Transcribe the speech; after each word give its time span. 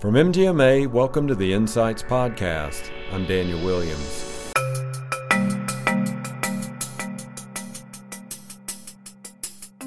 From 0.00 0.14
MGMA, 0.14 0.86
welcome 0.86 1.28
to 1.28 1.34
the 1.34 1.52
Insights 1.52 2.02
Podcast. 2.02 2.90
I'm 3.12 3.26
Daniel 3.26 3.62
Williams. 3.62 4.50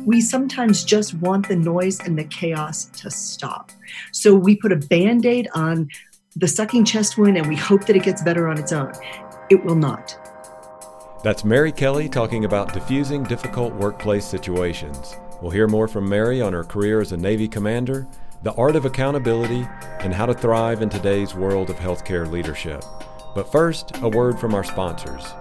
We 0.05 0.21
sometimes 0.21 0.84
just 0.84 1.15
want 1.15 1.47
the 1.47 1.55
noise 1.55 1.99
and 2.02 2.15
the 2.15 2.26
chaos 2.26 2.86
to 2.97 3.10
stop. 3.10 3.71
So 4.12 4.36
we 4.36 4.55
put 4.55 4.71
a 4.71 4.76
band 4.76 5.26
aid 5.26 5.49
on 5.55 5.89
the 6.36 6.48
sucking 6.48 6.86
chest 6.86 7.18
wound 7.18 7.36
and 7.36 7.48
we 7.48 7.55
hope 7.55 7.88
that 7.88 7.95
it 7.95 8.04
gets 8.04 8.21
better 8.21 8.48
on 8.48 8.59
its 8.59 8.71
own. 8.71 8.91
It 9.50 9.66
will 9.66 9.73
not. 9.73 10.16
That's 11.23 11.43
Mary 11.43 11.71
Kelly 11.71 12.07
talking 12.07 12.45
about 12.45 12.71
diffusing 12.71 13.23
difficult 13.23 13.73
workplace 13.73 14.25
situations. 14.25 15.16
We'll 15.41 15.50
hear 15.50 15.68
more 15.68 15.88
from 15.88 16.07
Mary 16.07 16.39
on 16.39 16.54
her 16.54 16.64
career 16.64 17.02
as 17.02 17.14
a 17.14 17.18
Navy 17.18 17.48
commander 17.48 18.07
the 18.44 18.54
art 18.55 18.75
of 18.75 18.84
accountability, 18.84 19.66
and 20.00 20.14
how 20.14 20.26
to 20.26 20.34
thrive 20.34 20.81
in 20.81 20.90
today's 20.90 21.34
world 21.34 21.70
of 21.70 21.77
healthcare 21.77 22.30
leadership. 22.30 22.84
But 23.34 23.50
first, 23.50 23.95
a 24.02 24.09
word 24.09 24.38
from 24.38 24.54
our 24.54 24.66
sponsors. 24.66 25.34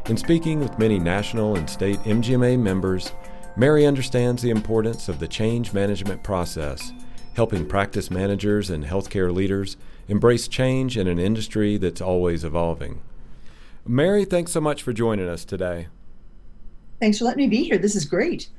In 0.07 0.17
speaking 0.17 0.59
with 0.59 0.77
many 0.77 0.99
national 0.99 1.55
and 1.55 1.67
state 1.69 1.99
MGMA 1.99 2.59
members, 2.59 3.11
Mary 3.55 3.85
understands 3.85 4.41
the 4.41 4.51
importance 4.51 5.09
of 5.09 5.19
the 5.19 5.27
change 5.27 5.73
management 5.73 6.21
process, 6.21 6.91
helping 7.35 7.65
practice 7.65 8.11
managers 8.11 8.69
and 8.69 8.85
healthcare 8.85 9.33
leaders 9.33 9.77
embrace 10.07 10.47
change 10.47 10.97
in 10.97 11.07
an 11.07 11.17
industry 11.17 11.77
that's 11.77 12.01
always 12.01 12.43
evolving. 12.43 13.01
Mary, 13.87 14.25
thanks 14.25 14.51
so 14.51 14.61
much 14.61 14.83
for 14.83 14.93
joining 14.93 15.27
us 15.27 15.45
today. 15.45 15.87
Thanks 16.99 17.17
for 17.19 17.25
letting 17.25 17.43
me 17.43 17.47
be 17.47 17.63
here. 17.63 17.77
This 17.77 17.95
is 17.95 18.05
great. 18.05 18.49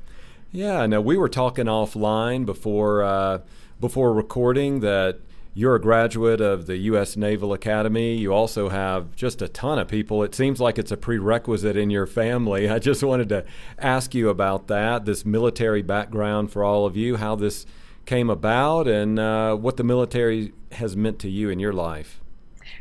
Yeah, 0.51 0.85
no, 0.85 1.01
we 1.01 1.17
were 1.17 1.29
talking 1.29 1.65
offline 1.65 2.45
before 2.45 3.03
uh, 3.03 3.39
before 3.79 4.13
recording 4.13 4.79
that 4.79 5.19
you're 5.53 5.75
a 5.75 5.81
graduate 5.81 6.39
of 6.39 6.67
the 6.67 6.77
U.S. 6.77 7.17
Naval 7.17 7.51
Academy. 7.51 8.15
You 8.15 8.31
also 8.31 8.69
have 8.69 9.15
just 9.15 9.41
a 9.41 9.47
ton 9.47 9.79
of 9.79 9.87
people. 9.87 10.21
It 10.21 10.35
seems 10.35 10.61
like 10.61 10.77
it's 10.77 10.91
a 10.91 10.97
prerequisite 10.97 11.75
in 11.75 11.89
your 11.89 12.05
family. 12.05 12.69
I 12.69 12.77
just 12.77 13.03
wanted 13.03 13.29
to 13.29 13.43
ask 13.79 14.13
you 14.13 14.29
about 14.29 14.67
that, 14.67 15.05
this 15.05 15.25
military 15.25 15.81
background 15.81 16.51
for 16.51 16.63
all 16.63 16.85
of 16.85 16.95
you, 16.95 17.17
how 17.17 17.35
this 17.35 17.65
came 18.05 18.29
about, 18.29 18.87
and 18.87 19.17
uh, 19.17 19.55
what 19.55 19.77
the 19.77 19.83
military 19.83 20.53
has 20.73 20.95
meant 20.95 21.17
to 21.19 21.29
you 21.29 21.49
in 21.49 21.57
your 21.57 21.73
life. 21.73 22.21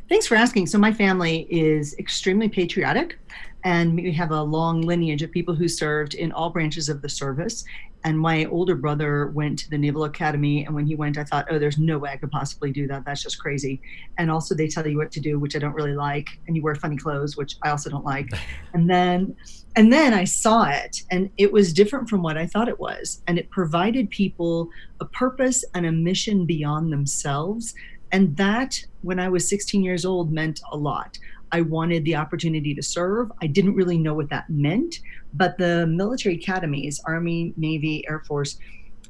Thanks 0.09 0.27
for 0.27 0.37
asking. 0.37 0.69
So, 0.69 0.79
my 0.79 0.93
family 0.93 1.49
is 1.51 1.99
extremely 1.99 2.49
patriotic 2.49 3.19
and 3.65 3.97
we 3.97 4.13
have 4.13 4.31
a 4.31 4.41
long 4.41 4.83
lineage 4.83 5.23
of 5.23 5.33
people 5.33 5.53
who 5.53 5.67
served 5.67 6.15
in 6.15 6.31
all 6.31 6.51
branches 6.51 6.89
of 6.89 7.03
the 7.03 7.09
service. 7.09 7.65
And 8.05 8.17
my 8.17 8.45
older 8.45 8.77
brother 8.77 9.33
went 9.35 9.59
to 9.61 9.71
the 9.71 9.77
naval 9.77 10.05
academy 10.05 10.65
and 10.65 10.73
when 10.73 10.87
he 10.87 10.95
went 10.95 11.19
i 11.19 11.25
thought 11.25 11.49
oh 11.51 11.59
there's 11.59 11.77
no 11.77 11.99
way 11.99 12.11
i 12.11 12.17
could 12.17 12.31
possibly 12.31 12.71
do 12.71 12.87
that. 12.87 13.05
That's 13.05 13.21
just 13.21 13.41
crazy. 13.41 13.83
And 14.17 14.31
also 14.31 14.55
they 14.55 14.69
tell 14.69 14.87
you 14.87 14.97
what 14.97 15.11
to 15.11 15.21
do 15.21 15.41
which 15.41 15.57
i 15.57 15.59
don't 15.59 15.75
really 15.75 15.97
like 15.97 16.29
and 16.47 16.55
you 16.55 16.63
wear 16.63 16.77
funny 16.77 16.97
clothes 16.97 17.37
which 17.37 17.57
i 17.65 17.71
also 17.71 17.91
don't 17.91 18.05
like. 18.05 18.29
And 18.75 18.89
then 18.89 19.35
and 19.75 19.93
then 19.93 20.15
i 20.15 20.23
saw 20.23 20.65
it 20.65 21.03
and 21.11 21.31
it 21.37 21.51
was 21.51 21.73
different 21.73 22.09
from 22.09 22.23
what 22.23 22.39
i 22.39 22.47
thought 22.47 22.69
it 22.69 22.79
was. 22.79 23.23
And 23.27 23.41
it 23.41 23.51
provided 23.51 24.09
people 24.11 24.69
a 25.01 25.07
purpose 25.07 25.65
and 25.75 25.87
a 25.87 25.91
mission 25.91 26.47
beyond 26.47 26.93
themselves 26.93 27.75
and 28.17 28.37
that 28.37 28.83
when 29.03 29.19
i 29.21 29.29
was 29.29 29.49
16 29.49 29.83
years 29.83 30.05
old 30.05 30.33
meant 30.33 30.61
a 30.73 30.77
lot 30.77 31.19
I 31.53 31.61
wanted 31.61 32.05
the 32.05 32.17
opportunity 32.17 32.75
to 32.75 32.83
serve. 32.83 33.31
I 33.41 33.47
didn't 33.47 33.75
really 33.75 33.99
know 33.99 34.15
what 34.15 34.29
that 34.31 34.49
meant, 34.51 35.01
but 35.35 35.57
the 35.59 35.87
military 35.87 36.35
academies, 36.37 37.01
Army, 37.05 37.55
Navy, 37.57 38.05
Air 38.09 38.21
Force, 38.27 38.59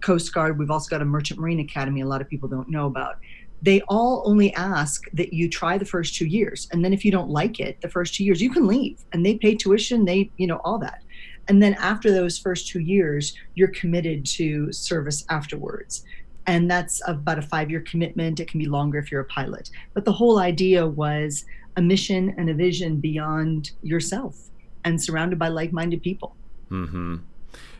Coast 0.00 0.32
Guard, 0.34 0.58
we've 0.58 0.70
also 0.70 0.88
got 0.88 1.02
a 1.02 1.04
Merchant 1.04 1.40
Marine 1.40 1.60
Academy 1.60 2.02
a 2.02 2.06
lot 2.06 2.20
of 2.20 2.28
people 2.28 2.48
don't 2.48 2.68
know 2.68 2.86
about. 2.86 3.16
They 3.62 3.80
all 3.88 4.22
only 4.26 4.52
ask 4.54 5.04
that 5.14 5.32
you 5.32 5.48
try 5.48 5.78
the 5.78 5.86
first 5.86 6.14
two 6.14 6.26
years. 6.26 6.68
And 6.72 6.84
then 6.84 6.92
if 6.92 7.04
you 7.04 7.10
don't 7.10 7.30
like 7.30 7.58
it, 7.58 7.80
the 7.80 7.88
first 7.88 8.14
two 8.14 8.22
years, 8.22 8.40
you 8.40 8.50
can 8.50 8.66
leave 8.66 9.02
and 9.12 9.24
they 9.24 9.36
pay 9.36 9.54
tuition, 9.54 10.04
they, 10.04 10.30
you 10.36 10.46
know, 10.46 10.60
all 10.62 10.78
that. 10.78 11.02
And 11.48 11.62
then 11.62 11.74
after 11.74 12.10
those 12.10 12.38
first 12.38 12.68
two 12.68 12.80
years, 12.80 13.34
you're 13.54 13.68
committed 13.68 14.26
to 14.26 14.72
service 14.72 15.24
afterwards 15.30 16.04
and 16.46 16.70
that's 16.70 17.02
about 17.06 17.38
a 17.38 17.42
five 17.42 17.70
year 17.70 17.80
commitment. 17.80 18.40
It 18.40 18.48
can 18.48 18.58
be 18.58 18.66
longer 18.66 18.98
if 18.98 19.10
you're 19.10 19.20
a 19.20 19.26
pilot. 19.26 19.70
But 19.94 20.04
the 20.04 20.12
whole 20.12 20.38
idea 20.38 20.86
was 20.86 21.44
a 21.76 21.82
mission 21.82 22.34
and 22.38 22.48
a 22.48 22.54
vision 22.54 22.96
beyond 23.00 23.72
yourself 23.82 24.36
and 24.84 25.02
surrounded 25.02 25.38
by 25.38 25.48
like 25.48 25.72
minded 25.72 26.02
people. 26.02 26.36
Mm-hmm. 26.70 27.16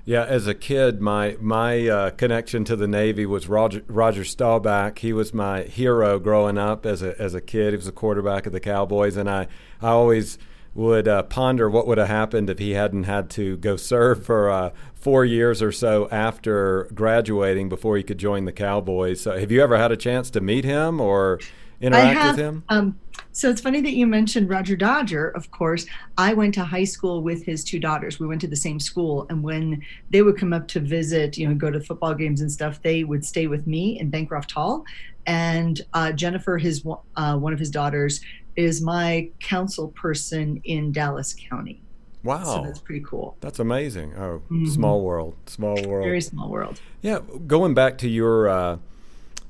Yeah, 0.04 0.24
as 0.24 0.46
a 0.46 0.54
kid, 0.54 1.00
my 1.00 1.36
my 1.40 1.88
uh, 1.88 2.10
connection 2.10 2.64
to 2.66 2.76
the 2.76 2.86
Navy 2.86 3.26
was 3.26 3.48
Roger 3.48 3.82
Roger 3.88 4.22
Staubach. 4.22 5.00
He 5.00 5.12
was 5.12 5.34
my 5.34 5.62
hero 5.62 6.20
growing 6.20 6.58
up 6.58 6.86
as 6.86 7.02
a 7.02 7.20
as 7.20 7.34
a 7.34 7.40
kid. 7.40 7.72
He 7.72 7.76
was 7.76 7.88
a 7.88 7.92
quarterback 7.92 8.46
of 8.46 8.52
the 8.52 8.60
Cowboys, 8.60 9.16
and 9.16 9.28
I 9.28 9.48
I 9.82 9.88
always 9.88 10.38
would 10.76 11.08
uh, 11.08 11.22
ponder 11.22 11.70
what 11.70 11.86
would 11.86 11.96
have 11.98 12.08
happened 12.08 12.50
if 12.50 12.58
he 12.58 12.72
hadn't 12.72 13.04
had 13.04 13.30
to 13.30 13.56
go 13.56 13.76
serve 13.76 14.24
for 14.24 14.50
uh, 14.50 14.70
four 14.94 15.24
years 15.24 15.62
or 15.62 15.72
so 15.72 16.06
after 16.10 16.90
graduating 16.94 17.68
before 17.68 17.96
he 17.96 18.02
could 18.02 18.18
join 18.18 18.44
the 18.44 18.52
Cowboys. 18.52 19.22
So, 19.22 19.38
have 19.38 19.50
you 19.50 19.62
ever 19.62 19.78
had 19.78 19.90
a 19.90 19.96
chance 19.96 20.30
to 20.30 20.40
meet 20.40 20.64
him 20.64 21.00
or 21.00 21.40
interact 21.80 22.18
have, 22.18 22.36
with 22.36 22.44
him? 22.44 22.64
Um, 22.68 22.98
so 23.32 23.48
it's 23.50 23.60
funny 23.60 23.80
that 23.80 23.92
you 23.92 24.06
mentioned 24.06 24.50
Roger 24.50 24.76
Dodger. 24.76 25.28
Of 25.28 25.50
course, 25.50 25.86
I 26.18 26.34
went 26.34 26.54
to 26.54 26.64
high 26.64 26.84
school 26.84 27.22
with 27.22 27.44
his 27.44 27.64
two 27.64 27.78
daughters. 27.78 28.20
We 28.20 28.26
went 28.26 28.42
to 28.42 28.46
the 28.46 28.56
same 28.56 28.78
school, 28.78 29.26
and 29.30 29.42
when 29.42 29.82
they 30.10 30.22
would 30.22 30.36
come 30.36 30.52
up 30.52 30.68
to 30.68 30.80
visit, 30.80 31.38
you 31.38 31.48
know, 31.48 31.54
go 31.54 31.70
to 31.70 31.80
football 31.80 32.14
games 32.14 32.42
and 32.42 32.52
stuff, 32.52 32.82
they 32.82 33.04
would 33.04 33.24
stay 33.24 33.46
with 33.46 33.66
me 33.66 33.98
in 33.98 34.10
Bancroft 34.10 34.52
Hall. 34.52 34.84
And 35.26 35.80
uh, 35.92 36.12
Jennifer, 36.12 36.56
his 36.58 36.86
uh, 37.16 37.36
one 37.36 37.52
of 37.52 37.58
his 37.58 37.70
daughters, 37.70 38.20
is 38.56 38.80
my 38.80 39.30
council 39.40 39.88
person 39.88 40.60
in 40.64 40.92
Dallas 40.92 41.34
County. 41.34 41.80
Wow. 42.22 42.42
So 42.44 42.62
that's 42.64 42.80
pretty 42.80 43.04
cool. 43.06 43.36
That's 43.40 43.60
amazing. 43.60 44.14
Oh, 44.16 44.42
mm-hmm. 44.50 44.66
small 44.66 45.02
world. 45.02 45.36
Small 45.46 45.80
world. 45.86 46.04
Very 46.04 46.20
small 46.20 46.48
world. 46.48 46.80
Yeah. 47.00 47.20
Going 47.46 47.74
back 47.74 47.98
to 47.98 48.08
your 48.08 48.48
uh, 48.48 48.78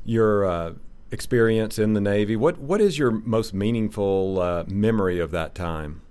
your 0.05 0.45
uh, 0.45 0.73
experience 1.11 1.79
in 1.79 1.95
the 1.95 2.01
Navy, 2.01 2.37
what 2.37 2.59
what 2.59 2.81
is 2.81 2.99
your 2.99 3.11
most 3.11 3.55
meaningful 3.55 4.41
uh, 4.41 4.65
memory 4.67 5.19
of 5.21 5.31
that 5.31 5.55
time? 5.55 6.03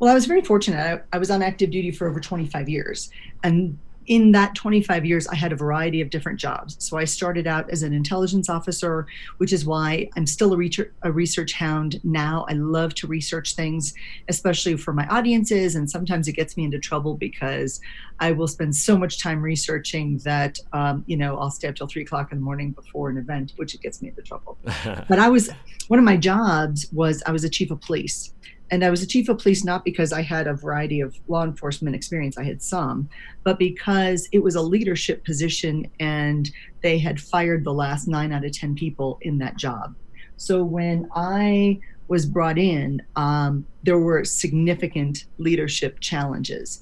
Well, 0.00 0.10
I 0.10 0.14
was 0.14 0.26
very 0.26 0.42
fortunate. 0.42 1.04
I, 1.12 1.16
I 1.16 1.18
was 1.18 1.30
on 1.30 1.42
active 1.42 1.70
duty 1.70 1.90
for 1.90 2.08
over 2.08 2.20
25 2.20 2.68
years, 2.68 3.10
and 3.42 3.78
in 4.08 4.32
that 4.32 4.54
25 4.54 5.04
years, 5.04 5.28
I 5.28 5.34
had 5.34 5.52
a 5.52 5.56
variety 5.56 6.00
of 6.00 6.08
different 6.08 6.40
jobs. 6.40 6.76
So 6.80 6.96
I 6.96 7.04
started 7.04 7.46
out 7.46 7.68
as 7.70 7.82
an 7.82 7.92
intelligence 7.92 8.48
officer, 8.48 9.06
which 9.36 9.52
is 9.52 9.66
why 9.66 10.08
I'm 10.16 10.26
still 10.26 10.54
a 10.54 10.56
research, 10.56 10.90
a 11.02 11.12
research 11.12 11.52
hound 11.52 12.00
now. 12.02 12.46
I 12.48 12.54
love 12.54 12.94
to 12.96 13.06
research 13.06 13.54
things, 13.54 13.92
especially 14.28 14.76
for 14.78 14.94
my 14.94 15.06
audiences. 15.08 15.76
And 15.76 15.88
sometimes 15.88 16.26
it 16.26 16.32
gets 16.32 16.56
me 16.56 16.64
into 16.64 16.78
trouble 16.78 17.14
because 17.14 17.80
I 18.18 18.32
will 18.32 18.48
spend 18.48 18.74
so 18.74 18.96
much 18.96 19.20
time 19.20 19.42
researching 19.42 20.18
that, 20.18 20.58
um, 20.72 21.04
you 21.06 21.16
know, 21.16 21.38
I'll 21.38 21.50
stay 21.50 21.68
up 21.68 21.76
till 21.76 21.86
three 21.86 22.02
o'clock 22.02 22.32
in 22.32 22.38
the 22.38 22.44
morning 22.44 22.72
before 22.72 23.10
an 23.10 23.18
event, 23.18 23.52
which 23.56 23.74
it 23.74 23.82
gets 23.82 24.00
me 24.00 24.08
into 24.08 24.22
trouble. 24.22 24.56
but 25.08 25.18
I 25.18 25.28
was, 25.28 25.50
one 25.88 25.98
of 25.98 26.04
my 26.04 26.16
jobs 26.16 26.90
was 26.92 27.22
I 27.26 27.30
was 27.30 27.44
a 27.44 27.50
chief 27.50 27.70
of 27.70 27.80
police 27.82 28.32
and 28.70 28.84
I 28.84 28.90
was 28.90 29.02
a 29.02 29.06
chief 29.06 29.28
of 29.28 29.38
police 29.38 29.64
not 29.64 29.84
because 29.84 30.12
I 30.12 30.22
had 30.22 30.46
a 30.46 30.54
variety 30.54 31.00
of 31.00 31.16
law 31.28 31.44
enforcement 31.44 31.96
experience, 31.96 32.36
I 32.36 32.44
had 32.44 32.62
some, 32.62 33.08
but 33.44 33.58
because 33.58 34.28
it 34.32 34.42
was 34.42 34.54
a 34.54 34.62
leadership 34.62 35.24
position 35.24 35.90
and 36.00 36.50
they 36.82 36.98
had 36.98 37.20
fired 37.20 37.64
the 37.64 37.72
last 37.72 38.08
nine 38.08 38.32
out 38.32 38.44
of 38.44 38.52
10 38.52 38.74
people 38.74 39.18
in 39.22 39.38
that 39.38 39.56
job. 39.56 39.94
So 40.36 40.62
when 40.62 41.08
I 41.14 41.80
was 42.08 42.26
brought 42.26 42.58
in, 42.58 43.02
um, 43.16 43.66
there 43.82 43.98
were 43.98 44.24
significant 44.24 45.24
leadership 45.38 46.00
challenges. 46.00 46.80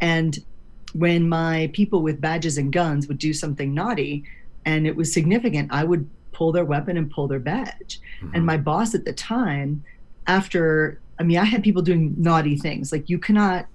And 0.00 0.38
when 0.94 1.28
my 1.28 1.70
people 1.72 2.02
with 2.02 2.20
badges 2.20 2.58
and 2.58 2.72
guns 2.72 3.08
would 3.08 3.18
do 3.18 3.32
something 3.32 3.74
naughty 3.74 4.24
and 4.64 4.86
it 4.86 4.96
was 4.96 5.12
significant, 5.12 5.72
I 5.72 5.84
would 5.84 6.08
pull 6.32 6.52
their 6.52 6.64
weapon 6.64 6.96
and 6.96 7.10
pull 7.10 7.28
their 7.28 7.38
badge. 7.38 8.00
Mm-hmm. 8.20 8.34
And 8.34 8.46
my 8.46 8.56
boss 8.56 8.94
at 8.94 9.04
the 9.04 9.12
time, 9.12 9.84
after 10.26 11.00
I 11.18 11.24
mean, 11.24 11.38
I 11.38 11.44
had 11.44 11.62
people 11.62 11.82
doing 11.82 12.14
naughty 12.18 12.56
things 12.56 12.90
like 12.90 13.08
you 13.08 13.18
cannot 13.18 13.66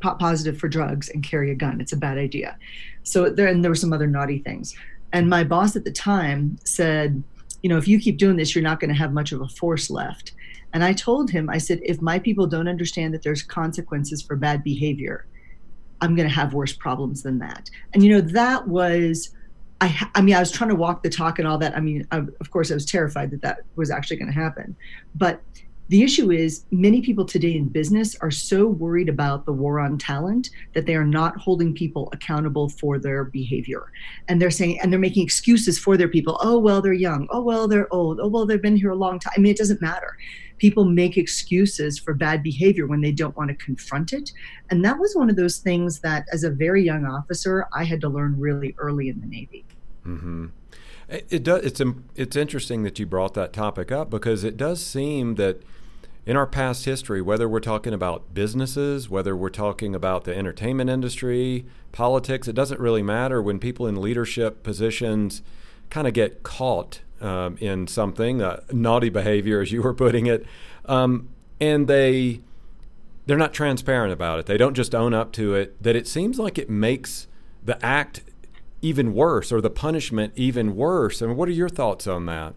pop 0.00 0.18
positive 0.18 0.58
for 0.58 0.68
drugs 0.68 1.08
and 1.08 1.22
carry 1.22 1.50
a 1.50 1.54
gun. 1.54 1.80
It's 1.80 1.92
a 1.92 1.96
bad 1.96 2.18
idea. 2.18 2.56
So 3.02 3.30
there 3.30 3.46
and 3.46 3.64
there 3.64 3.70
were 3.70 3.76
some 3.76 3.92
other 3.92 4.06
naughty 4.06 4.40
things. 4.40 4.74
And 5.12 5.28
my 5.30 5.44
boss 5.44 5.76
at 5.76 5.84
the 5.84 5.92
time 5.92 6.58
said, 6.64 7.22
you 7.62 7.68
know, 7.68 7.78
if 7.78 7.86
you 7.86 8.00
keep 8.00 8.18
doing 8.18 8.36
this, 8.36 8.54
you're 8.54 8.64
not 8.64 8.80
going 8.80 8.90
to 8.90 8.96
have 8.96 9.12
much 9.12 9.32
of 9.32 9.40
a 9.40 9.48
force 9.48 9.90
left. 9.90 10.32
And 10.72 10.82
I 10.82 10.92
told 10.92 11.30
him, 11.30 11.48
I 11.48 11.58
said, 11.58 11.80
if 11.82 12.02
my 12.02 12.18
people 12.18 12.46
don't 12.46 12.68
understand 12.68 13.14
that 13.14 13.22
there's 13.22 13.42
consequences 13.42 14.20
for 14.22 14.36
bad 14.36 14.64
behavior, 14.64 15.26
I'm 16.00 16.16
going 16.16 16.28
to 16.28 16.34
have 16.34 16.54
worse 16.54 16.72
problems 16.72 17.22
than 17.22 17.38
that. 17.38 17.70
And 17.94 18.02
you 18.02 18.12
know, 18.12 18.20
that 18.20 18.66
was 18.66 19.30
I, 19.82 20.08
I 20.14 20.22
mean, 20.22 20.36
I 20.36 20.40
was 20.40 20.52
trying 20.52 20.70
to 20.70 20.76
walk 20.76 21.02
the 21.02 21.10
talk 21.10 21.40
and 21.40 21.48
all 21.48 21.58
that. 21.58 21.76
I 21.76 21.80
mean, 21.80 22.06
I, 22.12 22.18
of 22.18 22.50
course, 22.52 22.70
I 22.70 22.74
was 22.74 22.86
terrified 22.86 23.32
that 23.32 23.42
that 23.42 23.62
was 23.74 23.90
actually 23.90 24.16
going 24.16 24.32
to 24.32 24.38
happen. 24.38 24.76
But 25.16 25.42
the 25.92 26.02
issue 26.02 26.30
is, 26.30 26.64
many 26.70 27.02
people 27.02 27.26
today 27.26 27.54
in 27.54 27.68
business 27.68 28.16
are 28.22 28.30
so 28.30 28.66
worried 28.66 29.10
about 29.10 29.44
the 29.44 29.52
war 29.52 29.78
on 29.78 29.98
talent 29.98 30.48
that 30.72 30.86
they 30.86 30.94
are 30.94 31.04
not 31.04 31.36
holding 31.36 31.74
people 31.74 32.08
accountable 32.14 32.70
for 32.70 32.98
their 32.98 33.24
behavior. 33.24 33.92
And 34.26 34.40
they're 34.40 34.50
saying, 34.50 34.80
and 34.80 34.90
they're 34.90 34.98
making 34.98 35.22
excuses 35.22 35.78
for 35.78 35.98
their 35.98 36.08
people. 36.08 36.38
Oh, 36.40 36.58
well, 36.58 36.80
they're 36.80 36.94
young. 36.94 37.28
Oh, 37.30 37.42
well, 37.42 37.68
they're 37.68 37.92
old. 37.92 38.20
Oh, 38.20 38.28
well, 38.28 38.46
they've 38.46 38.62
been 38.62 38.74
here 38.74 38.88
a 38.88 38.96
long 38.96 39.18
time. 39.18 39.34
I 39.36 39.40
mean, 39.40 39.52
it 39.52 39.58
doesn't 39.58 39.82
matter. 39.82 40.16
People 40.56 40.86
make 40.86 41.18
excuses 41.18 41.98
for 41.98 42.14
bad 42.14 42.42
behavior 42.42 42.86
when 42.86 43.02
they 43.02 43.12
don't 43.12 43.36
want 43.36 43.50
to 43.50 43.54
confront 43.56 44.14
it. 44.14 44.32
And 44.70 44.82
that 44.86 44.98
was 44.98 45.14
one 45.14 45.28
of 45.28 45.36
those 45.36 45.58
things 45.58 46.00
that, 46.00 46.24
as 46.32 46.42
a 46.42 46.50
very 46.50 46.82
young 46.82 47.04
officer, 47.04 47.66
I 47.74 47.84
had 47.84 48.00
to 48.00 48.08
learn 48.08 48.40
really 48.40 48.74
early 48.78 49.10
in 49.10 49.20
the 49.20 49.26
Navy. 49.26 49.66
Mm-hmm. 50.06 50.46
It 51.10 51.42
does. 51.42 51.62
It's 51.66 51.82
it's 52.16 52.36
interesting 52.36 52.82
that 52.84 52.98
you 52.98 53.04
brought 53.04 53.34
that 53.34 53.52
topic 53.52 53.92
up 53.92 54.08
because 54.08 54.42
it 54.42 54.56
does 54.56 54.80
seem 54.80 55.34
that 55.34 55.60
in 56.24 56.36
our 56.36 56.46
past 56.46 56.84
history, 56.84 57.20
whether 57.20 57.48
we're 57.48 57.60
talking 57.60 57.92
about 57.92 58.32
businesses, 58.32 59.08
whether 59.10 59.36
we're 59.36 59.50
talking 59.50 59.94
about 59.94 60.24
the 60.24 60.36
entertainment 60.36 60.88
industry, 60.88 61.66
politics, 61.90 62.46
it 62.46 62.54
doesn't 62.54 62.80
really 62.80 63.02
matter 63.02 63.42
when 63.42 63.58
people 63.58 63.86
in 63.86 64.00
leadership 64.00 64.62
positions 64.62 65.42
kind 65.90 66.06
of 66.06 66.14
get 66.14 66.42
caught 66.42 67.00
um, 67.20 67.56
in 67.58 67.86
something, 67.86 68.40
uh, 68.40 68.60
naughty 68.72 69.08
behavior, 69.08 69.60
as 69.60 69.72
you 69.72 69.82
were 69.82 69.94
putting 69.94 70.26
it, 70.26 70.46
um, 70.86 71.28
and 71.60 71.86
they 71.86 72.40
they're 73.26 73.38
not 73.38 73.52
transparent 73.54 74.12
about 74.12 74.40
it. 74.40 74.46
They 74.46 74.56
don't 74.56 74.74
just 74.74 74.94
own 74.94 75.14
up 75.14 75.32
to 75.32 75.54
it. 75.54 75.80
That 75.80 75.94
it 75.94 76.08
seems 76.08 76.38
like 76.38 76.58
it 76.58 76.68
makes 76.68 77.28
the 77.64 77.84
act 77.84 78.22
even 78.80 79.14
worse 79.14 79.52
or 79.52 79.60
the 79.60 79.70
punishment 79.70 80.32
even 80.34 80.74
worse. 80.74 81.22
I 81.22 81.26
mean, 81.26 81.36
what 81.36 81.48
are 81.48 81.52
your 81.52 81.68
thoughts 81.68 82.08
on 82.08 82.26
that? 82.26 82.54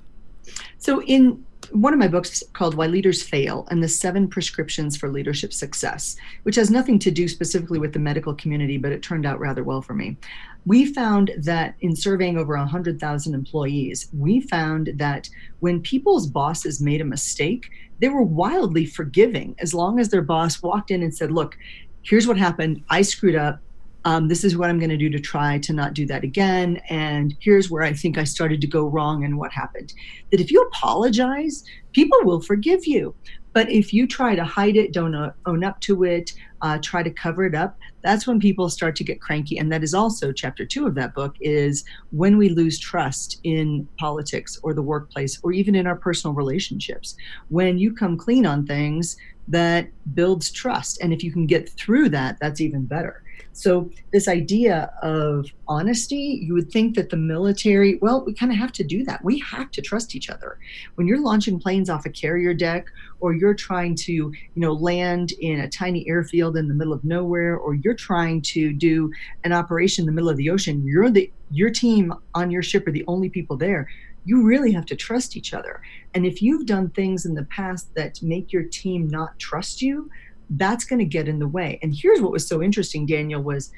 So 0.79 1.03
in 1.03 1.45
one 1.71 1.93
of 1.93 1.99
my 1.99 2.07
books 2.07 2.43
called 2.53 2.75
Why 2.75 2.87
Leaders 2.87 3.23
Fail 3.23 3.67
and 3.69 3.81
the 3.81 3.87
Seven 3.87 4.27
Prescriptions 4.27 4.97
for 4.97 5.09
Leadership 5.09 5.53
Success, 5.53 6.15
which 6.43 6.55
has 6.55 6.69
nothing 6.69 6.99
to 6.99 7.11
do 7.11 7.27
specifically 7.27 7.79
with 7.79 7.93
the 7.93 7.99
medical 7.99 8.33
community, 8.33 8.77
but 8.77 8.91
it 8.91 9.03
turned 9.03 9.25
out 9.25 9.39
rather 9.39 9.63
well 9.63 9.81
for 9.81 9.93
me. 9.93 10.17
We 10.65 10.93
found 10.93 11.31
that 11.37 11.75
in 11.81 11.95
surveying 11.95 12.37
over 12.37 12.57
100,000 12.57 13.33
employees, 13.33 14.09
we 14.17 14.41
found 14.41 14.91
that 14.95 15.29
when 15.59 15.81
people's 15.81 16.27
bosses 16.27 16.81
made 16.81 17.01
a 17.01 17.05
mistake, 17.05 17.69
they 17.99 18.09
were 18.09 18.23
wildly 18.23 18.85
forgiving 18.85 19.55
as 19.59 19.73
long 19.73 19.99
as 19.99 20.09
their 20.09 20.21
boss 20.21 20.61
walked 20.61 20.91
in 20.91 21.03
and 21.03 21.15
said, 21.15 21.31
Look, 21.31 21.57
here's 22.01 22.27
what 22.27 22.37
happened. 22.37 22.83
I 22.89 23.01
screwed 23.01 23.35
up 23.35 23.59
um, 24.05 24.27
this 24.27 24.43
is 24.43 24.55
what 24.55 24.69
I'm 24.69 24.77
going 24.79 24.91
to 24.91 24.97
do 24.97 25.09
to 25.09 25.19
try 25.19 25.57
to 25.57 25.73
not 25.73 25.93
do 25.93 26.05
that 26.05 26.23
again. 26.23 26.79
And 26.89 27.35
here's 27.39 27.71
where 27.71 27.83
I 27.83 27.91
think 27.91 28.17
I 28.17 28.23
started 28.23 28.61
to 28.61 28.67
go 28.67 28.85
wrong 28.85 29.25
and 29.25 29.37
what 29.37 29.51
happened. 29.51 29.93
That 30.31 30.39
if 30.39 30.51
you 30.51 30.61
apologize, 30.61 31.63
people 31.91 32.19
will 32.23 32.39
forgive 32.39 32.85
you. 32.85 33.15
But 33.53 33.71
if 33.71 33.93
you 33.93 34.05
try 34.05 34.35
to 34.35 34.43
hide 34.43 34.75
it, 34.75 34.93
don't 34.93 35.33
own 35.45 35.63
up 35.63 35.79
to 35.81 36.03
it, 36.03 36.33
uh, 36.61 36.77
try 36.83 37.01
to 37.01 37.09
cover 37.09 37.45
it 37.45 37.55
up, 37.55 37.77
that's 38.03 38.27
when 38.27 38.39
people 38.39 38.69
start 38.69 38.95
to 38.97 39.03
get 39.03 39.21
cranky. 39.21 39.57
And 39.57 39.71
that 39.71 39.83
is 39.83 39.93
also 39.93 40.31
chapter 40.31 40.65
two 40.65 40.85
of 40.85 40.93
that 40.95 41.15
book 41.15 41.35
is 41.39 41.85
when 42.11 42.37
we 42.37 42.49
lose 42.49 42.77
trust 42.77 43.39
in 43.43 43.87
politics 43.97 44.59
or 44.61 44.73
the 44.73 44.81
workplace 44.81 45.39
or 45.41 45.53
even 45.53 45.73
in 45.73 45.87
our 45.87 45.95
personal 45.95 46.33
relationships. 46.33 47.15
When 47.47 47.77
you 47.77 47.95
come 47.95 48.17
clean 48.17 48.45
on 48.45 48.67
things 48.67 49.15
that 49.47 49.89
builds 50.13 50.51
trust. 50.51 50.99
And 51.01 51.13
if 51.13 51.23
you 51.23 51.31
can 51.31 51.45
get 51.45 51.69
through 51.69 52.09
that, 52.09 52.37
that's 52.39 52.61
even 52.61 52.85
better. 52.85 53.23
So, 53.55 53.89
this 54.11 54.27
idea 54.27 54.91
of 55.01 55.47
honesty, 55.65 56.41
you 56.43 56.53
would 56.53 56.69
think 56.69 56.95
that 56.95 57.09
the 57.09 57.15
military, 57.15 57.97
well, 58.01 58.21
we 58.25 58.33
kind 58.33 58.51
of 58.51 58.57
have 58.57 58.73
to 58.73 58.83
do 58.83 59.05
that. 59.05 59.23
We 59.23 59.39
have 59.39 59.71
to 59.71 59.81
trust 59.81 60.13
each 60.13 60.29
other. 60.29 60.59
When 60.95 61.07
you're 61.07 61.21
launching 61.21 61.57
planes 61.57 61.89
off 61.89 62.05
a 62.05 62.09
carrier 62.09 62.53
deck, 62.53 62.87
or 63.21 63.33
you're 63.33 63.53
trying 63.53 63.95
to, 63.95 64.11
you 64.11 64.33
know, 64.55 64.73
land 64.73 65.31
in 65.39 65.61
a 65.61 65.69
tiny 65.69 66.05
airfield 66.05 66.57
in 66.57 66.67
the 66.67 66.73
middle 66.73 66.91
of 66.91 67.05
nowhere, 67.05 67.55
or 67.55 67.75
you're 67.75 67.93
trying 67.93 68.41
to 68.41 68.73
do 68.73 69.09
an 69.45 69.53
operation 69.53 70.01
in 70.01 70.05
the 70.07 70.11
middle 70.11 70.29
of 70.29 70.35
the 70.35 70.49
ocean, 70.49 70.83
you're 70.85 71.09
the 71.09 71.31
your 71.51 71.69
team 71.69 72.13
on 72.33 72.51
your 72.51 72.61
ship 72.61 72.85
are 72.87 72.91
the 72.91 73.05
only 73.07 73.29
people 73.29 73.55
there 73.55 73.87
you 74.25 74.43
really 74.43 74.71
have 74.71 74.87
to 74.87 74.95
trust 74.95 75.37
each 75.37 75.53
other. 75.53 75.81
And 76.13 76.25
if 76.25 76.41
you've 76.41 76.65
done 76.65 76.89
things 76.89 77.25
in 77.25 77.35
the 77.35 77.43
past 77.45 77.93
that 77.93 78.21
make 78.21 78.51
your 78.51 78.63
team 78.63 79.07
not 79.07 79.37
trust 79.37 79.81
you, 79.81 80.09
that's 80.51 80.85
going 80.85 80.99
to 80.99 81.05
get 81.05 81.27
in 81.27 81.39
the 81.39 81.47
way. 81.47 81.79
And 81.81 81.95
here's 81.95 82.21
what 82.21 82.31
was 82.31 82.47
so 82.47 82.61
interesting, 82.61 83.05
Daniel, 83.05 83.41
was 83.41 83.71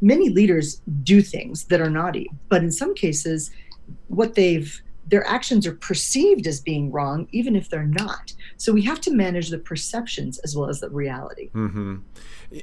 many 0.00 0.28
leaders 0.28 0.80
do 1.02 1.22
things 1.22 1.64
that 1.64 1.80
are 1.80 1.90
naughty, 1.90 2.28
but 2.48 2.62
in 2.62 2.72
some 2.72 2.94
cases, 2.94 3.50
what 4.08 4.34
they've 4.34 4.82
their 5.08 5.26
actions 5.26 5.66
are 5.66 5.74
perceived 5.74 6.46
as 6.46 6.60
being 6.60 6.90
wrong, 6.90 7.26
even 7.32 7.56
if 7.56 7.68
they're 7.68 7.84
not. 7.84 8.32
So 8.56 8.72
we 8.72 8.82
have 8.82 9.00
to 9.02 9.12
manage 9.12 9.50
the 9.50 9.58
perceptions 9.58 10.38
as 10.38 10.56
well 10.56 10.68
as 10.68 10.80
the 10.80 10.88
reality. 10.88 11.50
Mm-hmm. 11.50 11.96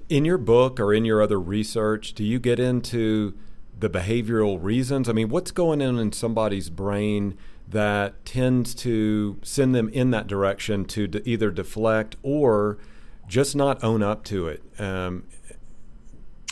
In 0.07 0.25
your 0.25 0.37
book 0.37 0.79
or 0.79 0.93
in 0.93 1.03
your 1.03 1.21
other 1.21 1.39
research, 1.39 2.13
do 2.13 2.23
you 2.23 2.39
get 2.39 2.59
into 2.59 3.37
the 3.77 3.89
behavioral 3.89 4.57
reasons? 4.61 5.09
I 5.09 5.11
mean, 5.11 5.29
what's 5.29 5.51
going 5.51 5.81
on 5.81 5.99
in 5.99 6.11
somebody's 6.11 6.69
brain 6.69 7.37
that 7.67 8.25
tends 8.25 8.73
to 8.73 9.39
send 9.43 9.75
them 9.75 9.89
in 9.89 10.11
that 10.11 10.27
direction 10.27 10.85
to 10.85 11.07
de- 11.07 11.29
either 11.29 11.51
deflect 11.51 12.15
or 12.23 12.77
just 13.29 13.55
not 13.55 13.83
own 13.83 14.03
up 14.03 14.25
to 14.25 14.47
it. 14.47 14.61
Um, 14.77 15.23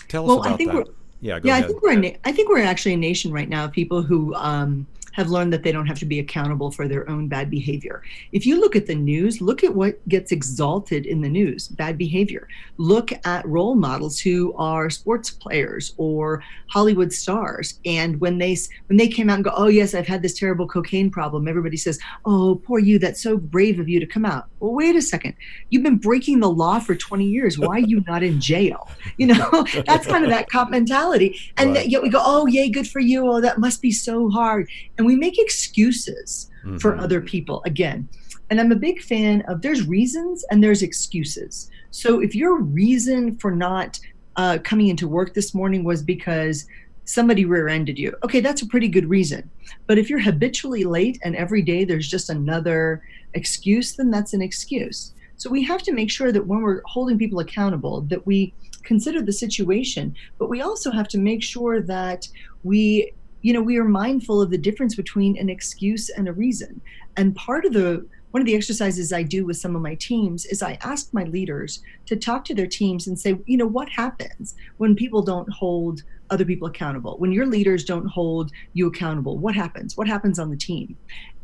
tell 0.08 0.24
us 0.24 0.28
well, 0.30 0.40
about 0.40 0.58
that. 0.60 0.94
Yeah, 1.20 1.40
yeah. 1.44 1.54
Ahead. 1.54 1.64
I 1.64 1.68
think 1.68 1.82
we're 1.82 2.04
a, 2.04 2.18
I 2.24 2.32
think 2.32 2.48
we're 2.48 2.62
actually 2.62 2.94
a 2.94 2.98
nation 2.98 3.32
right 3.32 3.50
now 3.50 3.66
of 3.66 3.72
people 3.72 4.04
who 4.04 4.36
um, 4.36 4.86
have 5.18 5.30
learned 5.30 5.52
that 5.52 5.64
they 5.64 5.72
don't 5.72 5.88
have 5.88 5.98
to 5.98 6.06
be 6.06 6.20
accountable 6.20 6.70
for 6.70 6.88
their 6.88 7.10
own 7.10 7.28
bad 7.28 7.50
behavior. 7.50 8.04
If 8.34 8.46
you 8.46 8.62
look 8.62 8.76
at 8.76 8.86
the 8.86 8.94
news, 8.94 9.42
look 9.42 9.64
at 9.64 9.74
what 9.74 10.08
gets 10.08 10.32
exalted 10.32 11.08
in 11.08 11.22
the 11.22 11.28
news 11.28 11.70
bad 11.70 11.98
behavior. 11.98 12.48
Look 12.78 13.12
at 13.26 13.44
role 13.48 13.74
models 13.74 14.20
who 14.20 14.54
are 14.54 14.92
sports 14.92 15.32
players 15.32 15.96
or 15.98 16.44
Hollywood 16.70 17.12
stars. 17.12 17.80
And 17.84 18.22
when 18.22 18.38
they 18.38 18.56
when 18.86 18.98
they 18.98 19.08
came 19.08 19.28
out 19.32 19.38
and 19.38 19.44
go, 19.44 19.54
oh 19.56 19.70
yes, 19.70 19.96
I've 19.96 20.08
had 20.08 20.22
this 20.22 20.38
terrible 20.38 20.68
cocaine 20.68 21.10
problem, 21.10 21.48
everybody 21.48 21.78
says, 21.78 21.98
oh 22.26 22.62
poor 22.64 22.78
you, 22.78 23.00
that's 23.00 23.22
so 23.22 23.38
brave 23.38 23.80
of 23.80 23.90
you 23.90 24.00
to 24.00 24.06
come 24.06 24.24
out. 24.24 24.46
Well, 24.60 24.74
wait 24.74 24.96
a 24.96 25.02
second, 25.02 25.36
you've 25.70 25.84
been 25.84 25.98
breaking 25.98 26.40
the 26.40 26.50
law 26.50 26.80
for 26.80 26.96
20 26.96 27.26
years. 27.26 27.60
Why 27.60 27.76
are 27.76 27.80
you 27.80 28.04
not 28.08 28.24
in 28.24 28.42
jail? 28.42 28.90
You 29.18 29.28
know, 29.28 29.66
that's 29.86 30.08
kind 30.08 30.24
of 30.24 30.32
that 30.32 30.50
cop 30.50 30.70
mentality. 30.70 31.40
And 31.58 31.76
right. 31.76 31.88
yet 31.88 32.02
we 32.02 32.10
go, 32.10 32.22
oh 32.24 32.48
yay, 32.48 32.70
good 32.70 32.88
for 32.88 33.00
you. 33.00 33.32
Oh, 33.32 33.42
that 33.42 33.60
must 33.60 33.82
be 33.82 33.92
so 33.92 34.30
hard. 34.30 34.70
And 34.98 35.06
we 35.06 35.16
make 35.16 35.40
excuses 35.40 36.50
mm-hmm. 36.64 36.78
for 36.78 36.98
other 36.98 37.22
people 37.22 37.62
again. 37.66 38.08
And 38.50 38.60
I'm 38.60 38.72
a 38.72 38.78
big 38.78 39.02
fan 39.02 39.42
of 39.48 39.62
there's 39.62 39.88
reasons 39.88 40.46
and 40.50 40.64
there's 40.64 40.82
excuses. 40.82 41.70
So 41.92 42.22
if 42.22 42.34
your 42.34 42.62
reason 42.62 43.38
for 43.38 43.52
not 43.52 44.00
uh, 44.38 44.60
coming 44.64 44.88
into 44.88 45.08
work 45.08 45.34
this 45.34 45.54
morning 45.54 45.84
was 45.84 46.02
because 46.02 46.66
somebody 47.08 47.46
rear-ended 47.46 47.98
you. 47.98 48.14
Okay 48.24 48.40
that's 48.40 48.62
a 48.62 48.68
pretty 48.68 48.88
good 48.88 49.10
reason. 49.10 49.50
But 49.88 49.98
if 49.98 50.10
you're 50.10 50.20
habitually 50.20 50.84
late 50.84 51.20
and 51.24 51.36
every 51.36 51.62
day 51.62 51.86
there's 51.86 52.08
just 52.08 52.30
another 52.30 53.02
excuse 53.34 53.96
then 53.96 54.12
that's 54.12 54.34
an 54.34 54.42
excuse. 54.42 55.14
So 55.38 55.50
we 55.50 55.64
have 55.64 55.84
to 55.84 55.94
make 55.94 56.12
sure 56.12 56.32
that 56.32 56.46
when 56.46 56.62
we're 56.62 56.82
holding 56.86 57.18
people 57.18 57.40
accountable 57.40 58.02
that 58.02 58.26
we 58.26 58.54
consider 58.84 59.22
the 59.22 59.34
situation 59.34 60.16
but 60.38 60.50
we 60.50 60.62
also 60.62 60.92
have 60.92 61.08
to 61.10 61.18
make 61.18 61.44
sure 61.44 61.82
that 61.82 62.28
we 62.64 63.12
you 63.42 63.54
know 63.54 63.62
we 63.62 63.78
are 63.78 63.86
mindful 63.86 64.42
of 64.42 64.50
the 64.50 64.58
difference 64.58 64.96
between 64.96 65.38
an 65.38 65.50
excuse 65.50 66.10
and 66.10 66.28
a 66.28 66.34
reason. 66.34 66.82
And 67.16 67.36
part 67.36 67.66
of 67.66 67.74
the 67.74 68.06
one 68.32 68.42
of 68.42 68.46
the 68.46 68.56
exercises 68.56 69.14
I 69.14 69.24
do 69.24 69.46
with 69.46 69.58
some 69.58 69.76
of 69.76 69.82
my 69.82 69.96
teams 69.96 70.46
is 70.46 70.62
I 70.62 70.78
ask 70.82 71.14
my 71.14 71.24
leaders 71.24 71.82
to 72.08 72.16
talk 72.16 72.44
to 72.46 72.54
their 72.54 72.68
teams 72.68 73.08
and 73.08 73.20
say, 73.20 73.40
you 73.46 73.58
know, 73.58 73.66
what 73.66 73.90
happens 73.90 74.54
when 74.78 74.96
people 74.96 75.22
don't 75.22 75.50
hold 75.52 76.04
other 76.30 76.46
people 76.46 76.68
accountable? 76.68 77.18
When 77.18 77.32
your 77.32 77.46
leaders 77.46 77.84
don't 77.84 78.08
hold 78.08 78.52
you 78.74 78.88
accountable, 78.88 79.38
what 79.38 79.56
happens? 79.56 79.98
What 79.98 80.08
happens 80.08 80.40
on 80.40 80.50
the 80.50 80.58
team? 80.58 80.96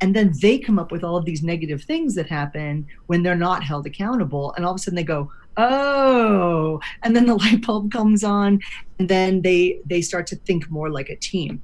And 0.01 0.15
then 0.15 0.33
they 0.41 0.59
come 0.59 0.79
up 0.79 0.91
with 0.91 1.03
all 1.03 1.17
of 1.17 1.25
these 1.25 1.43
negative 1.43 1.83
things 1.83 2.15
that 2.15 2.27
happen 2.27 2.85
when 3.07 3.23
they're 3.23 3.35
not 3.35 3.63
held 3.63 3.85
accountable. 3.85 4.53
And 4.55 4.65
all 4.65 4.71
of 4.71 4.75
a 4.75 4.79
sudden 4.79 4.95
they 4.95 5.03
go, 5.03 5.31
oh 5.57 6.79
and 7.03 7.15
then 7.15 7.25
the 7.25 7.35
light 7.43 7.65
bulb 7.65 7.91
comes 7.91 8.23
on 8.23 8.59
and 8.99 9.09
then 9.09 9.41
they 9.41 9.79
they 9.85 10.01
start 10.01 10.25
to 10.27 10.35
think 10.35 10.69
more 10.69 10.89
like 10.89 11.09
a 11.09 11.15
team 11.15 11.61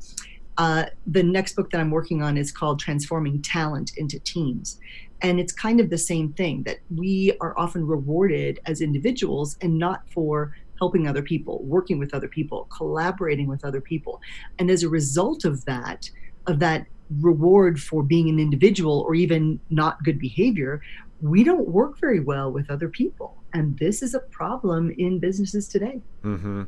uh, 0.57 0.85
the 1.07 1.23
next 1.23 1.55
book 1.55 1.69
that 1.71 1.79
i'm 1.79 1.91
working 1.91 2.21
on 2.21 2.38
is 2.38 2.51
called 2.51 2.79
transforming 2.79 3.41
talent 3.41 3.91
into 3.97 4.19
teams 4.19 4.79
and 5.21 5.39
it's 5.39 5.51
kind 5.51 5.79
of 5.79 5.89
the 5.89 5.97
same 5.97 6.31
thing 6.33 6.63
that 6.63 6.77
we 6.95 7.33
are 7.41 7.57
often 7.57 7.85
rewarded 7.85 8.59
as 8.65 8.81
individuals 8.81 9.57
and 9.61 9.77
not 9.77 10.03
for 10.09 10.55
helping 10.79 11.07
other 11.07 11.21
people, 11.21 11.62
working 11.63 12.00
with 12.00 12.13
other 12.13 12.27
people, 12.27 12.67
collaborating 12.75 13.48
with 13.48 13.63
other 13.63 13.81
people. 13.81 14.21
And 14.57 14.71
as 14.71 14.83
a 14.83 14.89
result 14.89 15.45
of 15.45 15.63
that, 15.65 16.09
of 16.48 16.59
that 16.59 16.88
reward 17.19 17.81
for 17.81 18.01
being 18.03 18.29
an 18.29 18.39
individual 18.39 19.01
or 19.01 19.15
even 19.15 19.59
not 19.69 20.03
good 20.03 20.19
behavior, 20.19 20.81
we 21.21 21.43
don't 21.43 21.67
work 21.67 22.00
very 22.00 22.19
well 22.19 22.51
with 22.51 22.69
other 22.69 22.88
people. 22.88 23.36
And 23.53 23.77
this 23.77 24.01
is 24.01 24.13
a 24.13 24.19
problem 24.19 24.91
in 24.98 25.19
businesses 25.19 25.67
today. 25.67 26.01
Mm-hmm. 26.24 26.63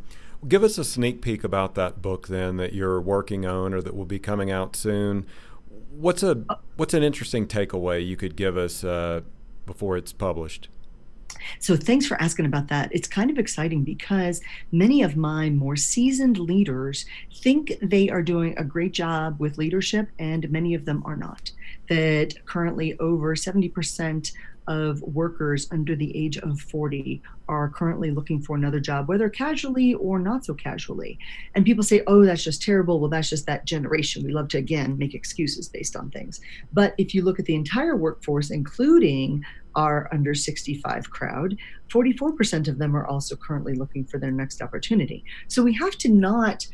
Give 0.47 0.63
us 0.63 0.77
a 0.77 0.83
sneak 0.83 1.21
peek 1.21 1.43
about 1.43 1.75
that 1.75 2.01
book 2.01 2.27
then 2.27 2.57
that 2.57 2.73
you're 2.73 2.99
working 2.99 3.45
on 3.45 3.73
or 3.73 3.81
that 3.81 3.95
will 3.95 4.05
be 4.05 4.19
coming 4.19 4.51
out 4.51 4.75
soon 4.75 5.25
what's 5.91 6.23
a 6.23 6.43
what's 6.77 6.93
an 6.93 7.03
interesting 7.03 7.45
takeaway 7.47 8.05
you 8.05 8.15
could 8.15 8.35
give 8.35 8.57
us 8.57 8.83
uh, 8.83 9.21
before 9.65 9.97
it's 9.97 10.13
published? 10.13 10.69
So 11.59 11.75
thanks 11.75 12.05
for 12.05 12.21
asking 12.21 12.45
about 12.45 12.67
that. 12.69 12.89
It's 12.93 13.07
kind 13.07 13.29
of 13.29 13.37
exciting 13.37 13.83
because 13.83 14.41
many 14.71 15.01
of 15.01 15.15
my 15.15 15.49
more 15.49 15.75
seasoned 15.75 16.37
leaders 16.37 17.05
think 17.41 17.73
they 17.81 18.09
are 18.09 18.21
doing 18.21 18.57
a 18.57 18.63
great 18.63 18.93
job 18.93 19.39
with 19.39 19.57
leadership, 19.57 20.09
and 20.19 20.49
many 20.51 20.73
of 20.73 20.85
them 20.85 21.03
are 21.05 21.15
not. 21.15 21.51
That 21.89 22.33
currently 22.45 22.97
over 22.99 23.35
70% 23.35 24.31
of 24.67 25.01
workers 25.01 25.67
under 25.71 25.95
the 25.95 26.15
age 26.15 26.37
of 26.37 26.59
40 26.59 27.21
are 27.49 27.69
currently 27.69 28.11
looking 28.11 28.41
for 28.41 28.55
another 28.55 28.79
job, 28.79 29.07
whether 29.07 29.29
casually 29.29 29.95
or 29.95 30.19
not 30.19 30.45
so 30.45 30.53
casually. 30.53 31.17
And 31.55 31.65
people 31.65 31.83
say, 31.83 32.03
oh, 32.07 32.23
that's 32.23 32.43
just 32.43 32.61
terrible. 32.61 32.99
Well, 32.99 33.09
that's 33.09 33.29
just 33.29 33.45
that 33.47 33.65
generation. 33.65 34.23
We 34.23 34.31
love 34.31 34.47
to, 34.49 34.57
again, 34.57 34.97
make 34.97 35.13
excuses 35.13 35.67
based 35.67 35.95
on 35.95 36.09
things. 36.11 36.39
But 36.71 36.93
if 36.97 37.13
you 37.13 37.23
look 37.23 37.39
at 37.39 37.45
the 37.45 37.55
entire 37.55 37.95
workforce, 37.95 38.51
including 38.51 39.43
our 39.75 40.09
under 40.13 40.33
65 40.33 41.09
crowd, 41.09 41.57
44% 41.89 42.67
of 42.67 42.77
them 42.77 42.95
are 42.95 43.05
also 43.05 43.35
currently 43.35 43.73
looking 43.73 44.05
for 44.05 44.17
their 44.17 44.31
next 44.31 44.61
opportunity. 44.61 45.23
So 45.47 45.63
we 45.63 45.73
have 45.73 45.97
to 45.97 46.09
not 46.09 46.67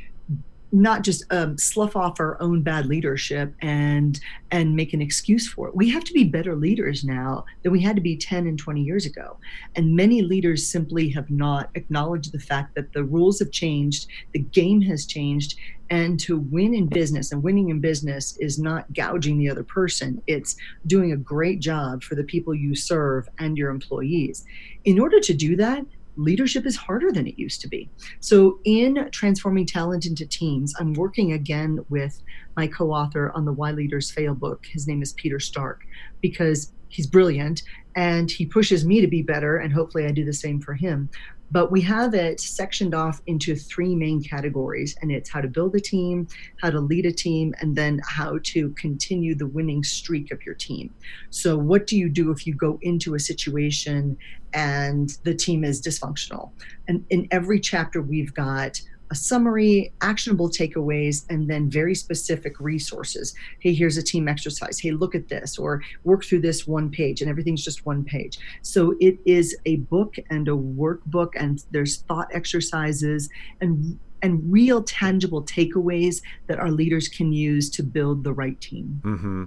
not 0.72 1.02
just 1.02 1.24
um, 1.32 1.58
slough 1.58 1.96
off 1.96 2.20
our 2.20 2.42
own 2.42 2.62
bad 2.62 2.86
leadership 2.86 3.54
and 3.62 4.20
and 4.52 4.76
make 4.76 4.94
an 4.94 5.02
excuse 5.02 5.48
for 5.48 5.68
it. 5.68 5.76
We 5.76 5.90
have 5.90 6.04
to 6.06 6.14
be 6.14 6.24
better 6.24 6.56
leaders 6.56 7.04
now 7.04 7.46
than 7.64 7.72
we 7.72 7.82
had 7.82 7.96
to 7.98 8.02
be 8.02 8.16
10 8.16 8.48
and 8.48 8.58
20 8.58 8.82
years 8.82 9.06
ago. 9.06 9.38
And 9.76 9.96
many 9.96 10.22
leaders 10.22 10.68
simply 10.68 11.10
have 11.10 11.30
not 11.30 11.70
acknowledged 11.76 12.32
the 12.32 12.40
fact 12.40 12.76
that 12.76 12.94
the 12.94 13.04
rules 13.04 13.40
have 13.40 13.52
changed, 13.52 14.08
the 14.32 14.40
game 14.40 14.82
has 14.82 15.06
changed, 15.06 15.58
and 15.90 16.20
to 16.22 16.40
win 16.40 16.74
in 16.74 16.88
business 16.88 17.32
and 17.32 17.44
winning 17.44 17.70
in 17.70 17.80
business 17.80 18.38
is 18.38 18.60
not 18.60 18.92
gouging 18.94 19.38
the 19.38 19.50
other 19.50 19.64
person. 19.64 20.22
It's 20.28 20.56
doing 20.86 21.12
a 21.12 21.18
great 21.18 21.60
job 21.60 22.04
for 22.04 22.16
the 22.16 22.24
people 22.24 22.54
you 22.54 22.76
serve 22.76 23.28
and 23.40 23.58
your 23.58 23.70
employees. 23.70 24.46
In 24.86 25.00
order 25.00 25.20
to 25.20 25.34
do 25.34 25.56
that, 25.58 25.86
leadership 26.18 26.66
is 26.66 26.76
harder 26.76 27.12
than 27.12 27.28
it 27.28 27.38
used 27.38 27.62
to 27.62 27.68
be. 27.68 27.90
So, 28.20 28.60
in 28.66 29.10
transforming 29.12 29.66
talent 29.66 30.06
into 30.06 30.26
teams, 30.26 30.74
I'm 30.80 30.94
working 30.94 31.32
again 31.34 31.80
with 31.90 32.22
my 32.56 32.68
co 32.68 32.92
author 32.92 33.32
on 33.36 33.46
the 33.46 33.54
Why 33.54 33.72
Leaders 33.72 34.12
Fail 34.12 34.36
book. 34.36 34.66
His 34.66 34.88
name 34.88 35.02
is 35.02 35.14
Peter 35.14 35.40
Stark 35.40 35.82
because 36.22 36.72
he's 36.90 37.08
brilliant 37.08 37.64
and 37.96 38.30
he 38.30 38.46
pushes 38.46 38.86
me 38.86 39.02
to 39.02 39.08
be 39.08 39.22
better, 39.22 39.58
and 39.58 39.74
hopefully, 39.74 40.06
I 40.06 40.12
do 40.12 40.26
the 40.26 40.34
same 40.34 40.62
for 40.62 40.74
him. 40.74 41.10
But 41.50 41.72
we 41.72 41.82
have 41.82 42.14
it 42.14 42.40
sectioned 42.42 42.94
off 42.94 43.22
into 43.26 43.56
three 43.56 43.96
main 43.96 44.22
categories, 44.22 44.98
and 45.02 45.12
it's 45.12 45.30
how 45.30 45.42
to 45.42 45.48
build 45.48 45.76
a 45.76 45.80
team, 45.80 46.28
how 46.62 46.70
to 46.70 46.80
lead 46.80 47.06
a 47.06 47.12
team, 47.12 47.56
and 47.62 47.76
then 47.76 48.02
how 48.06 48.40
to 48.44 48.70
continue 48.72 49.34
the 49.34 49.48
winning 49.48 49.84
streak 49.84 50.32
of 50.32 50.46
your 50.46 50.56
team. 50.56 50.94
So, 51.30 51.58
what 51.58 51.88
do 51.88 51.98
you 51.98 52.10
do 52.10 52.32
if 52.32 52.46
you 52.46 52.54
go 52.54 52.78
into 52.82 53.16
a 53.16 53.20
situation 53.20 54.18
and 54.58 55.12
the 55.24 55.36
team 55.36 55.64
is 55.64 55.82
dysfunctional? 55.82 56.50
And 56.88 57.06
in 57.12 57.28
every 57.30 57.60
chapter, 57.60 58.02
we've 58.02 58.34
got 58.34 58.82
a 59.10 59.16
summary, 59.16 59.94
actionable 60.02 60.50
takeaways, 60.50 61.26
and 61.30 61.50
then 61.50 61.70
very 61.70 61.96
specific 61.96 62.60
resources. 62.60 63.34
Hey, 63.60 63.74
here's 63.74 63.96
a 63.96 64.04
team 64.04 64.28
exercise. 64.28 64.80
Hey, 64.80 64.92
look 64.92 65.16
at 65.16 65.30
this, 65.30 65.58
or 65.58 65.82
work 66.04 66.26
through 66.26 66.42
this 66.42 66.68
one 66.68 66.90
page, 66.90 67.22
and 67.22 67.30
everything's 67.30 67.64
just 67.64 67.86
one 67.86 68.04
page. 68.04 68.40
So 68.64 68.96
it 69.00 69.18
is 69.26 69.56
a 69.66 69.78
book 69.78 70.16
and 70.30 70.48
a 70.50 70.52
workbook, 70.52 71.34
and 71.38 71.64
there's 71.72 71.98
thought 71.98 72.28
exercises 72.34 73.30
and 73.62 73.98
and 74.22 74.52
real 74.52 74.84
tangible 74.84 75.44
takeaways 75.44 76.22
that 76.48 76.60
our 76.60 76.72
leaders 76.72 77.08
can 77.08 77.34
use 77.34 77.70
to 77.72 77.84
build 77.84 78.24
the 78.24 78.34
right 78.34 78.60
team. 78.60 79.02
Mm-hmm. 79.04 79.46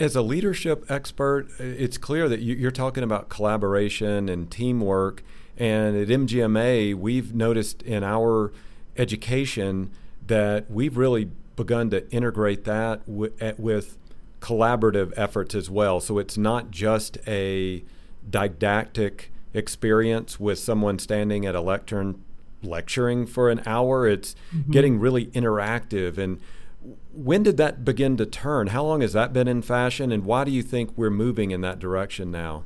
As 0.00 0.16
a 0.16 0.22
leadership 0.22 0.84
expert, 0.88 1.48
it's 1.58 1.98
clear 1.98 2.28
that 2.28 2.40
you're 2.40 2.70
talking 2.70 3.04
about 3.04 3.28
collaboration 3.28 4.28
and 4.28 4.50
teamwork. 4.50 5.22
And 5.56 5.96
at 5.96 6.08
MGMA, 6.08 6.94
we've 6.94 7.34
noticed 7.34 7.82
in 7.82 8.04
our 8.04 8.52
education 8.96 9.90
that 10.26 10.70
we've 10.70 10.96
really 10.96 11.30
begun 11.56 11.90
to 11.90 12.08
integrate 12.12 12.64
that 12.64 13.02
with 13.06 13.98
collaborative 14.40 15.12
efforts 15.16 15.54
as 15.54 15.68
well. 15.68 16.00
So 16.00 16.18
it's 16.18 16.38
not 16.38 16.70
just 16.70 17.18
a 17.26 17.82
didactic 18.28 19.32
experience 19.54 20.38
with 20.38 20.58
someone 20.58 20.98
standing 20.98 21.46
at 21.46 21.54
a 21.54 21.60
lectern 21.60 22.22
lecturing 22.62 23.26
for 23.26 23.50
an 23.50 23.62
hour. 23.66 24.06
It's 24.06 24.34
mm-hmm. 24.54 24.72
getting 24.72 24.98
really 24.98 25.26
interactive. 25.26 26.18
And 26.18 26.40
when 27.12 27.42
did 27.42 27.56
that 27.56 27.84
begin 27.84 28.16
to 28.16 28.26
turn? 28.26 28.68
How 28.68 28.84
long 28.84 29.00
has 29.00 29.12
that 29.12 29.32
been 29.32 29.48
in 29.48 29.62
fashion? 29.62 30.12
And 30.12 30.24
why 30.24 30.44
do 30.44 30.50
you 30.50 30.62
think 30.62 30.96
we're 30.96 31.10
moving 31.10 31.50
in 31.50 31.60
that 31.62 31.78
direction 31.78 32.30
now? 32.30 32.64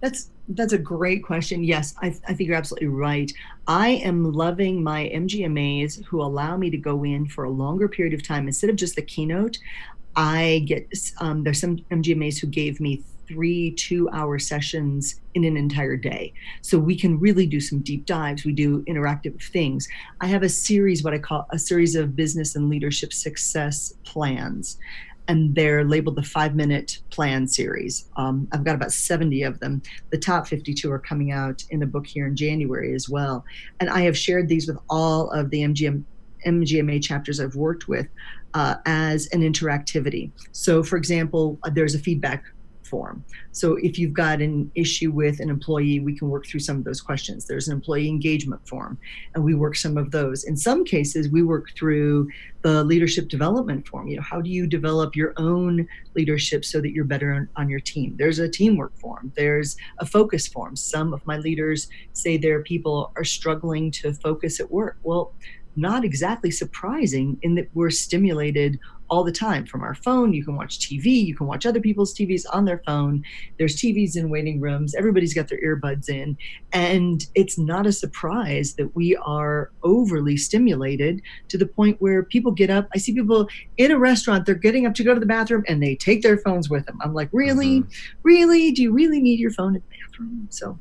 That's 0.00 0.30
that's 0.50 0.72
a 0.72 0.78
great 0.78 1.22
question. 1.24 1.62
Yes, 1.62 1.94
I, 2.00 2.06
I 2.26 2.32
think 2.32 2.48
you're 2.48 2.56
absolutely 2.56 2.88
right. 2.88 3.30
I 3.66 3.90
am 3.90 4.32
loving 4.32 4.82
my 4.82 5.10
MGMAs 5.14 6.04
who 6.04 6.22
allow 6.22 6.56
me 6.56 6.70
to 6.70 6.78
go 6.78 7.04
in 7.04 7.26
for 7.26 7.44
a 7.44 7.50
longer 7.50 7.88
period 7.88 8.14
of 8.14 8.22
time 8.22 8.46
instead 8.46 8.70
of 8.70 8.76
just 8.76 8.96
the 8.96 9.02
keynote. 9.02 9.58
I 10.16 10.64
get 10.66 10.88
um, 11.18 11.42
there's 11.44 11.60
some 11.60 11.78
MGMAs 11.90 12.38
who 12.38 12.46
gave 12.46 12.80
me 12.80 13.02
three 13.28 13.72
two 13.72 14.08
hour 14.10 14.38
sessions 14.38 15.20
in 15.34 15.44
an 15.44 15.56
entire 15.56 15.96
day. 15.96 16.32
So 16.62 16.78
we 16.78 16.96
can 16.96 17.20
really 17.20 17.46
do 17.46 17.60
some 17.60 17.80
deep 17.80 18.06
dives. 18.06 18.44
We 18.44 18.52
do 18.52 18.82
interactive 18.84 19.40
things. 19.52 19.86
I 20.20 20.26
have 20.26 20.42
a 20.42 20.48
series, 20.48 21.04
what 21.04 21.14
I 21.14 21.18
call 21.18 21.46
a 21.50 21.58
series 21.58 21.94
of 21.94 22.16
business 22.16 22.56
and 22.56 22.68
leadership 22.68 23.12
success 23.12 23.94
plans 24.04 24.78
and 25.28 25.54
they're 25.54 25.84
labeled 25.84 26.16
the 26.16 26.22
five 26.22 26.56
minute 26.56 27.00
plan 27.10 27.46
series. 27.46 28.06
Um, 28.16 28.48
I've 28.50 28.64
got 28.64 28.74
about 28.74 28.92
70 28.92 29.42
of 29.42 29.60
them. 29.60 29.82
The 30.10 30.18
top 30.18 30.48
52 30.48 30.90
are 30.90 30.98
coming 30.98 31.32
out 31.32 31.62
in 31.70 31.82
a 31.82 31.86
book 31.86 32.06
here 32.06 32.26
in 32.26 32.34
January 32.34 32.94
as 32.94 33.08
well. 33.08 33.44
And 33.78 33.90
I 33.90 34.00
have 34.00 34.16
shared 34.16 34.48
these 34.48 34.66
with 34.66 34.78
all 34.88 35.30
of 35.30 35.50
the 35.50 35.60
MGM, 35.60 36.02
MGMA 36.46 37.02
chapters 37.02 37.40
I've 37.40 37.54
worked 37.54 37.88
with 37.88 38.08
uh, 38.54 38.76
as 38.86 39.28
an 39.28 39.42
interactivity. 39.42 40.30
So, 40.52 40.82
for 40.82 40.96
example, 40.96 41.58
uh, 41.62 41.70
there's 41.70 41.94
a 41.94 41.98
feedback 41.98 42.44
form. 42.88 43.24
So 43.52 43.76
if 43.82 43.98
you've 43.98 44.12
got 44.12 44.40
an 44.40 44.70
issue 44.74 45.10
with 45.10 45.40
an 45.40 45.50
employee, 45.50 46.00
we 46.00 46.16
can 46.16 46.28
work 46.28 46.46
through 46.46 46.60
some 46.60 46.76
of 46.78 46.84
those 46.84 47.00
questions. 47.00 47.46
There's 47.46 47.68
an 47.68 47.74
employee 47.74 48.08
engagement 48.08 48.66
form, 48.66 48.98
and 49.34 49.44
we 49.44 49.54
work 49.54 49.76
some 49.76 49.96
of 49.96 50.10
those. 50.10 50.44
In 50.44 50.56
some 50.56 50.84
cases, 50.84 51.28
we 51.28 51.42
work 51.42 51.70
through 51.76 52.28
the 52.62 52.82
leadership 52.84 53.28
development 53.28 53.86
form. 53.86 54.08
You 54.08 54.16
know, 54.16 54.22
how 54.22 54.40
do 54.40 54.50
you 54.50 54.66
develop 54.66 55.14
your 55.14 55.32
own 55.36 55.86
leadership 56.14 56.64
so 56.64 56.80
that 56.80 56.90
you're 56.90 57.04
better 57.04 57.32
on, 57.32 57.48
on 57.56 57.68
your 57.68 57.80
team? 57.80 58.16
There's 58.16 58.38
a 58.40 58.48
teamwork 58.48 58.96
form. 58.98 59.32
There's 59.36 59.76
a 59.98 60.06
focus 60.06 60.48
form. 60.48 60.74
Some 60.74 61.12
of 61.12 61.24
my 61.26 61.38
leaders 61.38 61.88
say 62.14 62.36
their 62.36 62.62
people 62.62 63.12
are 63.16 63.24
struggling 63.24 63.90
to 63.92 64.12
focus 64.12 64.60
at 64.60 64.70
work. 64.70 64.96
Well, 65.02 65.34
not 65.78 66.04
exactly 66.04 66.50
surprising 66.50 67.38
in 67.42 67.54
that 67.54 67.68
we're 67.74 67.90
stimulated 67.90 68.78
all 69.10 69.24
the 69.24 69.32
time 69.32 69.64
from 69.64 69.82
our 69.82 69.94
phone. 69.94 70.34
You 70.34 70.44
can 70.44 70.56
watch 70.56 70.78
TV, 70.78 71.24
you 71.24 71.34
can 71.34 71.46
watch 71.46 71.64
other 71.64 71.80
people's 71.80 72.14
TVs 72.14 72.44
on 72.52 72.64
their 72.64 72.82
phone. 72.84 73.24
There's 73.58 73.76
TVs 73.76 74.16
in 74.16 74.28
waiting 74.28 74.60
rooms, 74.60 74.94
everybody's 74.94 75.34
got 75.34 75.48
their 75.48 75.60
earbuds 75.60 76.08
in. 76.08 76.36
And 76.72 77.24
it's 77.34 77.58
not 77.58 77.86
a 77.86 77.92
surprise 77.92 78.74
that 78.74 78.94
we 78.94 79.16
are 79.16 79.70
overly 79.82 80.36
stimulated 80.36 81.22
to 81.48 81.58
the 81.58 81.66
point 81.66 82.00
where 82.00 82.22
people 82.22 82.52
get 82.52 82.70
up. 82.70 82.88
I 82.94 82.98
see 82.98 83.14
people 83.14 83.48
in 83.78 83.90
a 83.90 83.98
restaurant, 83.98 84.46
they're 84.46 84.54
getting 84.54 84.86
up 84.86 84.94
to 84.94 85.04
go 85.04 85.14
to 85.14 85.20
the 85.20 85.26
bathroom 85.26 85.64
and 85.68 85.82
they 85.82 85.94
take 85.94 86.22
their 86.22 86.38
phones 86.38 86.68
with 86.68 86.86
them. 86.86 86.98
I'm 87.02 87.14
like, 87.14 87.30
really? 87.32 87.80
Mm-hmm. 87.80 87.90
Really? 88.22 88.72
Do 88.72 88.82
you 88.82 88.92
really 88.92 89.20
need 89.20 89.38
your 89.38 89.52
phone 89.52 89.76
in 89.76 89.82
the 89.88 89.96
bathroom? 90.02 90.48
So, 90.50 90.78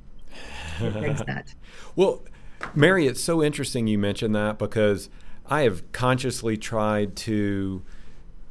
that. 1.26 1.54
well, 1.96 2.24
Mary, 2.74 3.08
it's 3.08 3.22
so 3.22 3.44
interesting 3.44 3.88
you 3.88 3.98
mentioned 3.98 4.36
that 4.36 4.58
because 4.58 5.10
I 5.46 5.62
have 5.62 5.90
consciously 5.92 6.58
tried 6.58 7.16
to 7.18 7.84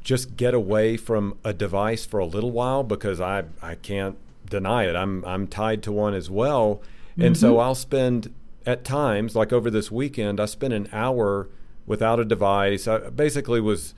just 0.01 0.37
get 0.37 0.53
away 0.53 0.97
from 0.97 1.37
a 1.43 1.53
device 1.53 2.05
for 2.05 2.19
a 2.19 2.25
little 2.25 2.51
while 2.51 2.83
because 2.83 3.19
I 3.19 3.43
I 3.61 3.75
can't 3.75 4.17
deny 4.49 4.85
it. 4.85 4.95
I'm 4.95 5.23
I'm 5.25 5.47
tied 5.47 5.83
to 5.83 5.91
one 5.91 6.13
as 6.13 6.29
well. 6.29 6.81
And 7.17 7.35
mm-hmm. 7.35 7.41
so 7.41 7.59
I'll 7.59 7.75
spend 7.75 8.33
at 8.65 8.83
times 8.83 9.35
like 9.35 9.51
over 9.51 9.69
this 9.69 9.91
weekend 9.91 10.39
I 10.39 10.45
spent 10.45 10.73
an 10.73 10.87
hour 10.93 11.49
without 11.85 12.19
a 12.19 12.25
device. 12.25 12.87
I 12.87 13.09
basically 13.09 13.59
was 13.59 13.93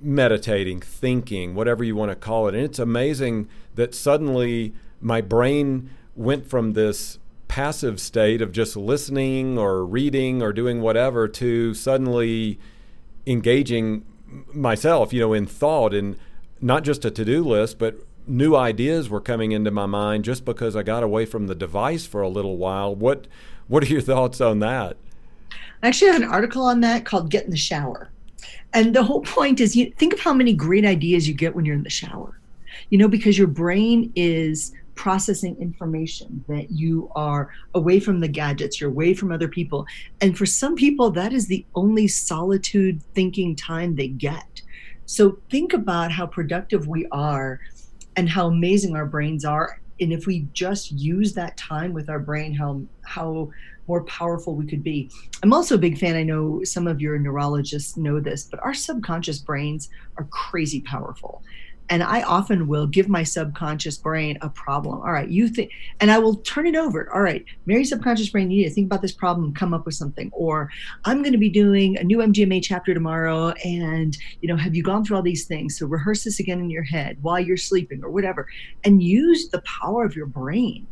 meditating, 0.00 0.80
thinking, 0.80 1.54
whatever 1.54 1.82
you 1.82 1.96
want 1.96 2.10
to 2.10 2.16
call 2.16 2.48
it. 2.48 2.54
And 2.54 2.64
it's 2.64 2.78
amazing 2.78 3.48
that 3.74 3.94
suddenly 3.94 4.74
my 5.00 5.20
brain 5.20 5.90
went 6.14 6.46
from 6.46 6.74
this 6.74 7.18
passive 7.48 8.00
state 8.00 8.42
of 8.42 8.52
just 8.52 8.76
listening 8.76 9.58
or 9.58 9.84
reading 9.84 10.42
or 10.42 10.52
doing 10.52 10.80
whatever 10.80 11.28
to 11.28 11.74
suddenly 11.74 12.58
engaging 13.26 14.04
myself, 14.52 15.12
you 15.12 15.20
know, 15.20 15.32
in 15.32 15.46
thought 15.46 15.94
and 15.94 16.16
not 16.60 16.84
just 16.84 17.04
a 17.04 17.10
to-do 17.10 17.44
list, 17.44 17.78
but 17.78 17.98
new 18.26 18.56
ideas 18.56 19.08
were 19.08 19.20
coming 19.20 19.52
into 19.52 19.70
my 19.70 19.86
mind 19.86 20.24
just 20.24 20.44
because 20.44 20.74
I 20.74 20.82
got 20.82 21.02
away 21.02 21.26
from 21.26 21.46
the 21.46 21.54
device 21.54 22.06
for 22.06 22.22
a 22.22 22.28
little 22.28 22.56
while. 22.56 22.94
What 22.94 23.26
what 23.66 23.82
are 23.82 23.86
your 23.86 24.00
thoughts 24.00 24.40
on 24.40 24.58
that? 24.60 24.96
I 25.82 25.88
actually 25.88 26.12
have 26.12 26.22
an 26.22 26.28
article 26.28 26.64
on 26.64 26.80
that 26.80 27.04
called 27.04 27.30
Get 27.30 27.44
in 27.44 27.50
the 27.50 27.56
Shower. 27.56 28.10
And 28.72 28.94
the 28.94 29.02
whole 29.02 29.20
point 29.20 29.60
is 29.60 29.76
you 29.76 29.92
think 29.96 30.12
of 30.12 30.20
how 30.20 30.34
many 30.34 30.52
great 30.52 30.84
ideas 30.84 31.28
you 31.28 31.34
get 31.34 31.54
when 31.54 31.64
you're 31.64 31.76
in 31.76 31.84
the 31.84 31.90
shower. 31.90 32.38
You 32.90 32.98
know, 32.98 33.08
because 33.08 33.38
your 33.38 33.46
brain 33.46 34.12
is 34.16 34.72
processing 34.94 35.56
information, 35.60 36.44
that 36.48 36.70
you 36.70 37.10
are 37.14 37.50
away 37.74 38.00
from 38.00 38.20
the 38.20 38.28
gadgets, 38.28 38.80
you're 38.80 38.90
away 38.90 39.14
from 39.14 39.32
other 39.32 39.48
people. 39.48 39.86
And 40.20 40.36
for 40.36 40.46
some 40.46 40.74
people, 40.74 41.10
that 41.12 41.32
is 41.32 41.46
the 41.46 41.64
only 41.74 42.08
solitude 42.08 43.02
thinking 43.14 43.56
time 43.56 43.94
they 43.94 44.08
get. 44.08 44.62
So 45.06 45.38
think 45.50 45.72
about 45.72 46.10
how 46.10 46.26
productive 46.26 46.86
we 46.86 47.06
are 47.12 47.60
and 48.16 48.28
how 48.28 48.46
amazing 48.46 48.96
our 48.96 49.06
brains 49.06 49.44
are. 49.44 49.80
And 50.00 50.12
if 50.12 50.26
we 50.26 50.48
just 50.52 50.92
use 50.92 51.34
that 51.34 51.56
time 51.56 51.92
with 51.92 52.08
our 52.08 52.18
brain, 52.18 52.54
how 52.54 52.82
how 53.04 53.50
more 53.86 54.04
powerful 54.04 54.54
we 54.54 54.66
could 54.66 54.82
be. 54.82 55.10
I'm 55.42 55.52
also 55.52 55.74
a 55.74 55.78
big 55.78 55.98
fan. 55.98 56.16
I 56.16 56.22
know 56.22 56.64
some 56.64 56.86
of 56.86 57.00
your 57.00 57.18
neurologists 57.18 57.96
know 57.96 58.18
this, 58.18 58.44
but 58.44 58.60
our 58.60 58.72
subconscious 58.72 59.38
brains 59.40 59.90
are 60.16 60.24
crazy 60.24 60.80
powerful 60.80 61.42
and 61.90 62.02
I 62.02 62.22
often 62.22 62.66
will 62.66 62.86
give 62.86 63.08
my 63.08 63.22
subconscious 63.22 63.98
brain 63.98 64.38
a 64.40 64.48
problem. 64.48 65.00
All 65.00 65.12
right, 65.12 65.28
you 65.28 65.48
think, 65.48 65.70
and 66.00 66.10
I 66.10 66.18
will 66.18 66.36
turn 66.36 66.66
it 66.66 66.76
over. 66.76 67.12
All 67.14 67.20
right, 67.20 67.44
Mary 67.66 67.84
subconscious 67.84 68.30
brain, 68.30 68.50
you 68.50 68.62
need 68.62 68.68
to 68.68 68.74
think 68.74 68.86
about 68.86 69.02
this 69.02 69.12
problem, 69.12 69.54
come 69.54 69.74
up 69.74 69.84
with 69.84 69.94
something. 69.94 70.30
Or 70.32 70.70
I'm 71.04 71.22
going 71.22 71.32
to 71.32 71.38
be 71.38 71.50
doing 71.50 71.98
a 71.98 72.04
new 72.04 72.18
MGMA 72.18 72.62
chapter 72.62 72.94
tomorrow, 72.94 73.50
and 73.64 74.16
you 74.40 74.48
know, 74.48 74.56
have 74.56 74.74
you 74.74 74.82
gone 74.82 75.04
through 75.04 75.16
all 75.16 75.22
these 75.22 75.44
things? 75.46 75.78
So 75.78 75.86
rehearse 75.86 76.24
this 76.24 76.40
again 76.40 76.60
in 76.60 76.70
your 76.70 76.84
head 76.84 77.18
while 77.22 77.40
you're 77.40 77.56
sleeping 77.56 78.02
or 78.02 78.10
whatever, 78.10 78.48
and 78.84 79.02
use 79.02 79.48
the 79.48 79.62
power 79.62 80.04
of 80.04 80.16
your 80.16 80.26
brain. 80.26 80.86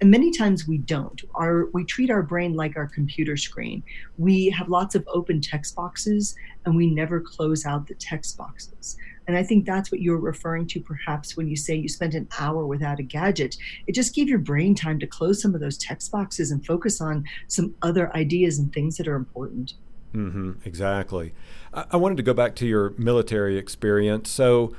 And 0.00 0.10
many 0.10 0.32
times 0.32 0.68
we 0.68 0.78
don't. 0.78 1.22
Our 1.36 1.66
we 1.72 1.84
treat 1.84 2.10
our 2.10 2.22
brain 2.22 2.54
like 2.54 2.76
our 2.76 2.88
computer 2.88 3.36
screen. 3.36 3.82
We 4.18 4.50
have 4.50 4.68
lots 4.68 4.94
of 4.94 5.06
open 5.08 5.40
text 5.40 5.76
boxes, 5.76 6.34
and 6.66 6.76
we 6.76 6.90
never 6.90 7.20
close 7.20 7.64
out 7.64 7.86
the 7.86 7.94
text 7.94 8.36
boxes. 8.36 8.98
And 9.26 9.36
I 9.36 9.42
think 9.42 9.64
that's 9.64 9.90
what 9.90 10.00
you're 10.00 10.18
referring 10.18 10.66
to 10.68 10.80
perhaps 10.80 11.36
when 11.36 11.48
you 11.48 11.56
say 11.56 11.74
you 11.74 11.88
spent 11.88 12.14
an 12.14 12.28
hour 12.38 12.66
without 12.66 12.98
a 12.98 13.02
gadget. 13.02 13.56
It 13.86 13.94
just 13.94 14.14
gave 14.14 14.28
your 14.28 14.38
brain 14.38 14.74
time 14.74 14.98
to 15.00 15.06
close 15.06 15.40
some 15.40 15.54
of 15.54 15.60
those 15.60 15.78
text 15.78 16.12
boxes 16.12 16.50
and 16.50 16.64
focus 16.64 17.00
on 17.00 17.24
some 17.48 17.74
other 17.82 18.14
ideas 18.16 18.58
and 18.58 18.72
things 18.72 18.96
that 18.96 19.08
are 19.08 19.16
important. 19.16 19.74
Mm-hmm, 20.14 20.52
exactly. 20.64 21.32
I-, 21.72 21.86
I 21.92 21.96
wanted 21.96 22.16
to 22.18 22.22
go 22.22 22.34
back 22.34 22.54
to 22.56 22.66
your 22.66 22.90
military 22.96 23.56
experience. 23.58 24.30
So 24.30 24.74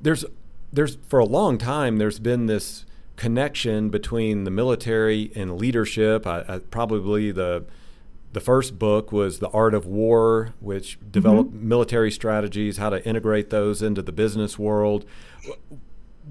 there's 0.00 0.24
there's 0.72 0.96
for 1.08 1.18
a 1.18 1.24
long 1.24 1.58
time 1.58 1.96
there's 1.96 2.18
been 2.18 2.46
this 2.46 2.84
connection 3.16 3.88
between 3.88 4.44
the 4.44 4.50
military 4.50 5.32
and 5.34 5.58
leadership. 5.58 6.26
I, 6.26 6.44
I, 6.46 6.58
probably 6.58 7.30
the 7.32 7.64
the 8.36 8.40
first 8.40 8.78
book 8.78 9.12
was 9.12 9.38
The 9.38 9.48
Art 9.48 9.72
of 9.72 9.86
War, 9.86 10.52
which 10.60 10.98
developed 11.10 11.54
mm-hmm. 11.54 11.68
military 11.70 12.10
strategies, 12.10 12.76
how 12.76 12.90
to 12.90 13.02
integrate 13.08 13.48
those 13.48 13.80
into 13.80 14.02
the 14.02 14.12
business 14.12 14.58
world. 14.58 15.06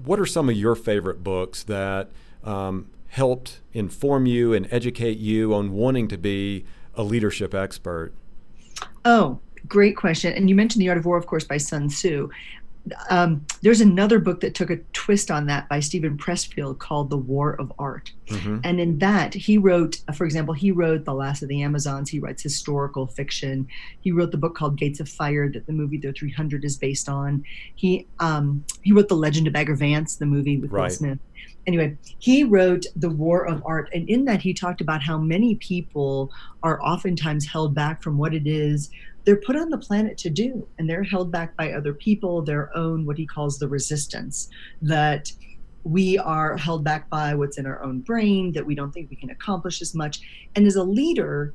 What 0.04 0.20
are 0.20 0.24
some 0.24 0.48
of 0.48 0.54
your 0.54 0.76
favorite 0.76 1.24
books 1.24 1.64
that 1.64 2.12
um, 2.44 2.90
helped 3.08 3.60
inform 3.72 4.24
you 4.24 4.54
and 4.54 4.68
educate 4.70 5.18
you 5.18 5.52
on 5.52 5.72
wanting 5.72 6.06
to 6.06 6.16
be 6.16 6.64
a 6.94 7.02
leadership 7.02 7.56
expert? 7.56 8.12
Oh, 9.04 9.40
great 9.66 9.96
question. 9.96 10.32
And 10.32 10.48
you 10.48 10.54
mentioned 10.54 10.82
The 10.82 10.88
Art 10.90 10.98
of 10.98 11.06
War, 11.06 11.16
of 11.16 11.26
course, 11.26 11.42
by 11.42 11.56
Sun 11.56 11.88
Tzu 11.88 12.30
um, 13.10 13.44
there's 13.62 13.80
another 13.80 14.18
book 14.18 14.40
that 14.40 14.54
took 14.54 14.70
a 14.70 14.76
twist 14.92 15.30
on 15.30 15.46
that 15.46 15.68
by 15.68 15.80
Steven 15.80 16.16
Pressfield 16.16 16.78
called 16.78 17.10
The 17.10 17.16
War 17.16 17.54
of 17.60 17.72
Art. 17.78 18.12
Mm-hmm. 18.26 18.60
And 18.64 18.80
in 18.80 18.98
that, 18.98 19.34
he 19.34 19.58
wrote, 19.58 20.00
for 20.14 20.24
example, 20.24 20.54
he 20.54 20.70
wrote 20.70 21.04
The 21.04 21.14
Last 21.14 21.42
of 21.42 21.48
the 21.48 21.62
Amazons. 21.62 22.10
He 22.10 22.18
writes 22.18 22.42
historical 22.42 23.06
fiction. 23.06 23.66
He 24.00 24.12
wrote 24.12 24.30
the 24.30 24.38
book 24.38 24.54
called 24.54 24.76
Gates 24.76 25.00
of 25.00 25.08
Fire 25.08 25.50
that 25.52 25.66
the 25.66 25.72
movie 25.72 25.98
The 25.98 26.12
300 26.12 26.64
is 26.64 26.76
based 26.76 27.08
on. 27.08 27.44
He 27.74 28.06
um, 28.20 28.64
he 28.82 28.92
wrote 28.92 29.08
The 29.08 29.16
Legend 29.16 29.46
of 29.46 29.52
Bagger 29.52 29.74
Vance, 29.74 30.16
the 30.16 30.26
movie 30.26 30.56
with 30.56 30.70
right. 30.70 30.84
Will 30.84 30.90
Smith. 30.90 31.18
Anyway, 31.66 31.96
he 32.18 32.44
wrote 32.44 32.86
The 32.94 33.10
War 33.10 33.44
of 33.46 33.62
Art. 33.66 33.90
And 33.92 34.08
in 34.08 34.24
that, 34.26 34.40
he 34.40 34.54
talked 34.54 34.80
about 34.80 35.02
how 35.02 35.18
many 35.18 35.56
people 35.56 36.30
are 36.62 36.80
oftentimes 36.82 37.46
held 37.46 37.74
back 37.74 38.02
from 38.02 38.18
what 38.18 38.34
it 38.34 38.46
is 38.46 38.90
they're 39.26 39.36
put 39.36 39.56
on 39.56 39.68
the 39.68 39.76
planet 39.76 40.16
to 40.16 40.30
do 40.30 40.66
and 40.78 40.88
they're 40.88 41.02
held 41.02 41.30
back 41.30 41.54
by 41.56 41.72
other 41.72 41.92
people 41.92 42.40
their 42.40 42.74
own 42.76 43.04
what 43.04 43.18
he 43.18 43.26
calls 43.26 43.58
the 43.58 43.68
resistance 43.68 44.48
that 44.80 45.30
we 45.82 46.16
are 46.16 46.56
held 46.56 46.82
back 46.82 47.10
by 47.10 47.34
what's 47.34 47.58
in 47.58 47.66
our 47.66 47.82
own 47.82 48.00
brain 48.00 48.52
that 48.52 48.64
we 48.64 48.74
don't 48.74 48.92
think 48.92 49.10
we 49.10 49.16
can 49.16 49.30
accomplish 49.30 49.82
as 49.82 49.94
much. 49.94 50.20
And 50.54 50.66
as 50.66 50.76
a 50.76 50.82
leader 50.82 51.52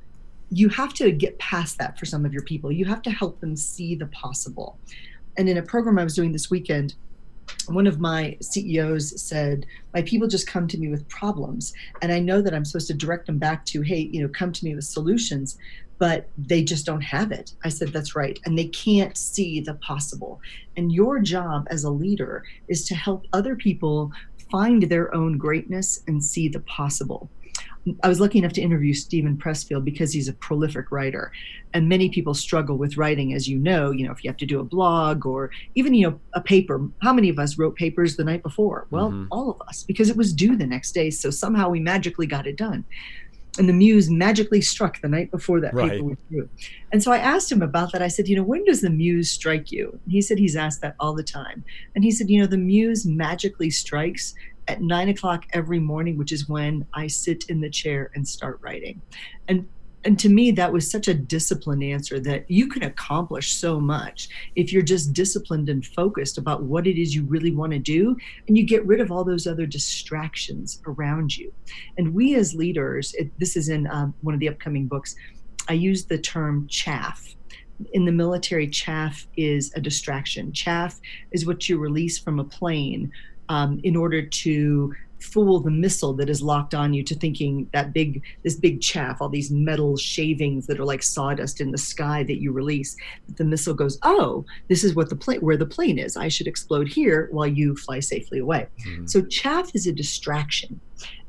you 0.53 0.67
have 0.67 0.93
to 0.93 1.13
get 1.13 1.39
past 1.39 1.77
that 1.77 1.97
for 1.97 2.05
some 2.05 2.25
of 2.25 2.33
your 2.33 2.43
people. 2.43 2.73
You 2.73 2.83
have 2.83 3.01
to 3.03 3.09
help 3.09 3.39
them 3.39 3.55
see 3.55 3.95
the 3.95 4.07
possible. 4.07 4.77
And 5.37 5.47
in 5.47 5.57
a 5.57 5.61
program 5.61 5.97
i 5.97 6.03
was 6.03 6.13
doing 6.13 6.33
this 6.33 6.51
weekend 6.51 6.93
one 7.67 7.87
of 7.87 7.99
my 7.99 8.37
CEOs 8.41 9.21
said, 9.21 9.65
My 9.93 10.01
people 10.01 10.27
just 10.27 10.47
come 10.47 10.67
to 10.69 10.77
me 10.77 10.87
with 10.87 11.07
problems. 11.09 11.73
And 12.01 12.11
I 12.11 12.19
know 12.19 12.41
that 12.41 12.53
I'm 12.53 12.63
supposed 12.63 12.87
to 12.87 12.93
direct 12.93 13.27
them 13.27 13.37
back 13.37 13.65
to, 13.67 13.81
hey, 13.81 14.09
you 14.11 14.21
know, 14.21 14.29
come 14.29 14.51
to 14.53 14.65
me 14.65 14.73
with 14.73 14.85
solutions 14.85 15.57
but 16.01 16.27
they 16.35 16.63
just 16.63 16.83
don't 16.83 17.01
have 17.01 17.31
it. 17.31 17.53
I 17.63 17.69
said, 17.69 17.89
That's 17.89 18.15
right. 18.15 18.39
And 18.45 18.57
they 18.57 18.69
can't 18.69 19.15
see 19.15 19.61
the 19.61 19.75
possible. 19.75 20.41
And 20.75 20.91
your 20.91 21.19
job 21.19 21.67
as 21.69 21.83
a 21.83 21.91
leader 21.91 22.43
is 22.67 22.85
to 22.85 22.95
help 22.95 23.27
other 23.33 23.55
people 23.55 24.11
find 24.51 24.81
their 24.81 25.13
own 25.13 25.37
greatness 25.37 26.01
and 26.07 26.23
see 26.23 26.47
the 26.47 26.61
possible. 26.61 27.29
I 28.03 28.07
was 28.07 28.19
lucky 28.19 28.39
enough 28.39 28.53
to 28.53 28.61
interview 28.61 28.95
Steven 28.95 29.37
Pressfield 29.37 29.85
because 29.85 30.11
he's 30.11 30.27
a 30.27 30.33
prolific 30.33 30.91
writer. 30.91 31.31
And 31.75 31.87
many 31.87 32.09
people 32.09 32.33
struggle 32.33 32.77
with 32.77 32.97
writing, 32.97 33.33
as 33.33 33.47
you 33.47 33.59
know, 33.59 33.91
you 33.91 34.05
know, 34.05 34.11
if 34.11 34.23
you 34.23 34.29
have 34.29 34.37
to 34.37 34.45
do 34.47 34.59
a 34.59 34.63
blog 34.63 35.27
or 35.27 35.51
even, 35.75 35.93
you 35.93 36.09
know, 36.09 36.19
a 36.33 36.41
paper. 36.41 36.83
How 37.03 37.13
many 37.13 37.29
of 37.29 37.37
us 37.37 37.59
wrote 37.59 37.75
papers 37.75 38.15
the 38.15 38.23
night 38.23 38.41
before? 38.41 38.87
Well, 38.89 39.09
mm-hmm. 39.09 39.25
all 39.31 39.51
of 39.51 39.61
us, 39.67 39.83
because 39.83 40.09
it 40.09 40.17
was 40.17 40.33
due 40.33 40.55
the 40.55 40.65
next 40.65 40.93
day. 40.93 41.11
So 41.11 41.29
somehow 41.29 41.69
we 41.69 41.79
magically 41.79 42.25
got 42.25 42.47
it 42.47 42.55
done 42.57 42.85
and 43.57 43.67
the 43.67 43.73
muse 43.73 44.09
magically 44.09 44.61
struck 44.61 45.01
the 45.01 45.09
night 45.09 45.29
before 45.29 45.59
that 45.59 45.73
right. 45.73 45.91
paper 45.91 46.03
was 46.05 46.17
due. 46.29 46.49
And 46.91 47.03
so 47.03 47.11
I 47.11 47.17
asked 47.17 47.51
him 47.51 47.61
about 47.61 47.91
that. 47.91 48.01
I 48.01 48.07
said, 48.07 48.27
you 48.27 48.35
know, 48.35 48.43
when 48.43 48.63
does 48.63 48.81
the 48.81 48.89
muse 48.89 49.29
strike 49.29 49.71
you? 49.71 49.99
And 50.03 50.11
he 50.11 50.21
said 50.21 50.39
he's 50.39 50.55
asked 50.55 50.81
that 50.81 50.95
all 50.99 51.13
the 51.13 51.23
time. 51.23 51.63
And 51.93 52.03
he 52.03 52.11
said, 52.11 52.29
you 52.29 52.39
know, 52.39 52.47
the 52.47 52.57
muse 52.57 53.05
magically 53.05 53.69
strikes 53.69 54.33
at 54.67 54.81
nine 54.81 55.09
o'clock 55.09 55.45
every 55.51 55.79
morning, 55.79 56.17
which 56.17 56.31
is 56.31 56.47
when 56.47 56.85
I 56.93 57.07
sit 57.07 57.45
in 57.49 57.59
the 57.59 57.69
chair 57.69 58.09
and 58.15 58.25
start 58.25 58.59
writing. 58.61 59.01
And 59.47 59.67
and 60.03 60.17
to 60.19 60.29
me 60.29 60.51
that 60.51 60.73
was 60.73 60.89
such 60.89 61.07
a 61.07 61.13
disciplined 61.13 61.83
answer 61.83 62.19
that 62.19 62.49
you 62.49 62.67
can 62.67 62.83
accomplish 62.83 63.53
so 63.53 63.79
much 63.79 64.29
if 64.55 64.73
you're 64.73 64.81
just 64.81 65.13
disciplined 65.13 65.69
and 65.69 65.85
focused 65.85 66.37
about 66.37 66.63
what 66.63 66.87
it 66.87 66.99
is 66.99 67.15
you 67.15 67.23
really 67.25 67.51
want 67.51 67.71
to 67.71 67.79
do 67.79 68.15
and 68.47 68.57
you 68.57 68.65
get 68.65 68.85
rid 68.85 68.99
of 68.99 69.11
all 69.11 69.23
those 69.23 69.47
other 69.47 69.65
distractions 69.65 70.81
around 70.87 71.35
you. 71.37 71.53
And 71.97 72.13
we 72.13 72.35
as 72.35 72.55
leaders 72.55 73.13
it, 73.15 73.31
this 73.39 73.55
is 73.55 73.69
in 73.69 73.87
um, 73.87 74.13
one 74.21 74.33
of 74.33 74.39
the 74.39 74.49
upcoming 74.49 74.87
books 74.87 75.15
i 75.69 75.73
use 75.73 76.05
the 76.05 76.17
term 76.17 76.67
chaff. 76.67 77.35
In 77.93 78.05
the 78.05 78.11
military 78.11 78.67
chaff 78.67 79.27
is 79.37 79.71
a 79.75 79.81
distraction. 79.81 80.53
Chaff 80.53 80.99
is 81.31 81.45
what 81.45 81.67
you 81.67 81.77
release 81.77 82.19
from 82.19 82.39
a 82.39 82.43
plane 82.43 83.11
um, 83.49 83.79
in 83.83 83.95
order 83.95 84.21
to 84.21 84.93
fool 85.23 85.59
the 85.59 85.71
missile 85.71 86.13
that 86.13 86.29
is 86.29 86.41
locked 86.41 86.73
on 86.73 86.93
you 86.93 87.03
to 87.03 87.15
thinking 87.15 87.69
that 87.73 87.93
big 87.93 88.23
this 88.43 88.55
big 88.55 88.81
chaff 88.81 89.21
all 89.21 89.29
these 89.29 89.51
metal 89.51 89.97
shavings 89.97 90.67
that 90.67 90.79
are 90.79 90.85
like 90.85 91.03
sawdust 91.03 91.61
in 91.61 91.71
the 91.71 91.77
sky 91.77 92.23
that 92.23 92.41
you 92.41 92.51
release 92.51 92.95
the 93.37 93.43
missile 93.43 93.73
goes 93.73 93.97
oh 94.03 94.45
this 94.67 94.83
is 94.83 94.95
what 94.95 95.09
the 95.09 95.15
plane 95.15 95.39
where 95.41 95.57
the 95.57 95.65
plane 95.65 95.97
is. 95.97 96.17
I 96.17 96.27
should 96.27 96.47
explode 96.47 96.87
here 96.87 97.27
while 97.31 97.47
you 97.47 97.75
fly 97.75 97.99
safely 97.99 98.39
away. 98.39 98.67
Mm-hmm. 98.87 99.07
so 99.07 99.21
chaff 99.23 99.71
is 99.73 99.87
a 99.87 99.91
distraction. 99.91 100.79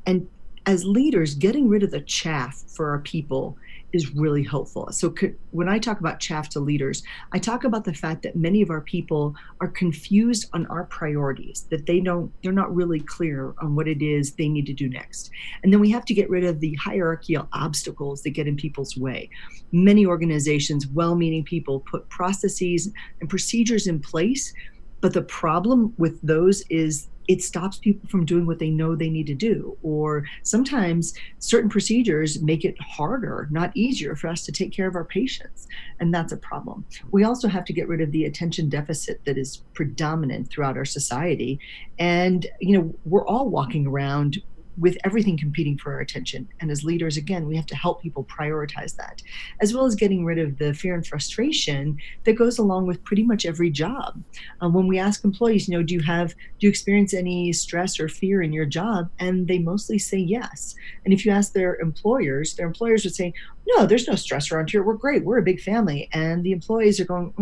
And 0.06 0.28
as 0.66 0.84
leaders 0.84 1.34
getting 1.34 1.68
rid 1.68 1.82
of 1.82 1.90
the 1.90 2.00
chaff 2.00 2.62
for 2.68 2.90
our 2.90 3.00
people 3.00 3.56
is 3.92 4.14
really 4.14 4.42
helpful. 4.42 4.88
So 4.90 5.14
when 5.50 5.68
I 5.68 5.78
talk 5.78 6.00
about 6.00 6.20
chaff 6.20 6.48
to 6.50 6.60
leaders, 6.60 7.02
I 7.32 7.38
talk 7.38 7.64
about 7.64 7.84
the 7.84 7.94
fact 7.94 8.22
that 8.22 8.36
many 8.36 8.62
of 8.62 8.70
our 8.70 8.80
people 8.80 9.34
are 9.60 9.68
confused 9.68 10.48
on 10.52 10.66
our 10.66 10.84
priorities, 10.84 11.66
that 11.70 11.86
they 11.86 12.00
don't 12.00 12.32
they're 12.42 12.52
not 12.52 12.74
really 12.74 13.00
clear 13.00 13.54
on 13.60 13.76
what 13.76 13.88
it 13.88 14.02
is 14.02 14.32
they 14.32 14.48
need 14.48 14.66
to 14.66 14.72
do 14.72 14.88
next. 14.88 15.30
And 15.62 15.72
then 15.72 15.80
we 15.80 15.90
have 15.90 16.04
to 16.06 16.14
get 16.14 16.30
rid 16.30 16.44
of 16.44 16.60
the 16.60 16.74
hierarchical 16.74 17.48
obstacles 17.52 18.22
that 18.22 18.30
get 18.30 18.48
in 18.48 18.56
people's 18.56 18.96
way. 18.96 19.28
Many 19.72 20.06
organizations, 20.06 20.86
well-meaning 20.86 21.44
people 21.44 21.80
put 21.80 22.08
processes 22.08 22.90
and 23.20 23.28
procedures 23.28 23.86
in 23.86 24.00
place, 24.00 24.52
but 25.00 25.12
the 25.12 25.22
problem 25.22 25.92
with 25.98 26.20
those 26.22 26.62
is 26.70 27.08
it 27.28 27.42
stops 27.42 27.78
people 27.78 28.08
from 28.08 28.24
doing 28.24 28.46
what 28.46 28.58
they 28.58 28.70
know 28.70 28.94
they 28.94 29.10
need 29.10 29.26
to 29.26 29.34
do. 29.34 29.76
Or 29.82 30.24
sometimes 30.42 31.14
certain 31.38 31.70
procedures 31.70 32.42
make 32.42 32.64
it 32.64 32.80
harder, 32.80 33.48
not 33.50 33.76
easier, 33.76 34.16
for 34.16 34.28
us 34.28 34.44
to 34.44 34.52
take 34.52 34.72
care 34.72 34.88
of 34.88 34.94
our 34.94 35.04
patients. 35.04 35.68
And 36.00 36.12
that's 36.12 36.32
a 36.32 36.36
problem. 36.36 36.84
We 37.10 37.24
also 37.24 37.48
have 37.48 37.64
to 37.66 37.72
get 37.72 37.88
rid 37.88 38.00
of 38.00 38.12
the 38.12 38.24
attention 38.24 38.68
deficit 38.68 39.24
that 39.24 39.38
is 39.38 39.58
predominant 39.74 40.50
throughout 40.50 40.76
our 40.76 40.84
society. 40.84 41.60
And, 41.98 42.46
you 42.60 42.78
know, 42.78 42.94
we're 43.04 43.26
all 43.26 43.48
walking 43.48 43.86
around 43.86 44.42
with 44.78 44.96
everything 45.04 45.36
competing 45.36 45.76
for 45.76 45.92
our 45.92 46.00
attention. 46.00 46.48
And 46.60 46.70
as 46.70 46.84
leaders, 46.84 47.16
again, 47.16 47.46
we 47.46 47.56
have 47.56 47.66
to 47.66 47.76
help 47.76 48.02
people 48.02 48.24
prioritize 48.24 48.96
that, 48.96 49.22
as 49.60 49.74
well 49.74 49.84
as 49.84 49.94
getting 49.94 50.24
rid 50.24 50.38
of 50.38 50.58
the 50.58 50.72
fear 50.72 50.94
and 50.94 51.06
frustration 51.06 51.98
that 52.24 52.34
goes 52.34 52.58
along 52.58 52.86
with 52.86 53.04
pretty 53.04 53.22
much 53.22 53.44
every 53.44 53.70
job. 53.70 54.22
Um, 54.60 54.72
when 54.72 54.86
we 54.86 54.98
ask 54.98 55.24
employees, 55.24 55.68
you 55.68 55.76
know, 55.76 55.82
do 55.82 55.94
you 55.94 56.00
have, 56.00 56.30
do 56.30 56.66
you 56.66 56.68
experience 56.68 57.12
any 57.12 57.52
stress 57.52 58.00
or 58.00 58.08
fear 58.08 58.42
in 58.42 58.52
your 58.52 58.66
job? 58.66 59.10
And 59.18 59.46
they 59.46 59.58
mostly 59.58 59.98
say 59.98 60.18
yes. 60.18 60.74
And 61.04 61.12
if 61.12 61.26
you 61.26 61.32
ask 61.32 61.52
their 61.52 61.76
employers, 61.76 62.54
their 62.54 62.66
employers 62.66 63.04
would 63.04 63.14
say, 63.14 63.34
no, 63.76 63.86
there's 63.86 64.08
no 64.08 64.16
stress 64.16 64.50
around 64.50 64.70
here. 64.70 64.82
We're 64.82 64.94
great. 64.94 65.24
We're 65.24 65.38
a 65.38 65.42
big 65.42 65.60
family. 65.60 66.08
And 66.12 66.42
the 66.42 66.52
employees 66.52 66.98
are 66.98 67.04
going, 67.04 67.32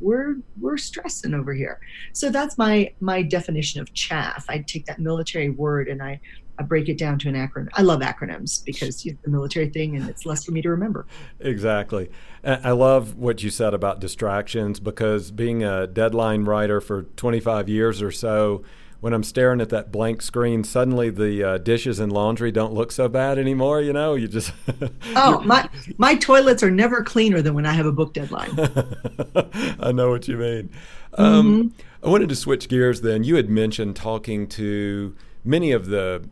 we're, 0.00 0.36
we're 0.60 0.76
stressing 0.76 1.32
over 1.32 1.54
here. 1.54 1.80
So 2.12 2.28
that's 2.28 2.58
my, 2.58 2.92
my 3.00 3.22
definition 3.22 3.80
of 3.80 3.92
chaff. 3.94 4.44
I 4.48 4.58
take 4.58 4.84
that 4.86 4.98
military 4.98 5.48
word 5.48 5.88
and 5.88 6.02
I 6.02 6.20
I 6.58 6.62
break 6.62 6.88
it 6.88 6.98
down 6.98 7.18
to 7.20 7.28
an 7.28 7.34
acronym. 7.34 7.68
I 7.74 7.82
love 7.82 8.00
acronyms 8.00 8.64
because 8.64 9.04
you 9.04 9.12
know, 9.12 9.18
the 9.24 9.30
military 9.30 9.68
thing 9.68 9.96
and 9.96 10.08
it's 10.08 10.24
less 10.24 10.44
for 10.44 10.52
me 10.52 10.62
to 10.62 10.70
remember. 10.70 11.06
Exactly. 11.40 12.10
I 12.44 12.72
love 12.72 13.16
what 13.16 13.42
you 13.42 13.50
said 13.50 13.74
about 13.74 14.00
distractions 14.00 14.78
because 14.78 15.30
being 15.30 15.64
a 15.64 15.86
deadline 15.86 16.44
writer 16.44 16.80
for 16.80 17.04
25 17.16 17.68
years 17.68 18.02
or 18.02 18.10
so, 18.10 18.62
when 19.00 19.12
I'm 19.12 19.22
staring 19.22 19.60
at 19.60 19.68
that 19.68 19.92
blank 19.92 20.22
screen, 20.22 20.64
suddenly 20.64 21.10
the 21.10 21.44
uh, 21.44 21.58
dishes 21.58 22.00
and 22.00 22.10
laundry 22.10 22.50
don't 22.50 22.72
look 22.72 22.90
so 22.90 23.06
bad 23.06 23.38
anymore. 23.38 23.82
You 23.82 23.92
know, 23.92 24.14
you 24.14 24.28
just 24.28 24.50
oh 25.16 25.40
my 25.40 25.68
my 25.98 26.14
toilets 26.14 26.62
are 26.62 26.70
never 26.70 27.02
cleaner 27.02 27.42
than 27.42 27.52
when 27.52 27.66
I 27.66 27.72
have 27.72 27.84
a 27.84 27.92
book 27.92 28.14
deadline. 28.14 28.58
I 29.78 29.92
know 29.92 30.08
what 30.08 30.26
you 30.26 30.38
mean. 30.38 30.70
Um, 31.18 31.70
mm-hmm. 31.70 32.06
I 32.06 32.10
wanted 32.10 32.30
to 32.30 32.36
switch 32.36 32.68
gears. 32.68 33.02
Then 33.02 33.24
you 33.24 33.36
had 33.36 33.50
mentioned 33.50 33.94
talking 33.94 34.46
to 34.48 35.14
many 35.44 35.72
of 35.72 35.86
the 35.86 36.26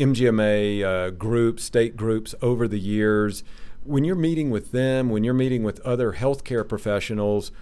MGMA 0.00 0.82
uh, 0.82 1.10
groups, 1.10 1.62
state 1.62 1.94
groups 1.94 2.34
over 2.40 2.66
the 2.66 2.80
years. 2.80 3.44
When 3.84 4.02
you're 4.02 4.16
meeting 4.16 4.50
with 4.50 4.72
them, 4.72 5.10
when 5.10 5.24
you're 5.24 5.34
meeting 5.34 5.62
with 5.62 5.78
other 5.80 6.14
healthcare 6.14 6.66
professionals, 6.66 7.52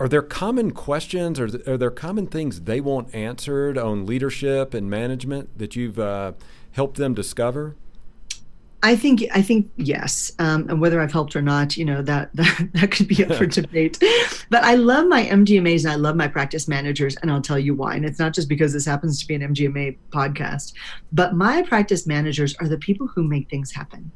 are 0.00 0.08
there 0.08 0.22
common 0.22 0.72
questions 0.72 1.38
or 1.38 1.44
are 1.66 1.76
there 1.76 1.90
common 1.90 2.26
things 2.26 2.62
they 2.62 2.80
want 2.80 3.14
answered 3.14 3.78
on 3.78 4.06
leadership 4.06 4.74
and 4.74 4.90
management 4.90 5.56
that 5.56 5.76
you've 5.76 6.00
uh, 6.00 6.32
helped 6.72 6.96
them 6.96 7.14
discover? 7.14 7.76
I 8.84 8.96
think 8.96 9.22
I 9.32 9.42
think 9.42 9.70
yes, 9.76 10.32
um, 10.40 10.68
and 10.68 10.80
whether 10.80 11.00
I've 11.00 11.12
helped 11.12 11.36
or 11.36 11.42
not, 11.42 11.76
you 11.76 11.84
know 11.84 12.02
that 12.02 12.30
that, 12.36 12.68
that 12.74 12.90
could 12.90 13.06
be 13.06 13.24
up 13.24 13.34
for 13.34 13.46
debate. 13.60 14.02
But 14.50 14.64
I 14.64 14.74
love 14.74 15.06
my 15.06 15.24
MGMAs 15.24 15.84
and 15.84 15.92
I 15.92 15.96
love 15.96 16.16
my 16.16 16.26
practice 16.26 16.66
managers, 16.66 17.16
and 17.16 17.30
I'll 17.30 17.40
tell 17.40 17.58
you 17.58 17.74
why. 17.74 17.94
And 17.94 18.04
it's 18.04 18.18
not 18.18 18.34
just 18.34 18.48
because 18.48 18.72
this 18.72 18.84
happens 18.84 19.20
to 19.20 19.26
be 19.26 19.34
an 19.36 19.54
MGMA 19.54 19.98
podcast, 20.10 20.72
but 21.12 21.34
my 21.34 21.62
practice 21.62 22.06
managers 22.06 22.56
are 22.60 22.68
the 22.68 22.78
people 22.78 23.06
who 23.06 23.22
make 23.22 23.48
things 23.48 23.72
happen. 23.72 24.10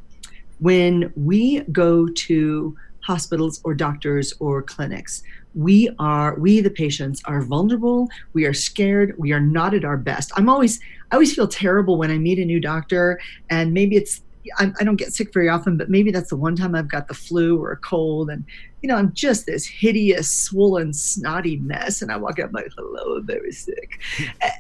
When 0.58 1.12
we 1.14 1.60
go 1.70 2.08
to 2.08 2.76
hospitals 3.02 3.60
or 3.62 3.72
doctors 3.72 4.34
or 4.40 4.62
clinics, 4.62 5.22
we 5.56 5.88
are 5.98 6.38
we 6.38 6.60
the 6.60 6.68
patients 6.68 7.22
are 7.24 7.40
vulnerable 7.40 8.10
we 8.34 8.44
are 8.44 8.52
scared 8.52 9.14
we 9.16 9.32
are 9.32 9.40
not 9.40 9.72
at 9.72 9.86
our 9.86 9.96
best 9.96 10.30
i'm 10.36 10.50
always 10.50 10.78
i 11.10 11.14
always 11.14 11.34
feel 11.34 11.48
terrible 11.48 11.96
when 11.96 12.10
i 12.10 12.18
meet 12.18 12.38
a 12.38 12.44
new 12.44 12.60
doctor 12.60 13.18
and 13.48 13.72
maybe 13.72 13.96
it's 13.96 14.20
I, 14.58 14.72
I 14.80 14.84
don't 14.84 14.96
get 14.96 15.12
sick 15.12 15.32
very 15.32 15.48
often, 15.48 15.76
but 15.76 15.90
maybe 15.90 16.10
that's 16.10 16.30
the 16.30 16.36
one 16.36 16.56
time 16.56 16.74
I've 16.74 16.90
got 16.90 17.08
the 17.08 17.14
flu 17.14 17.60
or 17.60 17.72
a 17.72 17.76
cold, 17.76 18.30
and 18.30 18.44
you 18.82 18.88
know 18.88 18.96
I'm 18.96 19.12
just 19.12 19.46
this 19.46 19.66
hideous, 19.66 20.30
swollen, 20.30 20.92
snotty 20.92 21.56
mess, 21.56 22.02
and 22.02 22.12
I 22.12 22.16
walk 22.16 22.38
out 22.38 22.52
like, 22.52 22.68
"Hello, 22.76 23.16
I'm 23.16 23.26
very 23.26 23.52
sick," 23.52 24.00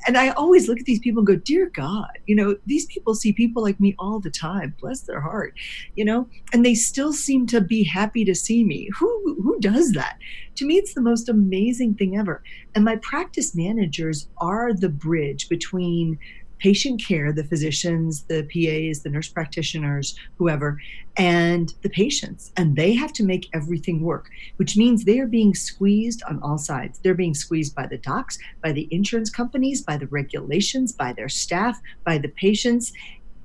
and 0.06 0.16
I 0.16 0.30
always 0.30 0.68
look 0.68 0.78
at 0.78 0.86
these 0.86 0.98
people 0.98 1.20
and 1.20 1.26
go, 1.26 1.36
"Dear 1.36 1.70
God, 1.74 2.10
you 2.26 2.34
know 2.34 2.56
these 2.66 2.86
people 2.86 3.14
see 3.14 3.32
people 3.32 3.62
like 3.62 3.80
me 3.80 3.94
all 3.98 4.20
the 4.20 4.30
time. 4.30 4.74
Bless 4.80 5.02
their 5.02 5.20
heart, 5.20 5.54
you 5.94 6.04
know, 6.04 6.28
and 6.52 6.64
they 6.64 6.74
still 6.74 7.12
seem 7.12 7.46
to 7.48 7.60
be 7.60 7.82
happy 7.82 8.24
to 8.24 8.34
see 8.34 8.64
me. 8.64 8.88
Who 8.98 9.40
who 9.42 9.58
does 9.60 9.92
that?" 9.92 10.18
To 10.56 10.66
me, 10.66 10.76
it's 10.76 10.94
the 10.94 11.02
most 11.02 11.28
amazing 11.28 11.94
thing 11.94 12.16
ever. 12.16 12.42
And 12.74 12.84
my 12.84 12.96
practice 12.96 13.54
managers 13.54 14.28
are 14.38 14.72
the 14.72 14.88
bridge 14.88 15.48
between 15.48 16.18
patient 16.58 17.02
care, 17.06 17.32
the 17.32 17.44
physicians, 17.44 18.24
the 18.24 18.42
PAs, 18.44 19.02
the 19.02 19.10
nurse 19.10 19.28
practitioners, 19.28 20.16
whoever, 20.36 20.80
and 21.16 21.74
the 21.82 21.88
patients. 21.88 22.52
And 22.56 22.76
they 22.76 22.94
have 22.94 23.12
to 23.14 23.24
make 23.24 23.48
everything 23.54 24.00
work, 24.02 24.28
which 24.56 24.76
means 24.76 25.04
they 25.04 25.18
are 25.20 25.26
being 25.26 25.54
squeezed 25.54 26.22
on 26.28 26.40
all 26.42 26.58
sides. 26.58 26.98
They're 26.98 27.14
being 27.14 27.34
squeezed 27.34 27.74
by 27.74 27.86
the 27.86 27.98
docs, 27.98 28.38
by 28.62 28.72
the 28.72 28.88
insurance 28.90 29.30
companies, 29.30 29.82
by 29.82 29.96
the 29.96 30.06
regulations, 30.08 30.92
by 30.92 31.12
their 31.12 31.28
staff, 31.28 31.80
by 32.04 32.18
the 32.18 32.28
patients. 32.28 32.92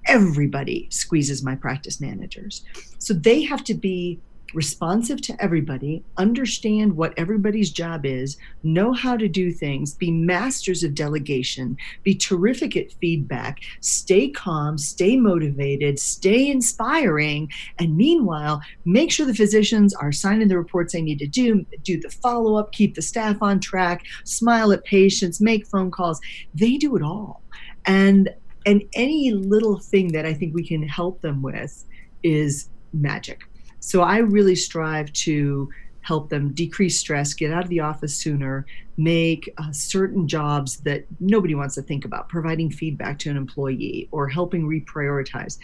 Everybody 0.08 0.88
squeezes 0.89 1.43
my 1.43 1.56
practice 1.56 2.02
managers. 2.02 2.63
So 2.97 3.13
they 3.13 3.43
have 3.43 3.63
to 3.65 3.74
be 3.74 4.19
responsive 4.54 5.22
to 5.22 5.44
everybody, 5.44 6.04
understand 6.18 6.96
what 6.96 7.14
everybody's 7.18 7.72
job 7.72 8.06
is, 8.06 8.38
know 8.64 8.94
how 8.94 9.18
to 9.18 9.28
do 9.28 9.52
things, 9.52 9.94
be 9.94 10.12
masters 10.12 10.84
of 10.84 10.96
delegation, 10.96 11.78
be 12.04 12.16
terrific 12.16 12.76
at 12.76 12.92
feedback, 12.94 13.60
stay 13.80 14.30
calm, 14.30 14.78
stay 14.78 15.16
motivated, 15.18 16.00
stay 16.00 16.50
inspiring, 16.50 17.50
and 17.80 17.96
meanwhile, 17.96 18.62
make 18.86 19.12
sure 19.12 19.26
the 19.26 19.34
physicians 19.34 19.94
are 19.94 20.12
signing 20.12 20.48
the 20.48 20.58
reports 20.58 20.94
they 20.94 21.02
need 21.02 21.20
to 21.20 21.28
do, 21.28 21.66
do 21.84 22.00
the 22.00 22.10
follow 22.10 22.56
up, 22.56 22.72
keep 22.72 22.96
the 22.96 23.02
staff 23.02 23.42
on 23.42 23.60
track, 23.60 24.04
smile 24.24 24.72
at 24.72 24.84
patients, 24.84 25.42
make 25.42 25.68
phone 25.68 25.92
calls. 25.92 26.20
They 26.54 26.78
do 26.78 26.96
it 26.96 27.04
all. 27.04 27.42
And 27.86 28.30
and 28.66 28.84
any 28.94 29.32
little 29.32 29.80
thing 29.80 30.10
that 30.10 30.24
I 30.24 30.36
think 30.36 30.54
we 30.54 30.68
can 30.68 30.84
help 30.84 31.22
them 31.22 31.42
with 31.42 31.84
is 32.22 32.70
magic 32.94 33.42
so 33.82 34.04
I 34.04 34.20
really 34.20 34.56
strive 34.56 35.12
to 35.13 35.70
help 36.02 36.30
them 36.30 36.52
decrease 36.54 36.98
stress, 36.98 37.34
get 37.34 37.52
out 37.52 37.63
of 37.63 37.70
the 37.70 37.80
office 37.80 38.15
sooner, 38.15 38.65
make 38.98 39.54
uh, 39.58 39.72
certain 39.72 40.28
jobs 40.28 40.78
that 40.78 41.06
nobody 41.20 41.56
wants 41.56 41.76
to 41.76 41.82
think 41.82 42.06
about, 42.06 42.30
providing 42.30 42.70
feedback 42.72 43.17
to 43.20 43.30
an 43.30 43.38
employee 43.38 44.08
or 44.12 44.28
helping 44.28 44.67
reprioritize. 44.67 45.58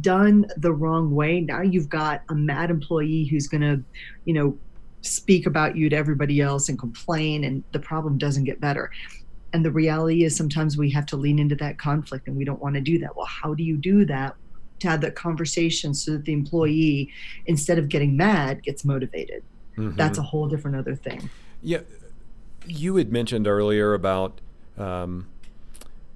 Done 0.00 0.46
the 0.56 0.72
wrong 0.72 1.14
way, 1.14 1.40
now 1.40 1.60
you've 1.60 1.88
got 1.88 2.22
a 2.28 2.34
mad 2.34 2.70
employee 2.70 3.24
who's 3.24 3.48
going 3.48 3.60
to, 3.60 3.82
you 4.24 4.34
know, 4.34 4.56
speak 5.02 5.46
about 5.46 5.76
you 5.76 5.88
to 5.88 5.96
everybody 5.96 6.40
else 6.40 6.68
and 6.68 6.78
complain, 6.78 7.44
and 7.44 7.62
the 7.72 7.78
problem 7.78 8.18
doesn't 8.18 8.44
get 8.44 8.60
better. 8.60 8.90
And 9.52 9.64
the 9.64 9.70
reality 9.70 10.24
is 10.24 10.36
sometimes 10.36 10.76
we 10.76 10.90
have 10.90 11.06
to 11.06 11.16
lean 11.16 11.38
into 11.38 11.54
that 11.56 11.78
conflict 11.78 12.28
and 12.28 12.36
we 12.36 12.44
don't 12.44 12.60
want 12.60 12.74
to 12.74 12.80
do 12.80 12.98
that. 12.98 13.16
Well, 13.16 13.26
how 13.26 13.54
do 13.54 13.62
you 13.62 13.76
do 13.76 14.04
that? 14.06 14.34
To 14.80 14.88
have 14.88 15.00
that 15.00 15.14
conversation 15.14 15.94
so 15.94 16.12
that 16.12 16.24
the 16.24 16.32
employee, 16.32 17.10
instead 17.46 17.78
of 17.78 17.88
getting 17.88 18.16
mad, 18.16 18.62
gets 18.62 18.84
motivated. 18.84 19.42
Mm-hmm. 19.76 19.96
That's 19.96 20.18
a 20.18 20.22
whole 20.22 20.48
different 20.48 20.76
other 20.76 20.94
thing. 20.94 21.30
Yeah. 21.62 21.80
You 22.66 22.96
had 22.96 23.12
mentioned 23.12 23.46
earlier 23.46 23.94
about 23.94 24.40
um, 24.76 25.26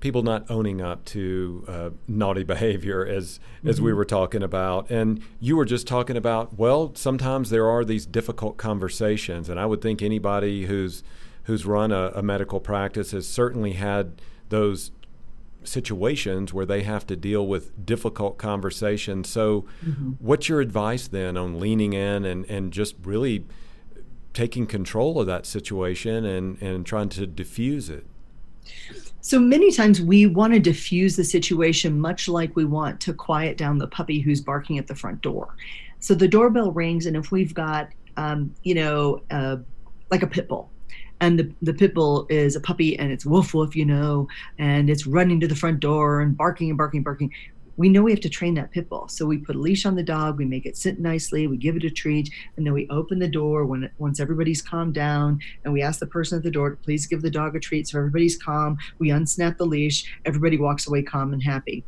people 0.01 0.23
not 0.23 0.51
owning 0.51 0.81
up 0.81 1.05
to 1.05 1.65
uh, 1.69 1.91
naughty 2.09 2.43
behavior 2.55 3.07
as 3.07 3.39
mm-hmm. 3.59 3.69
as 3.69 3.81
we 3.81 3.91
mm-hmm. 3.91 3.99
were 3.99 4.05
talking 4.05 4.43
about 4.43 4.91
and 4.91 5.23
you 5.39 5.57
were 5.57 5.65
just 5.65 5.87
talking 5.87 6.17
about 6.17 6.59
well 6.59 6.93
sometimes 6.95 7.51
there 7.51 7.69
are 7.69 7.85
these 7.85 8.07
difficult 8.07 8.57
conversations 8.57 9.49
and 9.49 9.61
i 9.61 9.67
would 9.67 9.81
think 9.81 10.03
anybody 10.03 10.67
who's 10.67 11.03
who's 11.45 11.65
run 11.65 11.93
a, 11.93 12.11
a 12.15 12.23
medical 12.23 12.61
practice 12.61 13.13
has 13.13 13.29
certainly 13.29 13.73
had 13.73 14.21
those 14.49 14.91
situations 15.63 16.53
where 16.53 16.67
they 16.67 16.83
have 16.83 17.07
to 17.07 17.17
deal 17.17 17.47
with 17.47 17.85
difficult 17.85 18.39
conversations 18.39 19.29
so 19.29 19.63
mm-hmm. 19.85 20.13
what's 20.19 20.49
your 20.49 20.61
advice 20.61 21.07
then 21.09 21.37
on 21.37 21.61
leaning 21.61 21.93
in 21.93 22.25
and 22.25 22.45
and 22.47 22.73
just 22.73 22.95
really 23.03 23.47
taking 24.33 24.67
control 24.67 25.21
of 25.21 25.27
that 25.27 25.45
situation 25.45 26.25
and 26.25 26.61
and 26.63 26.87
trying 26.87 27.09
to 27.09 27.27
diffuse 27.27 27.91
it 27.91 28.07
so 29.21 29.39
many 29.39 29.71
times 29.71 30.01
we 30.01 30.27
want 30.27 30.55
to 30.55 30.61
diffuse 30.61 31.17
the 31.17 31.25
situation, 31.25 32.01
much 32.01 32.29
like 32.29 32.57
we 32.57 32.65
want 32.65 33.01
to 33.01 33.13
quiet 33.13 33.59
down 33.59 33.79
the 33.79 33.87
puppy 33.87 34.21
who's 34.21 34.41
barking 34.41 34.79
at 34.79 34.87
the 34.87 34.95
front 34.95 35.21
door. 35.21 35.55
So 35.99 36.15
the 36.15 36.29
doorbell 36.29 36.73
rings, 36.73 37.07
and 37.07 37.17
if 37.17 37.31
we've 37.31 37.53
got, 37.53 37.91
um, 38.17 38.55
you 38.63 38.75
know, 38.75 39.23
uh, 39.31 39.59
like 40.11 40.23
a 40.23 40.27
pit 40.27 40.49
bull, 40.49 40.70
and 41.21 41.39
the, 41.39 41.53
the 41.63 41.75
pit 41.75 41.95
bull 41.95 42.27
is 42.31 42.57
a 42.57 42.61
puppy 42.61 42.99
and 42.99 43.13
it's 43.13 43.27
woof 43.27 43.55
woof, 43.55 43.77
you 43.77 43.85
know, 43.85 44.29
and 44.59 44.89
it's 44.91 45.07
running 45.07 45.41
to 45.41 45.49
the 45.49 45.57
front 45.57 45.81
door 45.81 46.21
and 46.21 46.37
barking 46.37 46.71
and 46.71 46.79
barking, 46.79 46.99
and 46.99 47.05
barking 47.05 47.33
we 47.81 47.89
know 47.89 48.03
we 48.03 48.11
have 48.11 48.21
to 48.21 48.29
train 48.29 48.53
that 48.55 48.71
pit 48.73 48.91
bull. 48.91 49.09
So 49.09 49.25
we 49.25 49.39
put 49.39 49.57
a 49.57 49.59
leash 49.59 49.87
on 49.87 49.95
the 49.95 50.03
dog, 50.03 50.37
we 50.37 50.45
make 50.45 50.67
it 50.67 50.77
sit 50.77 51.01
nicely, 51.01 51.47
we 51.47 51.57
give 51.57 51.77
it 51.77 51.85
a 51.85 51.89
treat, 51.89 52.31
and 52.59 52.67
then 52.67 52.75
we 52.75 52.87
open 52.91 53.19
the 53.19 53.27
door 53.27 53.65
when 53.65 53.91
once 53.97 54.21
everybody's 54.21 54.61
calmed 54.61 54.93
down, 54.93 55.41
and 55.65 55.73
we 55.73 55.81
ask 55.81 55.99
the 55.99 56.07
person 56.07 56.37
at 56.37 56.45
the 56.45 56.51
door 56.51 56.69
to 56.69 56.77
please 56.77 57.07
give 57.07 57.23
the 57.23 57.31
dog 57.31 57.57
a 57.57 57.59
treat. 57.59 57.89
So 57.89 57.97
everybody's 57.97 58.37
calm. 58.37 58.77
We 58.99 59.09
unsnap 59.09 59.57
the 59.57 59.65
leash. 59.65 60.05
Everybody 60.27 60.59
walks 60.59 60.89
away 60.89 61.03
calm 61.03 61.33
and 61.33 61.43
happy. 61.43 61.83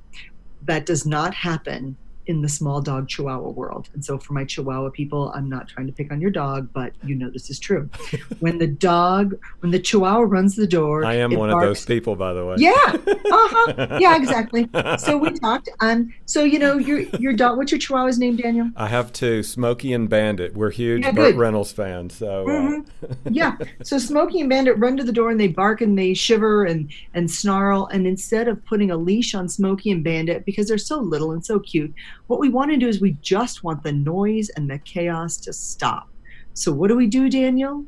That 0.62 0.86
does 0.86 1.04
not 1.04 1.34
happen 1.34 1.98
in 2.26 2.42
the 2.42 2.48
small 2.48 2.80
dog 2.80 3.08
chihuahua 3.08 3.50
world. 3.50 3.88
And 3.94 4.04
so 4.04 4.18
for 4.18 4.32
my 4.32 4.44
chihuahua 4.44 4.90
people, 4.90 5.32
I'm 5.34 5.48
not 5.48 5.68
trying 5.68 5.86
to 5.86 5.92
pick 5.92 6.12
on 6.12 6.20
your 6.20 6.30
dog, 6.30 6.68
but 6.72 6.92
you 7.04 7.14
know 7.14 7.30
this 7.30 7.50
is 7.50 7.58
true. 7.58 7.88
when 8.40 8.58
the 8.58 8.66
dog, 8.66 9.34
when 9.60 9.72
the 9.72 9.78
chihuahua 9.78 10.22
runs 10.22 10.56
the 10.56 10.66
door, 10.66 11.04
I 11.04 11.14
am 11.14 11.34
one 11.34 11.50
barks. 11.50 11.64
of 11.64 11.68
those 11.68 11.84
people, 11.84 12.16
by 12.16 12.32
the 12.32 12.44
way. 12.44 12.56
Yeah. 12.58 12.72
Uh-huh. 12.76 13.88
Yeah, 14.02 14.16
exactly. 14.16 14.68
So 14.98 15.16
we 15.16 15.30
talked. 15.30 15.68
Um, 15.80 16.12
so 16.26 16.44
you 16.44 16.58
know, 16.58 16.78
your 16.78 17.00
your 17.20 17.32
dog 17.32 17.56
what's 17.56 17.72
your 17.72 17.78
chihuahua's 17.78 18.18
name, 18.18 18.36
Daniel? 18.36 18.70
I 18.76 18.88
have 18.88 19.12
two, 19.12 19.42
Smokey 19.42 19.92
and 19.92 20.08
Bandit. 20.08 20.54
We're 20.54 20.70
huge 20.70 21.04
yeah, 21.04 21.12
Burt 21.12 21.36
Reynolds 21.36 21.72
fans. 21.72 22.14
So 22.16 22.42
uh, 22.42 22.50
mm-hmm. 22.50 23.04
uh... 23.04 23.14
yeah. 23.30 23.56
So 23.82 23.98
Smokey 23.98 24.40
and 24.40 24.50
Bandit 24.50 24.78
run 24.78 24.96
to 24.96 25.04
the 25.04 25.12
door 25.12 25.30
and 25.30 25.38
they 25.38 25.48
bark 25.48 25.80
and 25.80 25.98
they 25.98 26.14
shiver 26.14 26.64
and 26.64 26.90
and 27.14 27.30
snarl. 27.30 27.86
And 27.86 28.06
instead 28.06 28.48
of 28.48 28.64
putting 28.64 28.90
a 28.90 28.96
leash 28.96 29.34
on 29.34 29.48
Smokey 29.48 29.90
and 29.90 30.02
Bandit, 30.02 30.44
because 30.44 30.68
they're 30.68 30.78
so 30.78 30.98
little 30.98 31.32
and 31.32 31.44
so 31.44 31.58
cute, 31.58 31.92
what 32.32 32.40
we 32.40 32.48
want 32.48 32.70
to 32.70 32.78
do 32.78 32.88
is 32.88 32.98
we 32.98 33.10
just 33.20 33.62
want 33.62 33.82
the 33.82 33.92
noise 33.92 34.48
and 34.56 34.70
the 34.70 34.78
chaos 34.78 35.36
to 35.36 35.52
stop. 35.52 36.08
So, 36.54 36.72
what 36.72 36.88
do 36.88 36.96
we 36.96 37.06
do, 37.06 37.28
Daniel? 37.28 37.84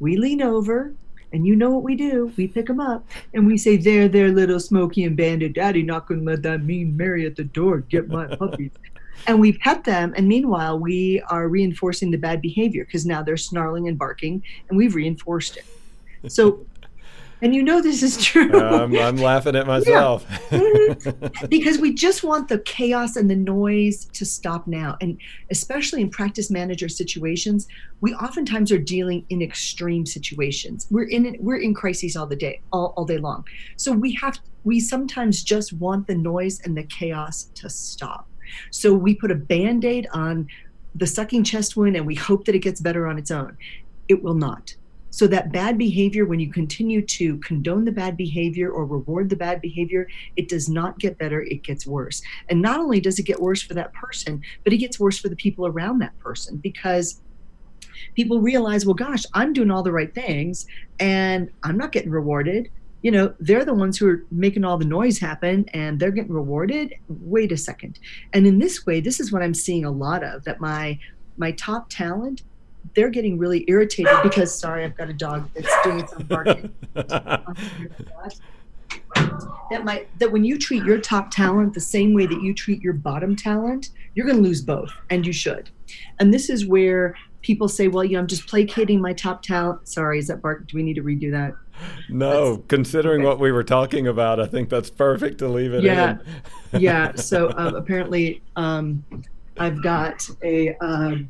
We 0.00 0.16
lean 0.16 0.42
over, 0.42 0.92
and 1.32 1.46
you 1.46 1.54
know 1.54 1.70
what 1.70 1.84
we 1.84 1.94
do. 1.94 2.32
We 2.36 2.48
pick 2.48 2.66
them 2.66 2.80
up 2.80 3.06
and 3.34 3.46
we 3.46 3.56
say, 3.56 3.76
There, 3.76 4.08
there, 4.08 4.32
little 4.32 4.58
Smokey 4.58 5.04
and 5.04 5.16
Bandit. 5.16 5.52
Daddy 5.52 5.84
not 5.84 6.08
going 6.08 6.24
to 6.24 6.26
let 6.26 6.42
that 6.42 6.64
mean 6.64 6.96
Mary 6.96 7.24
at 7.24 7.36
the 7.36 7.44
door 7.44 7.82
get 7.82 8.08
my 8.08 8.34
puppies. 8.34 8.72
and 9.28 9.38
we 9.38 9.52
pet 9.52 9.84
them. 9.84 10.12
And 10.16 10.26
meanwhile, 10.26 10.76
we 10.76 11.22
are 11.28 11.46
reinforcing 11.46 12.10
the 12.10 12.18
bad 12.18 12.42
behavior 12.42 12.84
because 12.84 13.06
now 13.06 13.22
they're 13.22 13.36
snarling 13.36 13.86
and 13.86 13.96
barking, 13.96 14.42
and 14.68 14.76
we've 14.76 14.96
reinforced 14.96 15.56
it. 15.56 15.66
So, 16.26 16.66
and 17.42 17.54
you 17.54 17.62
know 17.62 17.82
this 17.82 18.02
is 18.02 18.22
true. 18.22 18.52
Um, 18.60 18.96
I'm 18.96 19.16
laughing 19.16 19.56
at 19.56 19.66
myself. 19.66 20.26
Yeah. 20.50 20.60
Mm-hmm. 20.60 21.46
because 21.46 21.78
we 21.78 21.92
just 21.92 22.22
want 22.22 22.48
the 22.48 22.58
chaos 22.60 23.16
and 23.16 23.28
the 23.28 23.36
noise 23.36 24.04
to 24.06 24.24
stop 24.24 24.66
now. 24.66 24.96
And 25.00 25.18
especially 25.50 26.00
in 26.00 26.10
practice 26.10 26.50
manager 26.50 26.88
situations, 26.88 27.66
we 28.00 28.14
oftentimes 28.14 28.70
are 28.70 28.78
dealing 28.78 29.24
in 29.30 29.42
extreme 29.42 30.06
situations. 30.06 30.86
We're 30.90 31.08
in 31.08 31.36
we're 31.40 31.56
in 31.56 31.74
crises 31.74 32.16
all 32.16 32.26
the 32.26 32.36
day, 32.36 32.60
all, 32.72 32.94
all 32.96 33.04
day 33.04 33.18
long. 33.18 33.44
So 33.76 33.92
we 33.92 34.12
have 34.14 34.38
we 34.64 34.80
sometimes 34.80 35.42
just 35.42 35.72
want 35.72 36.06
the 36.06 36.14
noise 36.14 36.60
and 36.64 36.76
the 36.76 36.84
chaos 36.84 37.48
to 37.56 37.68
stop. 37.68 38.28
So 38.70 38.94
we 38.94 39.14
put 39.14 39.30
a 39.30 39.36
band-aid 39.36 40.08
on 40.12 40.48
the 40.94 41.06
sucking 41.06 41.44
chest 41.44 41.76
wound 41.76 41.96
and 41.96 42.06
we 42.06 42.14
hope 42.14 42.44
that 42.44 42.54
it 42.54 42.60
gets 42.60 42.80
better 42.80 43.06
on 43.06 43.18
its 43.18 43.30
own. 43.30 43.56
It 44.08 44.22
will 44.22 44.34
not 44.34 44.74
so 45.14 45.28
that 45.28 45.52
bad 45.52 45.78
behavior, 45.78 46.26
when 46.26 46.40
you 46.40 46.50
continue 46.50 47.00
to 47.00 47.38
condone 47.38 47.84
the 47.84 47.92
bad 47.92 48.16
behavior 48.16 48.72
or 48.72 48.84
reward 48.84 49.30
the 49.30 49.36
bad 49.36 49.60
behavior, 49.60 50.08
it 50.34 50.48
does 50.48 50.68
not 50.68 50.98
get 50.98 51.16
better, 51.18 51.42
it 51.42 51.62
gets 51.62 51.86
worse. 51.86 52.20
And 52.48 52.60
not 52.60 52.80
only 52.80 53.00
does 53.00 53.20
it 53.20 53.22
get 53.22 53.40
worse 53.40 53.62
for 53.62 53.74
that 53.74 53.92
person, 53.92 54.42
but 54.64 54.72
it 54.72 54.78
gets 54.78 54.98
worse 54.98 55.16
for 55.16 55.28
the 55.28 55.36
people 55.36 55.68
around 55.68 56.00
that 56.00 56.18
person 56.18 56.56
because 56.56 57.20
people 58.16 58.40
realize, 58.40 58.86
well, 58.86 58.94
gosh, 58.94 59.22
I'm 59.34 59.52
doing 59.52 59.70
all 59.70 59.84
the 59.84 59.92
right 59.92 60.12
things 60.12 60.66
and 60.98 61.48
I'm 61.62 61.78
not 61.78 61.92
getting 61.92 62.10
rewarded. 62.10 62.68
You 63.02 63.12
know, 63.12 63.34
they're 63.38 63.64
the 63.64 63.72
ones 63.72 63.96
who 63.96 64.08
are 64.08 64.24
making 64.32 64.64
all 64.64 64.78
the 64.78 64.84
noise 64.84 65.20
happen 65.20 65.66
and 65.74 66.00
they're 66.00 66.10
getting 66.10 66.32
rewarded. 66.32 66.92
Wait 67.06 67.52
a 67.52 67.56
second. 67.56 68.00
And 68.32 68.48
in 68.48 68.58
this 68.58 68.84
way, 68.84 68.98
this 68.98 69.20
is 69.20 69.30
what 69.30 69.44
I'm 69.44 69.54
seeing 69.54 69.84
a 69.84 69.92
lot 69.92 70.24
of 70.24 70.42
that 70.42 70.60
my 70.60 70.98
my 71.36 71.52
top 71.52 71.86
talent 71.88 72.42
they're 72.94 73.10
getting 73.10 73.38
really 73.38 73.64
irritated 73.68 74.12
because 74.22 74.56
sorry, 74.56 74.84
I've 74.84 74.96
got 74.96 75.08
a 75.08 75.14
dog 75.14 75.48
that's 75.54 75.74
doing 75.82 76.06
some 76.06 76.22
barking. 76.24 76.74
that 79.14 79.84
might 79.84 80.18
that 80.18 80.30
when 80.30 80.44
you 80.44 80.58
treat 80.58 80.84
your 80.84 80.98
top 80.98 81.30
talent 81.30 81.74
the 81.74 81.80
same 81.80 82.14
way 82.14 82.26
that 82.26 82.42
you 82.42 82.54
treat 82.54 82.82
your 82.82 82.92
bottom 82.92 83.34
talent, 83.34 83.90
you're 84.14 84.26
going 84.26 84.38
to 84.38 84.42
lose 84.42 84.62
both, 84.62 84.92
and 85.10 85.26
you 85.26 85.32
should. 85.32 85.70
And 86.20 86.32
this 86.32 86.50
is 86.50 86.66
where 86.66 87.14
people 87.42 87.68
say, 87.68 87.88
"Well, 87.88 88.04
you 88.04 88.12
know, 88.12 88.20
I'm 88.20 88.26
just 88.26 88.46
placating 88.46 89.00
my 89.00 89.12
top 89.12 89.42
talent." 89.42 89.88
Sorry, 89.88 90.18
is 90.18 90.28
that 90.28 90.42
bark? 90.42 90.66
Do 90.66 90.76
we 90.76 90.82
need 90.82 90.94
to 90.94 91.02
redo 91.02 91.30
that? 91.32 91.54
No, 92.08 92.56
that's, 92.56 92.66
considering 92.68 93.22
okay. 93.22 93.28
what 93.28 93.40
we 93.40 93.50
were 93.50 93.64
talking 93.64 94.06
about, 94.06 94.40
I 94.40 94.46
think 94.46 94.68
that's 94.68 94.90
perfect 94.90 95.38
to 95.38 95.48
leave 95.48 95.74
it 95.74 95.82
yeah. 95.82 96.18
in. 96.72 96.80
yeah. 96.80 97.14
So 97.14 97.50
um, 97.56 97.74
apparently, 97.74 98.42
um, 98.56 99.04
I've 99.58 99.82
got 99.82 100.28
a. 100.42 100.74
Um, 100.76 101.28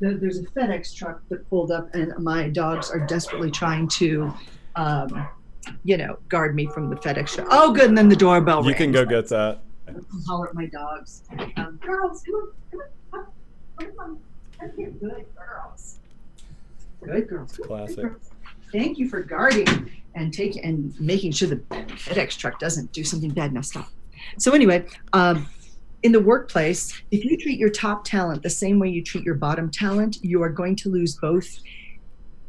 there's 0.00 0.38
a 0.38 0.42
FedEx 0.44 0.94
truck 0.94 1.22
that 1.28 1.48
pulled 1.48 1.70
up, 1.70 1.94
and 1.94 2.12
my 2.18 2.48
dogs 2.48 2.90
are 2.90 3.00
desperately 3.06 3.50
trying 3.50 3.88
to, 3.88 4.32
um, 4.76 5.28
you 5.84 5.96
know, 5.96 6.18
guard 6.28 6.54
me 6.54 6.66
from 6.66 6.90
the 6.90 6.96
FedEx 6.96 7.34
truck. 7.34 7.48
Oh, 7.50 7.72
good. 7.72 7.88
And 7.88 7.96
then 7.96 8.08
the 8.08 8.16
doorbell 8.16 8.62
You 8.62 8.70
rang. 8.70 8.76
can 8.78 8.92
go 8.92 9.04
get 9.04 9.28
that. 9.28 9.60
Holler 10.26 10.48
at 10.48 10.54
my 10.54 10.66
dogs. 10.66 11.22
Um, 11.56 11.78
girls, 11.82 12.22
come 12.24 12.34
on, 12.34 12.50
come 13.10 13.20
on, 13.20 13.86
come 13.86 14.20
on. 14.60 14.70
Good 14.76 15.00
girls. 15.36 15.98
Good 17.02 17.28
girls. 17.28 17.56
Classic. 17.62 17.96
Good 17.96 18.02
girls. 18.02 18.30
Thank 18.72 18.98
you 18.98 19.08
for 19.08 19.20
guarding 19.20 19.90
and 20.14 20.32
taking 20.32 20.64
and 20.64 20.98
making 21.00 21.32
sure 21.32 21.48
the 21.48 21.56
FedEx 21.56 22.36
truck 22.36 22.58
doesn't 22.58 22.92
do 22.92 23.04
something 23.04 23.30
bad. 23.30 23.52
Now 23.52 23.60
stop. 23.60 23.88
So 24.38 24.52
anyway, 24.52 24.86
um, 25.12 25.48
in 26.04 26.12
the 26.12 26.20
workplace, 26.20 27.02
if 27.10 27.24
you 27.24 27.36
treat 27.38 27.58
your 27.58 27.70
top 27.70 28.04
talent 28.04 28.42
the 28.42 28.50
same 28.50 28.78
way 28.78 28.90
you 28.90 29.02
treat 29.02 29.24
your 29.24 29.34
bottom 29.34 29.70
talent, 29.70 30.18
you 30.22 30.42
are 30.42 30.50
going 30.50 30.76
to 30.76 30.90
lose 30.90 31.16
both. 31.16 31.58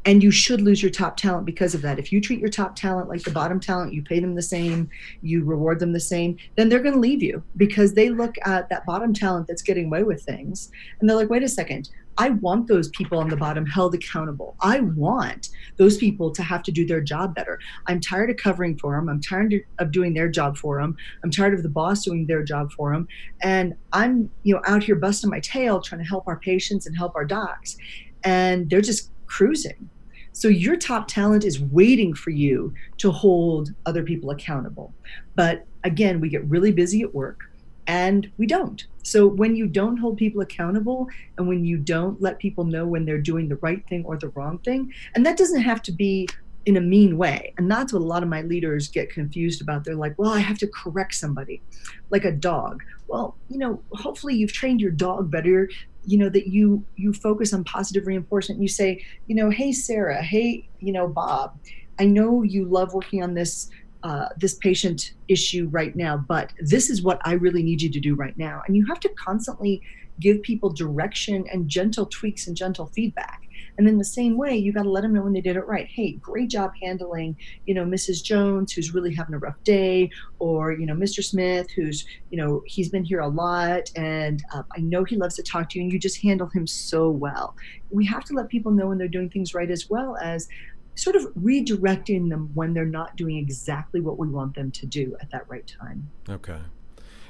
And 0.03 0.21
you 0.21 0.29
should 0.29 0.61
lose 0.61 0.83
your 0.83 0.91
top 0.91 1.17
talent 1.17 1.47
because 1.47 1.73
of 1.73 1.81
that. 1.81 1.97
If 1.97 2.11
you 2.11 2.21
treat 2.21 2.39
your 2.39 2.49
top 2.49 2.75
talent 2.75 3.09
like 3.09 3.23
the 3.23 3.31
bottom 3.31 3.59
talent, 3.59 3.93
you 3.93 4.03
pay 4.03 4.19
them 4.19 4.35
the 4.35 4.41
same, 4.41 4.87
you 5.23 5.43
reward 5.43 5.79
them 5.79 5.93
the 5.93 5.99
same, 5.99 6.37
then 6.57 6.69
they're 6.69 6.83
going 6.83 6.93
to 6.93 6.99
leave 6.99 7.23
you 7.23 7.41
because 7.57 7.93
they 7.93 8.09
look 8.09 8.35
at 8.45 8.69
that 8.69 8.85
bottom 8.85 9.13
talent 9.13 9.47
that's 9.47 9.63
getting 9.63 9.85
away 9.85 10.03
with 10.03 10.21
things 10.21 10.69
and 10.99 11.09
they're 11.09 11.17
like, 11.17 11.31
wait 11.31 11.41
a 11.41 11.49
second, 11.49 11.89
I 12.17 12.30
want 12.30 12.67
those 12.67 12.89
people 12.89 13.19
on 13.19 13.30
the 13.30 13.36
bottom 13.36 13.65
held 13.65 13.93
accountable. 13.93 14.56
I 14.62 14.80
want 14.80 15.49
those 15.78 15.97
people 15.97 16.32
to 16.32 16.43
have 16.43 16.63
to 16.63 16.71
do 16.71 16.86
their 16.86 17.01
job 17.01 17.36
better. 17.36 17.60
I'm 17.88 17.99
tired 17.99 18.30
of 18.30 18.38
covering 18.38 18.78
for 18.78 18.95
them. 18.95 19.10
I'm 19.10 19.21
tired 19.21 19.54
of 19.80 19.91
doing 19.91 20.13
their 20.13 20.30
job 20.30 20.58
for 20.58 20.82
them. 20.82 20.95
I'm 21.23 21.32
tired 21.32 21.54
of 21.54 21.63
the 21.63 21.69
boss 21.69 22.06
doing 22.06 22.25
their 22.28 22.43
job 22.43 22.71
for 22.71 22.93
them. 22.93 23.08
And 23.41 23.75
I'm, 23.91 24.30
you 24.43 24.56
know, 24.56 24.62
out 24.65 24.84
here 24.84 24.95
busting 24.95 25.30
my 25.30 25.39
tail 25.41 25.82
trying 25.82 26.01
to 26.01 26.08
help 26.08 26.28
our 26.28 26.39
patients 26.39 26.86
and 26.86 26.97
help 26.97 27.15
our 27.15 27.25
docs. 27.25 27.78
And 28.23 28.69
they're 28.69 28.82
just 28.82 29.12
cruising. 29.28 29.89
So 30.32 30.49
your 30.49 30.75
top 30.75 31.08
talent 31.08 31.45
is 31.45 31.62
waiting 31.62 32.13
for 32.13 32.30
you 32.30 32.73
to 32.97 33.12
hold 33.12 33.73
other 33.86 34.04
people 34.04 34.32
accountable. 34.32 34.93
But 35.36 35.65
again, 35.84 36.19
we 36.19 36.30
get 36.30 36.43
really 36.45 36.71
busy 36.71 37.01
at 37.04 37.13
work 37.13 37.39
and 37.88 38.30
we 38.38 38.45
don't. 38.45 38.86
So 39.05 39.27
when 39.27 39.55
you 39.55 39.67
don't 39.67 39.97
hold 39.97 40.17
people 40.17 40.41
accountable 40.41 41.07
and 41.37 41.47
when 41.47 41.63
you 41.63 41.77
don't 41.77 42.19
let 42.19 42.39
people 42.39 42.63
know 42.63 42.87
when 42.87 43.05
they're 43.05 43.21
doing 43.21 43.47
the 43.47 43.57
right 43.57 43.87
thing 43.87 44.03
or 44.03 44.17
the 44.17 44.29
wrong 44.29 44.57
thing, 44.59 44.91
and 45.13 45.23
that 45.25 45.37
doesn't 45.37 45.61
have 45.61 45.83
to 45.83 45.91
be 45.91 46.27
in 46.65 46.77
a 46.77 46.81
mean 46.81 47.15
way. 47.15 47.53
And 47.59 47.69
that's 47.69 47.93
what 47.93 48.01
a 48.01 48.05
lot 48.05 48.23
of 48.23 48.29
my 48.29 48.41
leaders 48.41 48.87
get 48.87 49.11
confused 49.11 49.61
about. 49.61 49.83
They're 49.83 49.93
like, 49.93 50.17
well, 50.17 50.31
I 50.31 50.39
have 50.39 50.57
to 50.57 50.67
correct 50.67 51.13
somebody 51.13 51.61
like 52.09 52.25
a 52.25 52.31
dog. 52.31 52.81
Well, 53.07 53.37
you 53.47 53.59
know, 53.59 53.83
hopefully 53.91 54.33
you've 54.33 54.53
trained 54.53 54.81
your 54.81 54.89
dog 54.89 55.29
better 55.29 55.69
you 56.07 56.17
know 56.17 56.29
that 56.29 56.47
you 56.47 56.85
you 56.95 57.13
focus 57.13 57.51
on 57.51 57.63
positive 57.63 58.05
reinforcement 58.05 58.61
you 58.61 58.67
say 58.67 59.03
you 59.25 59.35
know 59.35 59.49
hey 59.49 59.71
sarah 59.71 60.21
hey 60.21 60.67
you 60.79 60.93
know 60.93 61.07
bob 61.07 61.57
i 61.99 62.05
know 62.05 62.43
you 62.43 62.65
love 62.65 62.93
working 62.93 63.23
on 63.23 63.33
this 63.33 63.69
uh, 64.05 64.29
this 64.37 64.53
patient 64.53 65.13
issue 65.27 65.67
right 65.71 65.95
now, 65.95 66.15
but 66.15 66.53
this 66.59 66.91
is 66.91 67.01
what 67.01 67.19
I 67.25 67.33
really 67.33 67.63
need 67.63 67.81
you 67.81 67.89
to 67.89 67.99
do 67.99 68.13
right 68.13 68.37
now. 68.37 68.61
And 68.67 68.77
you 68.77 68.85
have 68.85 68.99
to 68.99 69.09
constantly 69.09 69.81
give 70.19 70.43
people 70.43 70.69
direction 70.69 71.43
and 71.51 71.67
gentle 71.67 72.05
tweaks 72.05 72.45
and 72.45 72.55
gentle 72.55 72.85
feedback. 72.85 73.41
And 73.79 73.87
in 73.87 73.97
the 73.97 74.05
same 74.05 74.37
way, 74.37 74.55
you 74.55 74.71
got 74.71 74.83
to 74.83 74.91
let 74.91 75.01
them 75.01 75.13
know 75.13 75.23
when 75.23 75.33
they 75.33 75.41
did 75.41 75.57
it 75.57 75.65
right. 75.65 75.87
Hey, 75.87 76.13
great 76.13 76.49
job 76.49 76.71
handling, 76.81 77.35
you 77.65 77.73
know, 77.73 77.83
Mrs. 77.83 78.23
Jones, 78.23 78.71
who's 78.71 78.93
really 78.93 79.13
having 79.13 79.33
a 79.33 79.39
rough 79.39 79.61
day, 79.63 80.11
or 80.39 80.71
you 80.71 80.85
know, 80.85 80.93
Mr. 80.93 81.23
Smith, 81.23 81.67
who's 81.75 82.05
you 82.29 82.37
know, 82.37 82.61
he's 82.67 82.89
been 82.89 83.03
here 83.03 83.19
a 83.19 83.27
lot, 83.27 83.89
and 83.95 84.41
uh, 84.53 84.63
I 84.77 84.81
know 84.81 85.03
he 85.03 85.17
loves 85.17 85.35
to 85.35 85.43
talk 85.43 85.69
to 85.71 85.79
you, 85.79 85.83
and 85.83 85.91
you 85.91 85.99
just 85.99 86.21
handle 86.21 86.47
him 86.47 86.67
so 86.67 87.09
well. 87.09 87.55
We 87.89 88.05
have 88.05 88.23
to 88.25 88.33
let 88.33 88.47
people 88.49 88.71
know 88.71 88.87
when 88.87 88.97
they're 88.97 89.07
doing 89.07 89.29
things 89.29 89.53
right, 89.53 89.69
as 89.69 89.89
well 89.89 90.15
as 90.21 90.47
sort 90.95 91.15
of 91.15 91.23
redirecting 91.36 92.29
them 92.29 92.49
when 92.53 92.73
they're 92.73 92.86
not 92.86 93.15
doing 93.15 93.38
exactly 93.38 93.99
what 93.99 94.17
we 94.17 94.27
want 94.27 94.55
them 94.55 94.71
to 94.71 94.86
do 94.86 95.15
at 95.21 95.29
that 95.31 95.45
right 95.47 95.67
time. 95.67 96.10
Okay. 96.29 96.60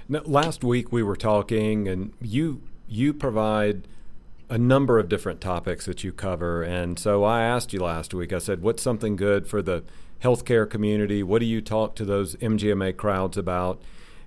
Now, 0.08 0.22
last 0.26 0.64
week 0.64 0.92
we 0.92 1.02
were 1.04 1.16
talking, 1.16 1.88
and 1.88 2.14
you 2.22 2.62
you 2.88 3.14
provide 3.14 3.88
a 4.48 4.60
number 4.60 5.00
of 5.00 5.10
different 5.10 5.42
topics 5.42 5.88
that 5.88 6.04
you 6.04 6.12
cover, 6.12 6.62
and 6.62 7.00
so 7.00 7.24
I 7.24 7.42
asked 7.42 7.74
you 7.74 7.80
last 7.80 8.14
week. 8.14 8.32
I 8.32 8.38
said, 8.38 8.62
"What's 8.62 8.84
something 8.84 9.16
good 9.16 9.48
for 9.48 9.64
the 9.64 9.84
healthcare 10.22 10.70
community? 10.70 11.24
What 11.24 11.40
do 11.40 11.46
you 11.46 11.62
talk 11.62 11.96
to 11.96 12.06
those 12.06 12.36
MGMA 12.36 12.94
crowds 12.94 13.38
about?" 13.38 13.82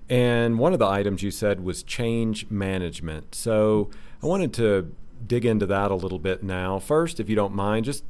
And 0.09 0.59
one 0.59 0.73
of 0.73 0.79
the 0.79 0.87
items 0.87 1.23
you 1.23 1.31
said 1.31 1.63
was 1.63 1.83
change 1.83 2.49
management. 2.49 3.35
So 3.35 3.89
I 4.21 4.25
wanted 4.25 4.51
to 4.53 4.91
dig 5.25 5.45
into 5.45 5.65
that 5.67 5.91
a 5.91 5.95
little 5.95 6.19
bit 6.19 6.43
now. 6.43 6.79
First, 6.79 7.19
if 7.19 7.29
you 7.29 7.35
don't 7.35 7.53
mind, 7.53 7.85
just 7.85 8.03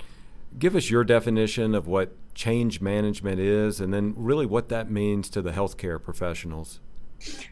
give 0.58 0.76
us 0.76 0.90
your 0.90 1.04
definition 1.04 1.76
of 1.76 1.88
what 1.88 2.16
change 2.34 2.82
management 2.82 3.40
is 3.40 3.80
and 3.80 3.94
then 3.94 4.14
really 4.16 4.46
what 4.46 4.70
that 4.70 4.90
means 4.90 5.30
to 5.30 5.42
the 5.42 5.52
healthcare 5.52 6.02
professionals. 6.02 6.80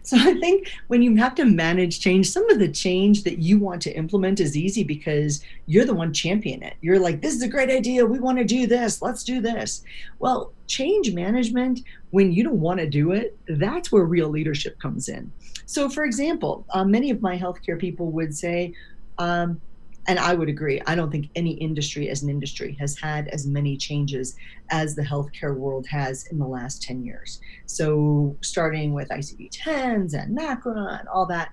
So 0.01 0.15
I 0.17 0.39
think 0.39 0.71
when 0.87 1.01
you 1.01 1.15
have 1.17 1.35
to 1.35 1.45
manage 1.45 1.99
change, 1.99 2.29
some 2.29 2.49
of 2.49 2.59
the 2.59 2.71
change 2.71 3.23
that 3.23 3.39
you 3.39 3.59
want 3.59 3.81
to 3.81 3.91
implement 3.91 4.39
is 4.39 4.55
easy 4.55 4.83
because 4.83 5.43
you're 5.65 5.85
the 5.85 5.93
one 5.93 6.13
championing 6.13 6.69
it. 6.69 6.75
You're 6.81 6.99
like, 6.99 7.21
this 7.21 7.35
is 7.35 7.41
a 7.41 7.47
great 7.49 7.69
idea. 7.69 8.05
We 8.05 8.19
want 8.19 8.37
to 8.37 8.45
do 8.45 8.65
this. 8.65 9.01
Let's 9.01 9.23
do 9.25 9.41
this. 9.41 9.83
Well, 10.19 10.53
change 10.67 11.13
management, 11.13 11.81
when 12.11 12.31
you 12.31 12.43
don't 12.43 12.61
want 12.61 12.79
to 12.79 12.89
do 12.89 13.11
it, 13.11 13.37
that's 13.47 13.91
where 13.91 14.05
real 14.05 14.29
leadership 14.29 14.79
comes 14.79 15.09
in. 15.09 15.31
So, 15.65 15.89
for 15.89 16.05
example, 16.05 16.65
uh, 16.69 16.85
many 16.85 17.09
of 17.11 17.21
my 17.21 17.37
healthcare 17.37 17.77
people 17.77 18.09
would 18.11 18.33
say, 18.33 18.73
um, 19.17 19.59
and 20.07 20.17
I 20.17 20.33
would 20.33 20.47
agree. 20.47 20.81
I 20.87 20.95
don't 20.95 21.11
think 21.11 21.29
any 21.35 21.51
industry 21.51 22.09
as 22.09 22.23
an 22.23 22.29
industry 22.29 22.75
has 22.79 22.97
had 22.97 23.27
as 23.27 23.45
many 23.45 23.75
changes 23.75 24.35
as 24.69 24.95
the 24.95 25.01
healthcare 25.01 25.55
world 25.55 25.85
has 25.87 26.25
in 26.27 26.39
the 26.39 26.47
last 26.47 26.81
10 26.81 27.03
years. 27.03 27.41
So, 27.65 28.35
starting 28.41 28.93
with 28.93 29.09
ICD 29.09 29.51
10s 29.51 30.13
and 30.13 30.37
MACRA 30.37 30.99
and 30.99 31.07
all 31.09 31.25
that, 31.27 31.49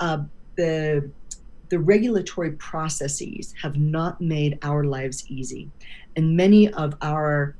uh, 0.00 0.18
the 0.56 1.10
the 1.68 1.78
regulatory 1.80 2.52
processes 2.52 3.52
have 3.60 3.76
not 3.76 4.20
made 4.20 4.56
our 4.62 4.84
lives 4.84 5.28
easy, 5.28 5.68
and 6.14 6.36
many 6.36 6.72
of 6.74 6.94
our 7.02 7.56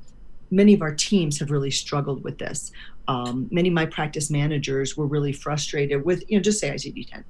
many 0.49 0.73
of 0.73 0.81
our 0.81 0.95
teams 0.95 1.39
have 1.39 1.51
really 1.51 1.71
struggled 1.71 2.23
with 2.23 2.37
this. 2.37 2.71
Um, 3.09 3.47
many 3.51 3.67
of 3.67 3.75
my 3.75 3.85
practice 3.85 4.29
managers 4.29 4.95
were 4.95 5.05
really 5.05 5.33
frustrated 5.33 6.05
with, 6.05 6.23
you 6.29 6.37
know, 6.37 6.41
just 6.41 6.59
say 6.59 6.69
ICD 6.69 7.09
10, 7.09 7.23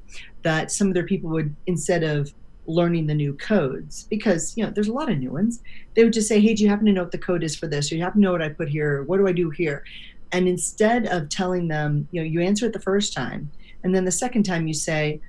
that 0.44 0.72
some 0.72 0.88
of 0.88 0.94
their 0.94 1.06
people 1.06 1.30
would, 1.32 1.56
instead 1.66 2.04
of 2.04 2.32
learning 2.68 3.08
the 3.08 3.14
new 3.14 3.34
codes 3.34 4.06
because 4.10 4.56
you 4.58 4.64
know 4.64 4.70
there's 4.70 4.90
a 4.90 4.94
lot 4.94 5.10
of 5.10 5.18
new 5.18 5.32
ones. 5.32 5.62
They 5.96 6.04
would 6.04 6.14
just 6.14 6.28
say 6.28 6.40
hey 6.40 6.54
do 6.54 6.64
you 6.64 6.70
happen 6.70 6.86
to 6.86 6.92
know 6.92 7.04
what 7.04 7.12
the 7.12 7.18
code 7.18 7.44
is 7.44 7.56
for 7.56 7.68
this? 7.68 7.92
Or 7.92 7.96
you 7.96 8.04
happen 8.04 8.22
to 8.22 8.26
know 8.26 8.32
what 8.32 8.42
i 8.42 8.50
put 8.50 8.70
here? 8.70 9.04
What 9.04 9.18
do 9.18 9.28
i 9.28 9.32
do 9.32 9.50
here? 9.50 9.84
And 10.32 10.48
instead 10.48 11.08
of 11.08 11.30
telling 11.30 11.68
them 11.68 12.08
you 12.12 12.22
know 12.22 12.28
you 12.28 12.42
answer 12.42 12.66
it 12.66 12.74
the 12.74 12.82
first 12.82 13.14
time 13.14 13.50
and 13.84 13.96
then 13.96 14.06
the 14.06 14.12
second 14.12 14.44
time 14.44 14.68
you 14.68 14.74
say 14.74 15.22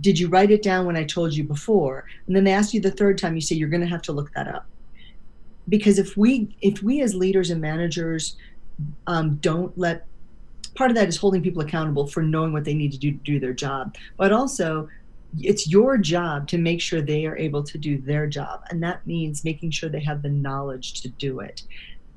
did 0.00 0.18
you 0.18 0.28
write 0.28 0.50
it 0.50 0.62
down 0.62 0.86
when 0.86 0.96
i 0.96 1.04
told 1.04 1.34
you 1.34 1.44
before? 1.44 2.06
And 2.26 2.34
then 2.34 2.44
they 2.44 2.52
ask 2.52 2.74
you 2.74 2.80
the 2.80 2.90
third 2.90 3.18
time 3.18 3.34
you 3.34 3.40
say 3.40 3.54
you're 3.54 3.68
going 3.68 3.82
to 3.82 3.86
have 3.86 4.02
to 4.02 4.12
look 4.12 4.32
that 4.34 4.48
up. 4.48 4.66
Because 5.68 5.98
if 5.98 6.16
we 6.16 6.56
if 6.60 6.82
we 6.82 7.00
as 7.00 7.14
leaders 7.14 7.50
and 7.50 7.60
managers 7.60 8.36
um, 9.06 9.36
don't 9.36 9.76
let 9.78 10.06
part 10.74 10.90
of 10.90 10.96
that 10.96 11.08
is 11.08 11.16
holding 11.16 11.42
people 11.42 11.62
accountable 11.62 12.06
for 12.06 12.22
knowing 12.22 12.52
what 12.52 12.64
they 12.64 12.74
need 12.74 12.92
to 12.92 12.98
do 12.98 13.12
to 13.12 13.18
do 13.18 13.40
their 13.40 13.52
job 13.52 13.96
but 14.16 14.32
also 14.32 14.88
it's 15.38 15.68
your 15.68 15.98
job 15.98 16.48
to 16.48 16.58
make 16.58 16.80
sure 16.80 17.00
they 17.00 17.26
are 17.26 17.36
able 17.36 17.62
to 17.62 17.78
do 17.78 17.98
their 17.98 18.26
job. 18.26 18.62
And 18.70 18.82
that 18.82 19.06
means 19.06 19.44
making 19.44 19.70
sure 19.70 19.88
they 19.88 20.04
have 20.04 20.22
the 20.22 20.28
knowledge 20.28 21.00
to 21.02 21.08
do 21.08 21.40
it. 21.40 21.62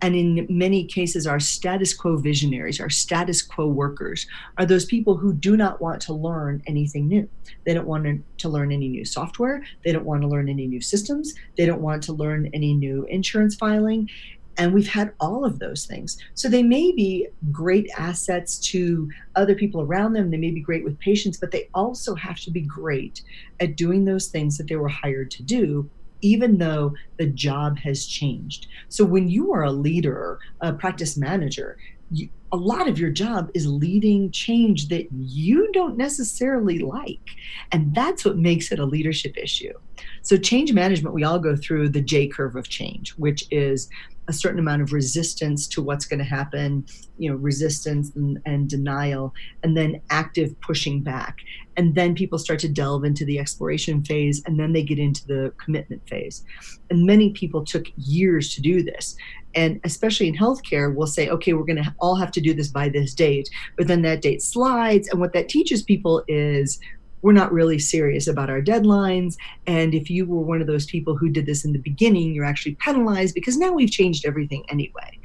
And 0.01 0.15
in 0.15 0.45
many 0.49 0.86
cases 0.86 1.25
our 1.25 1.39
status 1.39 1.91
quo 1.93 2.17
visionaries 2.17 2.80
our 2.80 2.89
status 2.89 3.41
quo 3.41 3.67
workers 3.67 4.27
are 4.58 4.65
those 4.65 4.86
people 4.86 5.17
who 5.17 5.34
do 5.34 5.58
not 5.58 5.82
want 5.82 6.01
to 6.03 6.13
learn 6.13 6.62
anything 6.67 7.08
new. 7.08 7.27
They 7.65 7.73
don't 7.73 7.88
want 7.88 8.23
to 8.38 8.49
learn 8.49 8.71
any 8.71 8.89
new 8.89 9.06
software. 9.06 9.63
They 9.84 9.91
don't 9.91 10.06
want 10.06 10.21
to 10.21 10.27
learn 10.27 10.49
any 10.49 10.67
new 10.67 10.82
systems. 10.82 11.34
They 11.58 11.65
don't 11.65 11.82
want 11.82 12.03
to 12.03 12.13
learn 12.13 12.49
any 12.53 12.75
new 12.75 13.06
insurance 13.06 13.56
filing 13.56 14.08
and 14.57 14.73
we've 14.73 14.87
had 14.87 15.13
all 15.19 15.45
of 15.45 15.59
those 15.59 15.85
things. 15.85 16.17
So 16.33 16.49
they 16.49 16.63
may 16.63 16.91
be 16.91 17.27
great 17.51 17.89
assets 17.97 18.57
to 18.71 19.09
other 19.35 19.55
people 19.55 19.81
around 19.81 20.13
them. 20.13 20.31
They 20.31 20.37
may 20.37 20.51
be 20.51 20.61
great 20.61 20.83
with 20.83 20.99
patients, 20.99 21.37
but 21.37 21.51
they 21.51 21.69
also 21.73 22.15
have 22.15 22.39
to 22.41 22.51
be 22.51 22.61
great 22.61 23.21
at 23.59 23.77
doing 23.77 24.05
those 24.05 24.27
things 24.27 24.57
that 24.57 24.67
they 24.67 24.75
were 24.75 24.87
hired 24.87 25.31
to 25.31 25.43
do 25.43 25.89
even 26.21 26.57
though 26.57 26.93
the 27.17 27.27
job 27.27 27.77
has 27.77 28.07
changed. 28.07 28.65
So 28.89 29.05
when 29.05 29.27
you 29.27 29.53
are 29.53 29.63
a 29.63 29.71
leader, 29.71 30.39
a 30.61 30.73
practice 30.73 31.15
manager, 31.15 31.77
you, 32.09 32.29
a 32.51 32.57
lot 32.57 32.87
of 32.87 32.97
your 32.97 33.09
job 33.09 33.51
is 33.53 33.67
leading 33.67 34.31
change 34.31 34.87
that 34.87 35.07
you 35.11 35.69
don't 35.73 35.97
necessarily 35.97 36.79
like. 36.79 37.19
And 37.71 37.93
that's 37.93 38.23
what 38.23 38.37
makes 38.37 38.71
it 38.71 38.79
a 38.79 38.85
leadership 38.85 39.37
issue. 39.37 39.73
So, 40.21 40.37
change 40.37 40.71
management, 40.71 41.13
we 41.13 41.23
all 41.23 41.39
go 41.39 41.55
through 41.55 41.89
the 41.89 42.01
J 42.01 42.27
curve 42.27 42.55
of 42.55 42.69
change, 42.69 43.11
which 43.17 43.45
is 43.51 43.89
a 44.27 44.33
certain 44.33 44.59
amount 44.59 44.81
of 44.81 44.93
resistance 44.93 45.67
to 45.67 45.81
what's 45.81 46.05
going 46.05 46.19
to 46.19 46.25
happen, 46.25 46.85
you 47.17 47.29
know, 47.29 47.37
resistance 47.37 48.11
and, 48.15 48.39
and, 48.45 48.69
denial, 48.69 49.33
and 49.63 49.75
then 49.75 50.01
active 50.09 50.59
pushing 50.61 51.01
back. 51.01 51.37
And 51.77 51.95
then 51.95 52.15
people 52.15 52.39
start 52.39 52.59
to 52.59 52.67
delve 52.67 53.05
into 53.05 53.23
the 53.23 53.39
exploration 53.39 54.03
phase, 54.03 54.43
and 54.45 54.59
then 54.59 54.73
they 54.73 54.83
get 54.83 54.99
into 54.99 55.25
the 55.27 55.53
commitment 55.63 56.07
phase. 56.09 56.43
And 56.89 57.05
many 57.05 57.31
people 57.31 57.63
took 57.63 57.85
years 57.95 58.53
to 58.55 58.61
do 58.61 58.83
this. 58.83 59.15
And 59.55 59.79
especially 59.83 60.27
in 60.27 60.35
healthcare, 60.35 60.93
we'll 60.93 61.07
say, 61.07 61.29
okay, 61.29 61.53
we're 61.53 61.63
going 61.63 61.83
to 61.83 61.95
all 61.99 62.15
have 62.15 62.31
to 62.31 62.41
do 62.41 62.53
this 62.53 62.67
by 62.67 62.89
this 62.89 63.13
date. 63.13 63.49
But 63.77 63.87
then 63.87 64.01
that 64.03 64.21
date 64.21 64.41
slides. 64.41 65.07
And 65.07 65.19
what 65.19 65.33
that 65.33 65.49
teaches 65.49 65.81
people 65.81 66.23
is 66.27 66.79
we're 67.21 67.34
not 67.34 67.51
really 67.51 67.80
serious 67.80 68.27
about 68.27 68.49
our 68.49 68.62
deadlines. 68.62 69.36
And 69.65 69.93
if 69.93 70.10
you 70.10 70.25
were 70.25 70.41
one 70.41 70.62
of 70.62 70.67
those 70.67 70.86
people 70.86 71.17
who 71.17 71.30
did 71.30 71.45
this 71.45 71.65
in 71.65 71.73
the 71.73 71.80
beginning, 71.80 72.34
you're 72.34 72.45
actually 72.45 72.75
penalized 72.75 73.34
because 73.34 73.58
now 73.58 73.71
we've 73.73 73.91
changed 73.91 74.25
everything 74.25 74.63
anyway. 74.69 75.19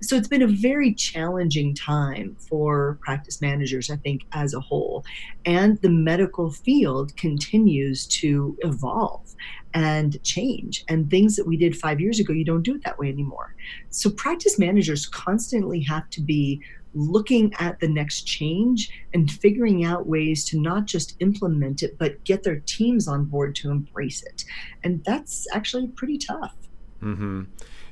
So 0.00 0.16
it's 0.16 0.28
been 0.28 0.42
a 0.42 0.46
very 0.46 0.94
challenging 0.94 1.74
time 1.74 2.36
for 2.38 2.98
practice 3.02 3.40
managers, 3.40 3.90
I 3.90 3.96
think, 3.96 4.22
as 4.32 4.54
a 4.54 4.60
whole. 4.60 5.04
And 5.44 5.76
the 5.82 5.90
medical 5.90 6.52
field 6.52 7.16
continues 7.16 8.06
to 8.06 8.56
evolve 8.60 9.34
and 9.74 10.22
change. 10.22 10.84
And 10.88 11.10
things 11.10 11.34
that 11.34 11.46
we 11.46 11.56
did 11.56 11.76
five 11.76 12.00
years 12.00 12.20
ago, 12.20 12.32
you 12.32 12.44
don't 12.44 12.62
do 12.62 12.76
it 12.76 12.84
that 12.84 12.98
way 12.98 13.08
anymore. 13.08 13.54
So 13.90 14.08
practice 14.08 14.58
managers 14.58 15.06
constantly 15.06 15.80
have 15.82 16.08
to 16.10 16.20
be 16.20 16.62
looking 16.94 17.52
at 17.58 17.78
the 17.80 17.88
next 17.88 18.22
change 18.22 18.90
and 19.14 19.30
figuring 19.30 19.84
out 19.84 20.06
ways 20.06 20.44
to 20.46 20.60
not 20.60 20.86
just 20.86 21.16
implement 21.20 21.82
it, 21.82 21.96
but 21.98 22.22
get 22.24 22.42
their 22.42 22.60
teams 22.60 23.06
on 23.08 23.24
board 23.24 23.54
to 23.56 23.70
embrace 23.70 24.22
it. 24.22 24.44
And 24.82 25.04
that's 25.04 25.46
actually 25.52 25.88
pretty 25.88 26.18
tough. 26.18 26.54
Mm-hmm. 27.02 27.44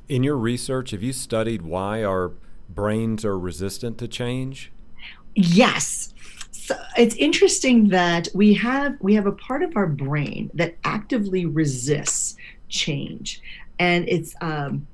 In 0.08 0.22
your 0.22 0.36
research, 0.36 0.92
have 0.92 1.02
you 1.02 1.12
studied 1.12 1.62
why 1.62 2.02
our 2.02 2.32
brains 2.68 3.24
are 3.24 3.38
resistant 3.38 3.98
to 3.98 4.08
change? 4.08 4.72
Yes. 5.34 6.14
So 6.50 6.76
it's 6.96 7.14
interesting 7.16 7.88
that 7.88 8.28
we 8.34 8.54
have 8.54 8.96
we 9.00 9.14
have 9.14 9.26
a 9.26 9.32
part 9.32 9.62
of 9.62 9.76
our 9.76 9.86
brain 9.86 10.50
that 10.54 10.76
actively 10.82 11.46
resists 11.46 12.36
change, 12.68 13.40
and 13.78 14.08
it's 14.08 14.34
um, 14.40 14.86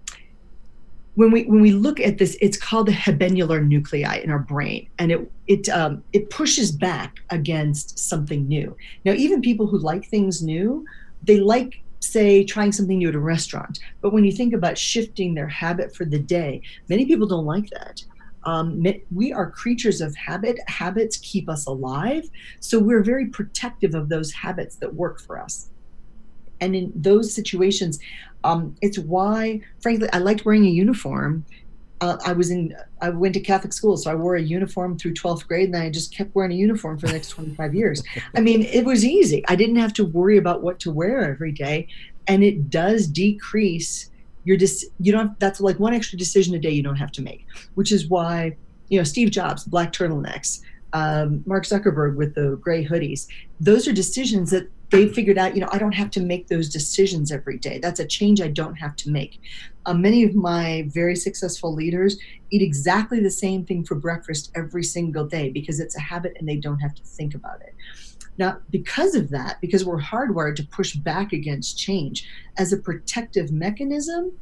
when 1.15 1.31
we 1.31 1.45
when 1.45 1.61
we 1.61 1.73
look 1.73 2.01
at 2.01 2.19
this, 2.19 2.37
it's 2.41 2.57
called 2.57 2.87
the 2.87 2.93
habenular 2.93 3.67
nuclei 3.67 4.17
in 4.17 4.31
our 4.31 4.39
brain, 4.39 4.89
and 4.99 5.13
it 5.13 5.33
it 5.47 5.69
um, 5.69 6.03
it 6.13 6.31
pushes 6.31 6.73
back 6.73 7.17
against 7.31 7.99
something 7.99 8.49
new. 8.49 8.77
Now, 9.05 9.13
even 9.13 9.43
people 9.43 9.67
who 9.67 9.79
like 9.79 10.07
things 10.07 10.43
new, 10.43 10.87
they 11.23 11.41
like 11.41 11.83
say 12.01 12.45
trying 12.45 12.73
something 12.73 12.99
new 12.99 13.11
at 13.11 13.15
a 13.15 13.21
restaurant. 13.21 13.79
But 14.01 14.13
when 14.13 14.25
you 14.25 14.33
think 14.33 14.55
about 14.55 14.79
shifting 14.79 15.35
their 15.35 15.49
habit 15.49 15.95
for 15.95 16.05
the 16.05 16.19
day, 16.19 16.63
many 16.89 17.05
people 17.05 17.27
don't 17.27 17.47
like 17.47 17.69
that. 17.71 18.03
Um, 18.45 18.85
we 19.15 19.33
are 19.33 19.51
creatures 19.51 20.01
of 20.01 20.17
habit. 20.17 20.59
Habits 20.67 21.17
keep 21.19 21.49
us 21.49 21.67
alive. 21.67 22.25
So 22.59 22.79
we're 22.79 23.05
very 23.05 23.27
protective 23.27 23.95
of 23.95 24.09
those 24.09 24.33
habits 24.33 24.77
that 24.77 24.93
work 24.93 25.21
for 25.21 25.39
us. 25.39 25.69
And 26.63 26.75
in 26.75 26.93
those 26.95 27.35
situations, 27.35 27.99
um, 28.45 28.75
it's 28.81 28.99
why, 28.99 29.61
frankly, 29.81 30.09
I 30.13 30.19
liked 30.19 30.47
wearing 30.47 30.65
a 30.65 30.71
uniform 30.71 31.45
uh, 32.03 32.19
I 32.27 32.33
was 32.33 32.51
in, 32.51 32.75
I 33.01 33.11
went 33.11 33.33
to 33.35 33.41
Catholic 33.41 33.73
school, 33.73 33.97
so 33.97 34.11
I 34.11 34.17
wore 34.17 34.35
a 34.35 34.43
uniform 34.43 34.99
through 34.99 35.15
12th 35.15 35.47
grade, 35.47 35.67
and 35.67 35.75
then 35.75 35.83
I 35.83 35.91
just 35.91 36.13
kept 36.15 36.35
wearing 36.35 36.51
a 36.51 36.57
uniform 36.57 36.99
for 36.99 37.07
the 37.07 37.13
next 37.13 37.29
25 37.29 37.77
years. 37.77 38.03
I 38.37 38.41
mean, 38.41 38.63
it 38.63 38.85
was 38.85 39.05
easy. 39.05 39.45
I 39.47 39.55
didn't 39.55 39.77
have 39.77 39.93
to 39.95 40.05
worry 40.05 40.37
about 40.37 40.63
what 40.63 40.81
to 40.81 40.91
wear 40.91 41.31
every 41.31 41.53
day, 41.53 41.87
and 42.27 42.43
it 42.43 42.71
does 42.71 43.07
decrease 43.07 44.11
your 44.43 44.57
dis. 44.57 44.85
You 44.99 45.13
don't. 45.13 45.29
Have, 45.29 45.39
That's 45.39 45.61
like 45.61 45.79
one 45.79 45.95
extra 45.95 46.19
decision 46.19 46.57
a 46.57 46.59
day 46.59 46.71
you 46.71 46.83
don't 46.83 46.97
have 46.97 47.13
to 47.13 47.23
make, 47.23 47.47
which 47.77 47.93
is 47.93 48.09
why 48.09 48.57
you 48.89 48.99
know 48.99 49.05
Steve 49.05 49.31
Jobs, 49.31 49.63
black 49.63 49.93
turtlenecks, 49.93 50.61
um, 50.95 51.45
Mark 51.47 51.65
Zuckerberg 51.65 52.17
with 52.17 52.35
the 52.35 52.57
gray 52.61 52.85
hoodies. 52.85 53.29
Those 53.61 53.87
are 53.87 53.93
decisions 53.93 54.51
that 54.51 54.69
they 54.93 55.09
figured 55.09 55.39
out, 55.39 55.55
you 55.55 55.61
know, 55.63 55.71
I 55.73 55.79
don't 55.79 55.95
have 55.95 56.11
to 56.13 56.21
make 56.21 56.49
those 56.49 56.69
decisions 56.69 57.33
every 57.33 57.57
day. 57.59 57.79
That's 57.79 57.99
a 57.99 58.07
change 58.07 58.43
I 58.43 58.49
don't 58.49 58.75
have 58.75 58.95
to 58.97 59.11
make. 59.11 59.41
Um, 59.87 60.03
many 60.03 60.23
of 60.23 60.35
my 60.35 60.87
very 60.89 61.17
successful 61.17 61.75
leaders 61.75 62.19
eat 62.51 62.61
exactly 62.61 63.19
the 63.19 63.31
same 63.31 63.65
thing 63.65 63.85
for 63.85 63.95
breakfast 63.95 64.53
every 64.55 64.85
single 64.85 65.25
day 65.25 65.49
because 65.49 65.81
it's 65.81 65.97
a 65.97 66.01
habit 66.01 66.37
and 66.39 66.47
they 66.47 66.57
don't 66.57 66.79
have 66.79 66.95
to 66.95 67.03
think 67.05 67.35
about 67.35 67.63
it. 67.63 67.75
Now, 68.37 68.59
because 68.71 69.15
of 69.15 69.31
that, 69.31 69.63
because 69.63 69.83
we're 69.83 70.01
hardwired 70.01 70.57
to 70.57 70.67
push 70.67 70.95
back 70.95 71.33
against 71.33 71.79
change 71.79 72.29
as 72.59 72.73
a 72.73 72.77
protective 72.77 73.51
mechanism, 73.51 74.33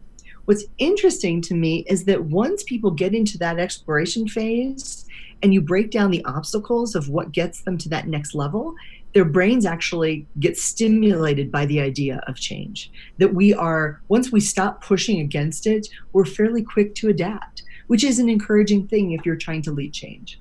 what's 0.46 0.64
interesting 0.78 1.40
to 1.42 1.54
me 1.54 1.84
is 1.88 2.06
that 2.06 2.24
once 2.24 2.64
people 2.64 2.90
get 2.90 3.14
into 3.14 3.38
that 3.38 3.60
exploration 3.60 4.26
phase 4.26 5.06
and 5.42 5.54
you 5.54 5.60
break 5.60 5.92
down 5.92 6.10
the 6.10 6.24
obstacles 6.24 6.96
of 6.96 7.08
what 7.08 7.30
gets 7.30 7.62
them 7.62 7.78
to 7.78 7.88
that 7.88 8.08
next 8.08 8.34
level, 8.34 8.74
their 9.12 9.24
brains 9.24 9.66
actually 9.66 10.26
get 10.38 10.56
stimulated 10.56 11.50
by 11.50 11.66
the 11.66 11.80
idea 11.80 12.22
of 12.26 12.36
change. 12.36 12.90
That 13.18 13.34
we 13.34 13.52
are, 13.52 14.00
once 14.08 14.30
we 14.30 14.40
stop 14.40 14.82
pushing 14.84 15.20
against 15.20 15.66
it, 15.66 15.88
we're 16.12 16.24
fairly 16.24 16.62
quick 16.62 16.94
to 16.96 17.08
adapt, 17.08 17.62
which 17.88 18.04
is 18.04 18.18
an 18.18 18.28
encouraging 18.28 18.86
thing 18.86 19.12
if 19.12 19.26
you're 19.26 19.36
trying 19.36 19.62
to 19.62 19.72
lead 19.72 19.92
change. 19.92 20.40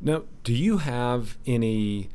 Now, 0.00 0.22
do 0.44 0.54
you 0.54 0.78
have 0.78 1.36
any 1.46 2.08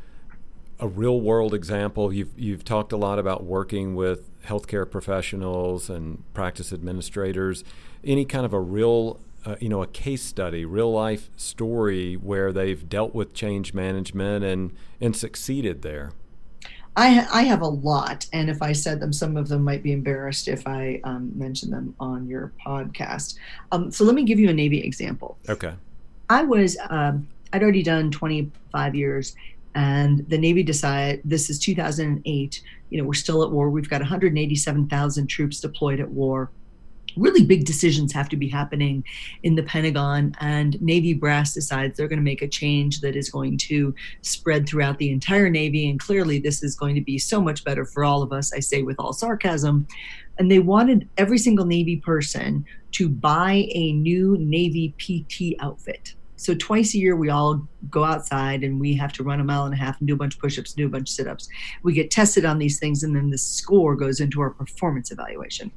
a 0.79 0.87
real 0.87 1.21
world 1.21 1.53
example? 1.53 2.11
You've 2.11 2.37
you've 2.37 2.65
talked 2.65 2.91
a 2.91 2.97
lot 2.97 3.19
about 3.19 3.43
working 3.43 3.95
with 3.95 4.29
healthcare 4.43 4.89
professionals 4.89 5.89
and 5.89 6.23
practice 6.33 6.73
administrators. 6.73 7.63
Any 8.03 8.25
kind 8.25 8.45
of 8.45 8.53
a 8.53 8.59
real 8.59 9.19
uh, 9.45 9.55
you 9.59 9.69
know 9.69 9.81
a 9.81 9.87
case 9.87 10.23
study, 10.23 10.65
real 10.65 10.91
life 10.91 11.29
story 11.37 12.15
where 12.15 12.51
they've 12.51 12.87
dealt 12.89 13.13
with 13.13 13.33
change 13.33 13.73
management 13.73 14.43
and 14.43 14.75
and 14.99 15.15
succeeded 15.15 15.81
there? 15.81 16.11
I, 16.97 17.27
I 17.33 17.41
have 17.43 17.61
a 17.61 17.67
lot, 17.67 18.25
and 18.31 18.49
if 18.49 18.61
I 18.61 18.71
said 18.71 19.01
them, 19.01 19.11
some 19.11 19.35
of 19.35 19.49
them 19.49 19.63
might 19.63 19.83
be 19.83 19.91
embarrassed 19.91 20.47
if 20.47 20.65
I 20.65 21.01
um, 21.03 21.29
mention 21.35 21.69
them 21.69 21.93
on 21.99 22.25
your 22.25 22.53
podcast. 22.65 23.35
Um, 23.73 23.91
so 23.91 24.05
let 24.05 24.15
me 24.15 24.23
give 24.23 24.39
you 24.39 24.49
a 24.49 24.53
Navy 24.53 24.79
example. 24.79 25.37
Okay. 25.49 25.73
I 26.29 26.43
was 26.43 26.77
um, 26.89 27.27
I'd 27.51 27.61
already 27.61 27.83
done 27.83 28.11
25 28.11 28.95
years, 28.95 29.35
and 29.75 30.25
the 30.29 30.37
Navy 30.37 30.63
decided 30.63 31.21
this 31.25 31.49
is 31.49 31.59
2008. 31.59 32.61
You 32.89 32.97
know, 32.97 33.03
we're 33.03 33.13
still 33.13 33.43
at 33.43 33.51
war. 33.51 33.69
We've 33.69 33.89
got 33.89 33.99
187,000 33.99 35.27
troops 35.27 35.59
deployed 35.59 35.99
at 35.99 36.09
war 36.09 36.49
really 37.17 37.43
big 37.43 37.65
decisions 37.65 38.11
have 38.13 38.29
to 38.29 38.37
be 38.37 38.47
happening 38.47 39.03
in 39.43 39.55
the 39.55 39.63
Pentagon, 39.63 40.35
and 40.39 40.81
Navy 40.81 41.13
brass 41.13 41.53
decides 41.53 41.97
they're 41.97 42.07
going 42.07 42.19
to 42.19 42.23
make 42.23 42.41
a 42.41 42.47
change 42.47 43.01
that 43.01 43.15
is 43.15 43.29
going 43.29 43.57
to 43.59 43.93
spread 44.21 44.67
throughout 44.67 44.97
the 44.97 45.11
entire 45.11 45.49
Navy. 45.49 45.89
And 45.89 45.99
clearly, 45.99 46.39
this 46.39 46.63
is 46.63 46.75
going 46.75 46.95
to 46.95 47.01
be 47.01 47.17
so 47.17 47.41
much 47.41 47.63
better 47.63 47.85
for 47.85 48.03
all 48.03 48.21
of 48.21 48.31
us, 48.31 48.53
I 48.53 48.59
say 48.59 48.81
with 48.81 48.99
all 48.99 49.13
sarcasm. 49.13 49.87
And 50.37 50.51
they 50.51 50.59
wanted 50.59 51.07
every 51.17 51.37
single 51.37 51.65
Navy 51.65 51.97
person 51.97 52.65
to 52.91 53.09
buy 53.09 53.67
a 53.71 53.93
new 53.93 54.37
Navy 54.37 54.93
PT 54.97 55.61
outfit. 55.61 56.13
So 56.37 56.53
twice 56.53 56.93
a 56.93 56.97
year, 56.97 57.15
we 57.15 57.29
all 57.29 57.65
go 57.89 58.03
outside 58.03 58.63
and 58.63 58.79
we 58.79 58.93
have 58.95 59.13
to 59.13 59.23
run 59.23 59.39
a 59.39 59.43
mile 59.43 59.65
and 59.65 59.73
a 59.73 59.77
half 59.77 59.99
and 59.99 60.07
do 60.07 60.13
a 60.13 60.17
bunch 60.17 60.35
of 60.35 60.41
push-ups, 60.41 60.73
do 60.73 60.85
a 60.85 60.89
bunch 60.89 61.09
of 61.09 61.15
sit-ups. 61.15 61.47
We 61.83 61.93
get 61.93 62.11
tested 62.11 62.43
on 62.45 62.59
these 62.59 62.77
things, 62.77 63.03
and 63.03 63.15
then 63.15 63.29
the 63.29 63.37
score 63.37 63.95
goes 63.95 64.19
into 64.19 64.41
our 64.41 64.49
performance 64.49 65.11
evaluation, 65.11 65.71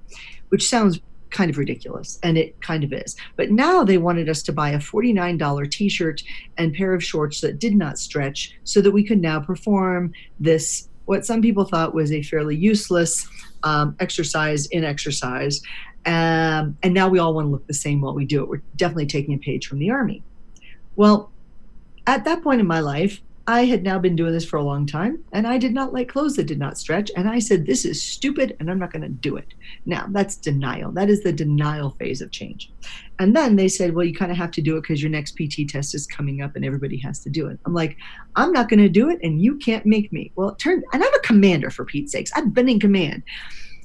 which 0.49 0.69
sounds 0.69 1.01
kind 1.31 1.51
of 1.51 1.59
ridiculous 1.59 2.19
and 2.23 2.39
it 2.39 2.61
kind 2.61 2.85
of 2.85 2.93
is. 2.93 3.17
But 3.37 3.51
now 3.51 3.85
they 3.85 3.99
wanted 3.99 4.29
us 4.29 4.43
to 4.45 4.53
buy 4.53 4.71
a 4.71 4.79
$49 4.79 5.71
t-shirt 5.71 6.23
and 6.57 6.75
pair 6.75 6.95
of 6.95 7.03
shorts 7.03 7.41
that 7.41 7.59
did 7.59 7.75
not 7.75 7.99
stretch 7.99 8.57
so 8.65 8.81
that 8.81 8.91
we 8.91 9.05
could 9.05 9.21
now 9.21 9.41
perform 9.41 10.13
this 10.41 10.89
what 11.05 11.25
some 11.25 11.41
people 11.41 11.65
thought 11.65 11.95
was 11.95 12.13
a 12.13 12.23
fairly 12.23 12.55
useless 12.55 13.27
um, 13.63 13.97
exercise 13.99 14.67
in 14.67 14.85
exercise. 14.85 15.63
Um, 16.05 16.77
and 16.83 16.93
now 16.93 17.09
we 17.09 17.19
all 17.19 17.33
want 17.33 17.47
to 17.47 17.51
look 17.51 17.67
the 17.67 17.75
same 17.75 18.03
while 18.03 18.15
we 18.15 18.27
do 18.27 18.43
it. 18.43 18.49
We're 18.49 18.63
definitely 18.77 19.07
taking 19.07 19.33
a 19.35 19.39
page 19.39 19.67
from 19.67 19.79
the 19.79 19.91
army. 19.91 20.23
Well 20.97 21.31
at 22.09 22.25
that 22.25 22.43
point 22.43 22.61
in 22.61 22.67
my 22.67 22.81
life 22.81 23.21
I 23.49 23.65
had 23.65 23.83
now 23.83 23.99
been 23.99 24.15
doing 24.15 24.35
this 24.35 24.45
for 24.45 24.59
a 24.59 24.63
long 24.63 24.85
time 24.85 25.25
and 25.33 25.47
I 25.47 25.57
did 25.57 25.73
not 25.73 25.95
like 25.95 26.11
clothes 26.11 26.37
that 26.37 26.45
did 26.45 26.59
not 26.59 26.77
stretch. 26.77 27.11
And 27.17 27.27
I 27.27 27.39
said, 27.39 27.65
This 27.65 27.87
is 27.87 28.01
stupid 28.03 28.55
and 28.61 28.71
I'm 28.71 28.79
not 28.79 28.93
going 28.93 29.03
to 29.03 29.09
do 29.09 29.39
it. 29.39 29.55
Now, 29.87 30.07
that's 30.11 30.37
denial. 30.37 30.93
That 30.93 31.09
is 31.09 31.23
the 31.23 31.33
denial 31.33 31.97
phase 31.99 32.21
of 32.21 32.31
change. 32.31 32.71
And 33.19 33.35
then 33.35 33.57
they 33.57 33.69
said, 33.69 33.95
Well, 33.95 34.05
you 34.05 34.15
kind 34.15 34.31
of 34.31 34.37
have 34.37 34.51
to 34.51 34.61
do 34.61 34.77
it 34.77 34.83
because 34.83 35.03
your 35.03 35.11
next 35.11 35.35
PT 35.39 35.67
test 35.67 35.95
is 35.95 36.07
coming 36.07 36.43
up 36.43 36.57
and 36.57 36.65
everybody 36.65 36.99
has 36.99 37.21
to 37.21 37.31
do 37.31 37.47
it. 37.47 37.59
I'm 37.65 37.73
like, 37.73 37.97
I'm 38.37 38.53
not 38.53 38.69
going 38.69 38.81
to 38.81 38.89
do 38.91 39.09
it 39.09 39.19
and 39.23 39.41
you 39.41 39.57
can't 39.57 39.87
make 39.87 40.13
me. 40.13 40.31
Well, 40.37 40.51
it 40.51 40.59
turned, 40.59 40.85
and 40.93 41.03
I'm 41.03 41.15
a 41.15 41.21
commander 41.21 41.71
for 41.71 41.87
Pete's 41.87 42.13
sakes. 42.13 42.31
I've 42.37 42.53
been 42.53 42.69
in 42.69 42.79
command. 42.79 43.23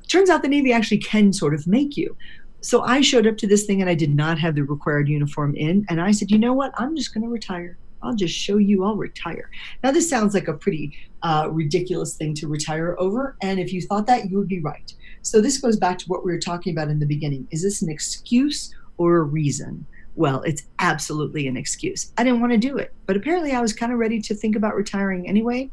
Turns 0.10 0.30
out 0.30 0.42
the 0.42 0.50
Navy 0.50 0.74
actually 0.74 0.98
can 0.98 1.32
sort 1.32 1.54
of 1.54 1.68
make 1.68 1.96
you. 1.96 2.18
So 2.60 2.82
I 2.82 3.00
showed 3.00 3.28
up 3.28 3.38
to 3.38 3.48
this 3.48 3.66
thing 3.66 3.80
and 3.80 3.90
I 3.90 3.96
did 3.96 4.14
not 4.14 4.40
have 4.40 4.56
the 4.56 4.64
required 4.64 5.08
uniform 5.08 5.56
in. 5.56 5.86
And 5.88 6.02
I 6.02 6.12
said, 6.12 6.32
You 6.32 6.40
know 6.40 6.54
what? 6.54 6.74
I'm 6.78 6.98
just 6.98 7.14
going 7.14 7.24
to 7.24 7.30
retire. 7.30 7.78
I'll 8.04 8.16
just 8.16 8.36
show 8.36 8.58
you 8.58 8.84
I'll 8.84 8.96
retire. 8.96 9.50
Now, 9.84 9.92
this 9.92 10.10
sounds 10.10 10.34
like 10.34 10.48
a 10.48 10.54
pretty 10.54 10.98
uh, 11.22 11.50
ridiculous 11.52 12.16
thing 12.16 12.34
to 12.36 12.48
retire 12.48 12.96
over. 13.00 13.36
And 13.42 13.60
if 13.60 13.74
you 13.74 13.82
thought 13.82 14.08
that, 14.08 14.30
you 14.30 14.38
would 14.38 14.48
be 14.48 14.60
right. 14.60 14.94
So, 15.22 15.42
this 15.42 15.58
goes 15.58 15.78
back 15.78 15.98
to 16.00 16.06
what 16.08 16.26
we 16.26 16.32
were 16.32 16.40
talking 16.40 16.74
about 16.74 16.90
in 16.90 17.00
the 17.00 17.06
beginning. 17.06 17.48
Is 17.52 17.64
this 17.64 17.82
an 17.82 17.90
excuse 17.90 18.74
or 18.98 19.18
a 19.18 19.24
reason? 19.24 19.86
Well, 20.16 20.42
it's 20.44 20.64
absolutely 20.80 21.48
an 21.48 21.58
excuse. 21.58 22.12
I 22.18 22.24
didn't 22.24 22.42
want 22.42 22.54
to 22.54 22.58
do 22.60 22.78
it, 22.78 22.94
but 23.08 23.18
apparently 23.18 23.54
I 23.54 23.62
was 23.62 23.74
kind 23.74 23.92
of 23.92 23.98
ready 23.98 24.22
to 24.22 24.36
think 24.36 24.56
about 24.56 24.76
retiring 24.76 25.28
anyway. 25.28 25.72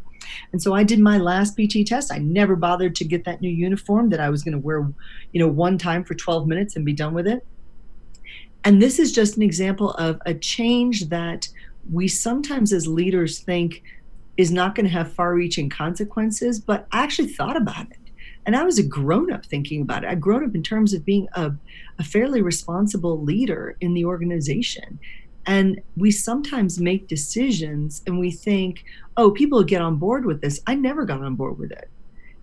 And 0.52 0.62
so 0.62 0.74
I 0.74 0.82
did 0.82 0.98
my 0.98 1.18
last 1.18 1.58
PT 1.58 1.86
test. 1.86 2.12
I 2.12 2.18
never 2.18 2.56
bothered 2.56 2.94
to 2.96 3.04
get 3.04 3.24
that 3.24 3.40
new 3.40 3.50
uniform 3.50 4.08
that 4.10 4.20
I 4.20 4.30
was 4.30 4.42
going 4.42 4.52
to 4.52 4.58
wear, 4.58 4.90
you 5.32 5.40
know, 5.40 5.48
one 5.48 5.78
time 5.78 6.04
for 6.04 6.14
12 6.14 6.46
minutes 6.46 6.76
and 6.76 6.84
be 6.84 6.92
done 6.92 7.12
with 7.12 7.26
it. 7.26 7.46
And 8.64 8.80
this 8.80 8.98
is 8.98 9.12
just 9.12 9.36
an 9.36 9.42
example 9.42 9.92
of 9.92 10.20
a 10.26 10.34
change 10.34 11.08
that 11.08 11.48
we 11.90 12.08
sometimes 12.08 12.72
as 12.72 12.86
leaders 12.86 13.40
think 13.40 13.82
is 14.36 14.50
not 14.50 14.74
going 14.74 14.86
to 14.86 14.92
have 14.92 15.12
far 15.12 15.34
reaching 15.34 15.68
consequences, 15.68 16.58
but 16.58 16.86
I 16.92 17.02
actually 17.02 17.28
thought 17.28 17.56
about 17.56 17.90
it. 17.90 17.98
And 18.46 18.56
I 18.56 18.64
was 18.64 18.78
a 18.78 18.82
grown 18.82 19.32
up 19.32 19.44
thinking 19.44 19.82
about 19.82 20.04
it. 20.04 20.08
I 20.08 20.14
grown 20.14 20.44
up 20.44 20.54
in 20.54 20.62
terms 20.62 20.94
of 20.94 21.04
being 21.04 21.28
a, 21.34 21.52
a 21.98 22.04
fairly 22.04 22.42
responsible 22.42 23.22
leader 23.22 23.76
in 23.80 23.94
the 23.94 24.04
organization. 24.04 24.98
And 25.46 25.80
we 25.96 26.10
sometimes 26.10 26.80
make 26.80 27.06
decisions 27.06 28.02
and 28.06 28.18
we 28.18 28.30
think, 28.30 28.84
oh, 29.16 29.30
people 29.30 29.62
get 29.62 29.82
on 29.82 29.96
board 29.96 30.24
with 30.24 30.40
this. 30.40 30.60
I 30.66 30.74
never 30.74 31.04
got 31.04 31.22
on 31.22 31.34
board 31.34 31.58
with 31.58 31.72
it. 31.72 31.90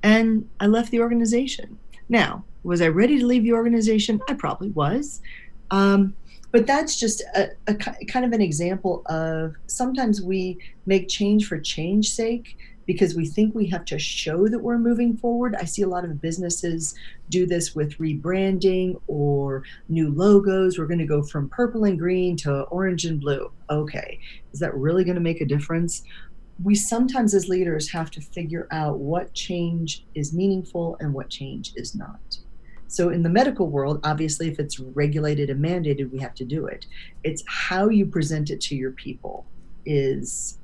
And 0.04 0.48
I 0.60 0.68
left 0.68 0.92
the 0.92 1.00
organization. 1.00 1.80
Now, 2.10 2.44
was 2.64 2.82
I 2.82 2.88
ready 2.88 3.20
to 3.20 3.26
leave 3.26 3.44
the 3.44 3.54
organization? 3.54 4.22
I 4.30 4.34
probably 4.34 4.70
was. 4.70 5.22
Um, 5.72 6.16
but 6.52 6.66
that's 6.66 7.00
just 7.00 7.22
a, 7.36 7.50
a, 7.68 7.76
kind 7.76 8.26
of 8.26 8.32
an 8.32 8.42
example 8.42 9.04
of 9.08 9.56
sometimes 9.68 10.22
we 10.22 10.58
make 10.86 11.08
change 11.08 11.48
for 11.48 11.60
change 11.60 12.10
sake 12.12 12.58
because 12.88 13.16
we 13.16 13.26
think 13.26 13.54
we 13.54 13.68
have 13.68 13.84
to 13.84 14.00
show 14.00 14.48
that 14.48 14.60
we're 14.60 14.78
moving 14.78 15.16
forward. 15.18 15.56
I 15.60 15.66
see 15.66 15.82
a 15.82 15.88
lot 15.88 16.06
of 16.06 16.22
businesses 16.22 16.96
do 17.30 17.46
this 17.46 17.76
with 17.76 17.98
rebranding 17.98 19.00
or 19.08 19.64
new 19.90 20.10
logos. 20.10 20.80
We're 20.80 20.88
going 20.88 20.98
to 21.00 21.06
go 21.06 21.22
from 21.22 21.50
purple 21.50 21.84
and 21.84 22.00
green 22.00 22.38
to 22.38 22.62
orange 22.64 23.06
and 23.06 23.20
blue. 23.20 23.52
Okay, 23.70 24.20
is 24.54 24.60
that 24.62 24.74
really 24.74 25.04
going 25.04 25.16
to 25.16 25.22
make 25.22 25.42
a 25.42 25.46
difference? 25.46 26.04
We 26.64 26.74
sometimes, 26.74 27.36
as 27.36 27.50
leaders, 27.50 27.92
have 27.92 28.10
to 28.12 28.22
figure 28.22 28.68
out 28.72 29.00
what 29.00 29.34
change 29.34 30.06
is 30.16 30.34
meaningful 30.34 30.98
and 31.02 31.14
what 31.14 31.30
change 31.30 31.74
is 31.76 31.94
not. 31.94 32.40
So, 32.88 33.10
in 33.10 33.24
the 33.24 33.30
medical 33.30 33.68
world, 33.68 34.00
obviously, 34.04 34.48
if 34.48 34.60
it's 34.60 34.80
regulated 34.80 35.50
and 35.50 35.64
mandated, 35.64 36.12
we 36.12 36.20
have 36.20 36.34
to 36.36 36.46
do 36.46 36.66
it. 36.68 36.86
It's 37.24 37.44
how 37.48 37.90
you 37.90 38.06
present 38.06 38.50
it 38.50 38.62
to 38.62 38.76
your 38.76 38.92
people 38.92 39.46
is, 39.86 40.58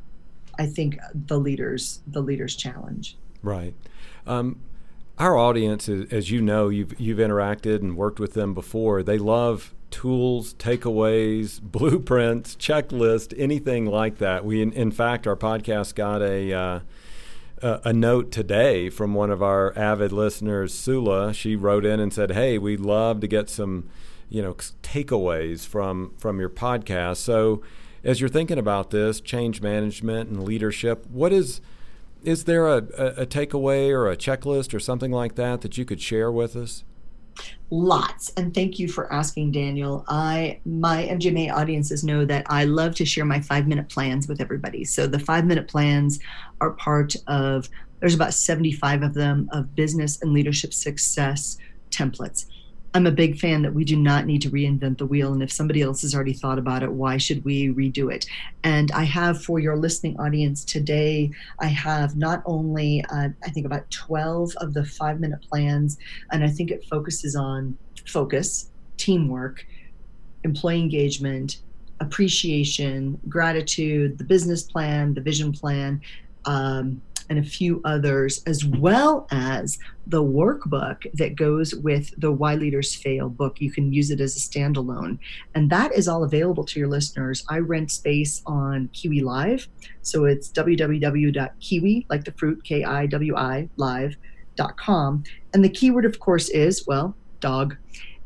I 0.58 0.66
think, 0.66 0.98
the 1.14 1.38
leaders 1.38 2.02
the 2.08 2.22
leaders' 2.22 2.56
challenge. 2.56 3.18
Right. 3.42 3.74
Um, 4.26 4.62
our 5.20 5.38
audience, 5.38 5.90
as 5.90 6.32
you 6.32 6.42
know, 6.42 6.70
you've 6.70 7.00
you've 7.00 7.20
interacted 7.20 7.82
and 7.82 7.98
worked 7.98 8.20
with 8.20 8.34
them 8.34 8.54
before. 8.54 9.04
They 9.04 9.18
love 9.18 9.74
tools, 9.92 10.54
takeaways, 10.56 11.62
blueprints, 11.62 12.56
checklist, 12.56 13.34
anything 13.38 13.86
like 13.86 14.18
that. 14.18 14.44
We, 14.44 14.62
in, 14.62 14.72
in 14.74 14.92
fact, 14.92 15.28
our 15.28 15.36
podcast 15.36 15.96
got 15.96 16.22
a. 16.22 16.54
Uh, 16.54 16.80
a 17.64 17.94
note 17.94 18.32
today 18.32 18.90
from 18.90 19.14
one 19.14 19.32
of 19.32 19.42
our 19.42 19.78
avid 19.78 20.12
listeners, 20.12 20.74
Sula. 20.74 21.34
She 21.34 21.56
wrote 21.56 21.86
in 21.86 22.00
and 22.00 22.14
said, 22.14 22.32
"Hey, 22.32 22.58
we'd 22.58 22.80
love 22.80 23.20
to 23.22 23.28
get 23.28 23.50
some, 23.50 23.90
you 24.30 24.42
know, 24.42 24.54
takeaways 24.54 25.66
from 25.66 26.14
from 26.18 26.40
your 26.40 26.50
podcast." 26.50 27.18
So, 27.18 27.62
as 28.04 28.20
you're 28.20 28.30
thinking 28.30 28.58
about 28.58 28.92
this 28.92 29.22
change 29.22 29.62
management 29.62 30.30
and 30.30 30.44
leadership, 30.44 31.06
what 31.10 31.32
is 31.32 31.62
is 32.24 32.46
there 32.46 32.68
a, 32.68 32.78
a, 32.98 33.06
a 33.22 33.26
takeaway 33.26 33.90
or 33.90 34.10
a 34.10 34.18
checklist 34.18 34.74
or 34.74 34.80
something 34.80 35.12
like 35.12 35.36
that 35.36 35.62
that 35.62 35.78
you 35.78 35.86
could 35.86 36.02
share 36.02 36.32
with 36.32 36.56
us? 36.56 36.84
Lots, 37.70 38.32
and 38.38 38.54
thank 38.54 38.78
you 38.78 38.88
for 38.88 39.12
asking, 39.12 39.52
Daniel. 39.52 40.06
I 40.08 40.60
my 40.66 41.08
MGMA 41.08 41.52
audiences 41.52 42.04
know 42.04 42.24
that 42.26 42.46
I 42.48 42.66
love 42.66 42.94
to 42.96 43.06
share 43.06 43.26
my 43.26 43.42
five 43.42 43.68
minute 43.68 43.90
plans 43.90 44.28
with 44.28 44.42
everybody. 44.42 44.86
So 44.86 45.08
the 45.08 45.20
five 45.20 45.46
minute 45.46 45.68
plans 45.68 46.20
are 46.62 46.72
part 46.72 47.16
of. 47.28 47.70
There's 48.00 48.16
about 48.16 48.34
75 48.34 49.02
of 49.02 49.14
them 49.14 49.50
of 49.54 49.76
business 49.76 50.22
and 50.22 50.34
leadership 50.34 50.74
success 50.74 51.58
templates. 51.90 52.46
I'm 52.96 53.08
a 53.08 53.12
big 53.12 53.40
fan 53.40 53.64
that 53.64 53.74
we 53.74 53.84
do 53.84 53.96
not 53.96 54.28
need 54.28 54.42
to 54.44 54.52
reinvent 54.52 55.00
the 55.00 55.08
wheel. 55.08 55.34
And 55.34 55.42
if 55.42 55.52
somebody 55.52 55.82
else 55.82 56.04
has 56.04 56.14
already 56.14 56.34
thought 56.34 56.60
about 56.60 56.84
it, 56.84 56.92
why 56.92 57.18
should 57.18 57.44
we 57.44 57.70
redo 57.70 58.14
it? 58.14 58.28
And 58.64 58.92
I 58.92 59.04
have 59.04 59.44
for 59.44 59.60
your 59.60 59.76
listening 59.76 60.20
audience 60.20 60.64
today, 60.64 61.32
I 61.60 61.68
have 61.68 62.16
not 62.16 62.44
only, 62.46 63.04
uh, 63.12 63.30
I 63.44 63.50
think, 63.50 63.66
about 63.66 63.90
12 63.90 64.54
of 64.58 64.76
the 64.76 64.86
five 64.86 65.20
minute 65.20 65.42
plans, 65.42 65.98
and 66.32 66.44
I 66.44 66.50
think 66.50 66.70
it 66.70 66.86
focuses 66.86 67.36
on 67.36 67.76
focus, 68.06 68.70
teamwork, 68.98 69.66
employee 70.44 70.80
engagement, 70.80 71.62
appreciation, 72.00 73.20
gratitude, 73.28 74.20
the 74.20 74.24
business 74.24 74.62
plan, 74.62 75.16
the 75.16 75.22
vision 75.22 75.52
plan. 75.52 76.00
Um, 76.46 77.02
and 77.30 77.40
a 77.40 77.44
few 77.44 77.82
others, 77.86 78.44
as 78.46 78.66
well 78.66 79.28
as 79.32 79.78
the 80.08 80.24
workbook 80.24 81.06
that 81.14 81.36
goes 81.36 81.74
with 81.76 82.14
the 82.20 82.32
Why 82.32 82.56
Leaders 82.56 82.94
Fail 82.94 83.30
book. 83.30 83.62
You 83.62 83.72
can 83.72 83.94
use 83.94 84.12
it 84.12 84.20
as 84.20 84.36
a 84.36 84.40
standalone. 84.40 85.20
And 85.56 85.70
that 85.70 85.94
is 85.94 86.08
all 86.08 86.24
available 86.24 86.66
to 86.66 86.80
your 86.80 86.90
listeners. 86.90 87.46
I 87.50 87.60
rent 87.60 87.92
space 87.92 88.42
on 88.46 88.90
Kiwi 88.94 89.22
Live. 89.22 89.68
So 90.02 90.26
it's 90.26 90.50
www.kiwi, 90.50 92.06
like 92.10 92.24
the 92.26 92.34
fruit, 92.34 92.64
K 92.64 92.84
I 92.84 93.06
W 93.08 93.36
I, 93.36 93.70
live.com. 93.78 95.24
And 95.54 95.64
the 95.64 95.70
keyword, 95.70 96.06
of 96.06 96.20
course, 96.20 96.50
is, 96.50 96.86
well, 96.88 97.16
dog. 97.40 97.78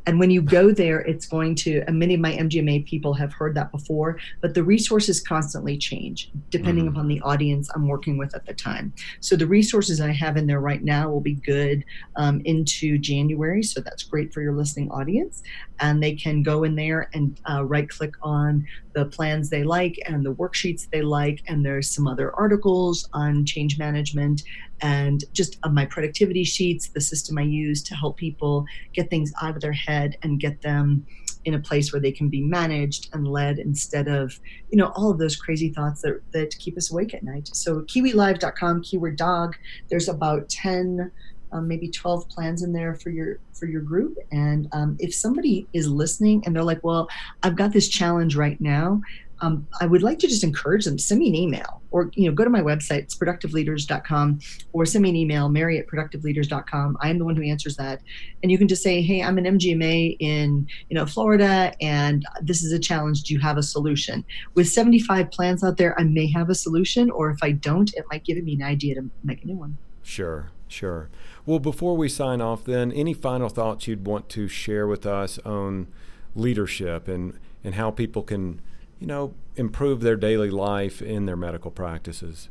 And 0.08 0.20
when 0.20 0.32
you 0.32 0.41
go 0.41 0.72
there, 0.72 1.01
it's 1.01 1.28
going 1.28 1.53
to, 1.55 1.84
and 1.86 1.99
many 1.99 2.14
of 2.14 2.22
my 2.22 2.32
MGMA 2.32 2.86
people 2.86 3.14
have 3.14 3.34
heard 3.34 3.53
that 3.55 3.72
before, 3.74 4.18
but 4.41 4.53
the 4.53 4.64
resources 4.64 5.20
constantly 5.20 5.78
change 5.78 6.32
depending 6.49 6.86
mm. 6.86 6.89
upon 6.89 7.10
the 7.10 7.20
audience 7.22 7.70
I'm 7.76 7.88
working 7.88 8.18
with 8.18 8.34
at 8.34 8.45
the 8.45 8.53
time. 8.53 8.93
So 9.20 9.36
the 9.36 9.45
resources 9.45 9.99
I 9.99 10.12
have 10.12 10.38
in 10.38 10.47
there 10.47 10.62
right 10.62 10.82
now 10.82 11.10
will 11.10 11.20
be 11.20 11.34
good 11.36 11.84
um, 12.16 12.41
into 12.45 12.97
January. 12.97 13.62
So 13.64 13.82
that's 13.82 14.03
great 14.03 14.34
for 14.34 14.41
your 14.41 14.53
listening 14.53 14.89
audience. 14.91 15.43
And 15.82 16.01
they 16.01 16.16
can 16.16 16.41
go 16.41 16.64
in 16.64 16.76
there 16.76 17.10
and 17.14 17.39
uh, 17.49 17.66
right 17.66 17.89
click 17.89 18.14
on 18.22 18.66
the 18.93 19.05
plans 19.05 19.49
they 19.49 19.64
like 19.64 19.99
and 20.08 20.26
the 20.26 20.34
worksheets 20.34 20.89
they 20.89 21.01
like. 21.01 21.43
And 21.47 21.66
there's 21.66 21.89
some 21.91 22.08
other 22.08 22.34
articles 22.36 23.10
on 23.14 23.45
change 23.45 23.78
management 23.78 24.43
and 24.82 25.23
just 25.34 25.57
my 25.71 25.86
productivity 25.86 26.43
sheets, 26.43 26.89
the 26.89 27.01
system 27.01 27.38
I 27.38 27.43
use 27.43 27.84
to 27.84 27.95
help 27.95 28.17
people 28.17 28.65
get 28.93 29.09
things 29.09 29.34
out 29.41 29.55
of 29.55 29.61
their 29.61 29.73
head 29.73 30.17
and 30.23 30.39
get 30.39 30.61
them 30.61 31.05
in 31.45 31.53
a 31.53 31.59
place 31.59 31.93
where 31.93 32.01
they 32.01 32.11
can 32.11 32.28
be 32.28 32.41
managed 32.41 33.09
and 33.13 33.28
led 33.28 33.57
instead 33.57 34.07
of, 34.09 34.38
you 34.69 34.78
know, 34.78 34.91
all 34.95 35.09
of 35.09 35.17
those 35.17 35.38
crazy 35.38 35.69
thoughts 35.69 36.01
that, 36.01 36.19
that 36.34 36.57
keep 36.59 36.78
us 36.78 36.91
awake 36.91 37.13
at 37.13 37.23
night. 37.23 37.49
So 37.53 37.82
kiwilive.com, 37.82 38.82
keyword 38.84 39.15
dog, 39.15 39.55
there's 39.89 40.09
about 40.09 40.49
10 40.49 41.11
um, 41.53 41.67
maybe 41.67 41.88
12 41.88 42.28
plans 42.28 42.61
in 42.61 42.73
there 42.73 42.93
for 42.95 43.09
your 43.09 43.39
for 43.53 43.67
your 43.67 43.82
group 43.82 44.17
and 44.32 44.67
um, 44.73 44.97
if 44.99 45.15
somebody 45.15 45.65
is 45.73 45.88
listening 45.88 46.43
and 46.45 46.53
they're 46.53 46.61
like 46.61 46.84
well 46.84 47.07
i've 47.43 47.55
got 47.55 47.71
this 47.71 47.88
challenge 47.88 48.36
right 48.36 48.59
now 48.59 49.01
um, 49.41 49.67
I 49.79 49.85
would 49.85 50.03
like 50.03 50.19
to 50.19 50.27
just 50.27 50.43
encourage 50.43 50.85
them, 50.85 50.97
send 50.97 51.19
me 51.19 51.27
an 51.27 51.35
email 51.35 51.81
or, 51.91 52.11
you 52.15 52.27
know, 52.27 52.35
go 52.35 52.43
to 52.43 52.49
my 52.49 52.61
website, 52.61 52.99
it's 52.99 53.17
productiveleaders.com 53.17 54.39
or 54.73 54.85
send 54.85 55.03
me 55.03 55.09
an 55.09 55.15
email, 55.15 55.49
mary 55.49 55.79
at 55.79 55.88
productiveleaders.com. 55.88 56.97
I 57.01 57.09
am 57.09 57.17
the 57.17 57.25
one 57.25 57.35
who 57.35 57.43
answers 57.43 57.75
that. 57.77 58.01
And 58.43 58.51
you 58.51 58.57
can 58.57 58.67
just 58.67 58.83
say, 58.83 59.01
Hey, 59.01 59.21
I'm 59.21 59.38
an 59.38 59.45
MGMA 59.45 60.17
in, 60.19 60.67
you 60.89 60.95
know, 60.95 61.05
Florida 61.05 61.73
and 61.81 62.25
this 62.41 62.63
is 62.63 62.71
a 62.71 62.79
challenge. 62.79 63.23
Do 63.23 63.33
you 63.33 63.39
have 63.39 63.57
a 63.57 63.63
solution? 63.63 64.25
With 64.53 64.67
75 64.67 65.31
plans 65.31 65.63
out 65.63 65.77
there, 65.77 65.99
I 65.99 66.03
may 66.03 66.31
have 66.31 66.49
a 66.49 66.55
solution, 66.55 67.09
or 67.11 67.29
if 67.29 67.39
I 67.41 67.51
don't, 67.51 67.93
it 67.93 68.05
might 68.11 68.23
give 68.23 68.38
me 68.43 68.53
an 68.53 68.63
idea 68.63 68.95
to 68.95 69.09
make 69.23 69.43
a 69.43 69.47
new 69.47 69.55
one. 69.55 69.77
Sure, 70.03 70.51
sure. 70.67 71.09
Well, 71.45 71.59
before 71.59 71.95
we 71.97 72.09
sign 72.09 72.41
off, 72.41 72.63
then, 72.63 72.91
any 72.91 73.13
final 73.13 73.49
thoughts 73.49 73.88
you'd 73.88 74.05
want 74.05 74.29
to 74.29 74.47
share 74.47 74.88
with 74.88 75.05
us 75.05 75.39
on 75.39 75.88
leadership 76.35 77.07
and, 77.07 77.38
and 77.63 77.75
how 77.75 77.91
people 77.91 78.23
can 78.23 78.61
you 79.00 79.08
know, 79.08 79.34
improve 79.56 80.02
their 80.02 80.16
daily 80.16 80.50
life 80.50 81.02
in 81.02 81.26
their 81.26 81.36
medical 81.36 81.72
practices? 81.72 82.50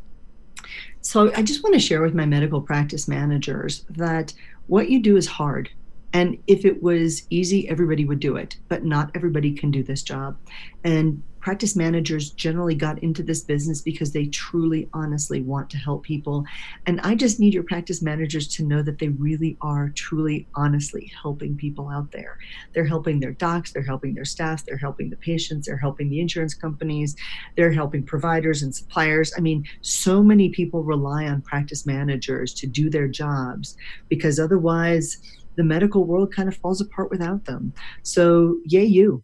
So 1.00 1.32
I 1.34 1.42
just 1.42 1.62
want 1.62 1.74
to 1.74 1.80
share 1.80 2.02
with 2.02 2.14
my 2.14 2.26
medical 2.26 2.60
practice 2.60 3.06
managers 3.06 3.84
that 3.90 4.32
what 4.66 4.90
you 4.90 5.00
do 5.00 5.16
is 5.16 5.26
hard. 5.26 5.70
And 6.12 6.38
if 6.46 6.64
it 6.64 6.82
was 6.82 7.26
easy, 7.30 7.68
everybody 7.68 8.04
would 8.04 8.20
do 8.20 8.36
it, 8.36 8.56
but 8.68 8.84
not 8.84 9.10
everybody 9.14 9.52
can 9.52 9.70
do 9.70 9.82
this 9.82 10.02
job. 10.02 10.36
And 10.82 11.22
practice 11.46 11.76
managers 11.76 12.30
generally 12.30 12.74
got 12.74 13.00
into 13.04 13.22
this 13.22 13.42
business 13.42 13.80
because 13.80 14.10
they 14.10 14.26
truly, 14.26 14.88
honestly 14.92 15.42
want 15.42 15.70
to 15.70 15.76
help 15.76 16.02
people. 16.02 16.44
And 16.86 17.00
I 17.02 17.14
just 17.14 17.38
need 17.38 17.54
your 17.54 17.62
practice 17.62 18.02
managers 18.02 18.48
to 18.56 18.64
know 18.64 18.82
that 18.82 18.98
they 18.98 19.10
really 19.10 19.56
are 19.60 19.90
truly, 19.90 20.48
honestly 20.56 21.12
helping 21.22 21.56
people 21.56 21.88
out 21.88 22.10
there. 22.10 22.36
They're 22.74 22.84
helping 22.84 23.20
their 23.20 23.30
docs, 23.30 23.70
they're 23.70 23.84
helping 23.84 24.12
their 24.12 24.24
staff, 24.24 24.66
they're 24.66 24.76
helping 24.76 25.08
the 25.08 25.16
patients, 25.18 25.68
they're 25.68 25.76
helping 25.76 26.10
the 26.10 26.18
insurance 26.18 26.52
companies, 26.52 27.14
they're 27.56 27.70
helping 27.70 28.02
providers 28.02 28.64
and 28.64 28.74
suppliers. 28.74 29.32
I 29.38 29.40
mean, 29.40 29.64
so 29.82 30.24
many 30.24 30.48
people 30.48 30.82
rely 30.82 31.26
on 31.28 31.42
practice 31.42 31.86
managers 31.86 32.54
to 32.54 32.66
do 32.66 32.90
their 32.90 33.06
jobs 33.06 33.76
because 34.08 34.40
otherwise, 34.40 35.18
the 35.54 35.62
medical 35.62 36.04
world 36.04 36.34
kind 36.34 36.48
of 36.48 36.56
falls 36.56 36.80
apart 36.80 37.08
without 37.10 37.44
them. 37.44 37.72
So, 38.02 38.58
yay, 38.66 38.84
you. 38.84 39.22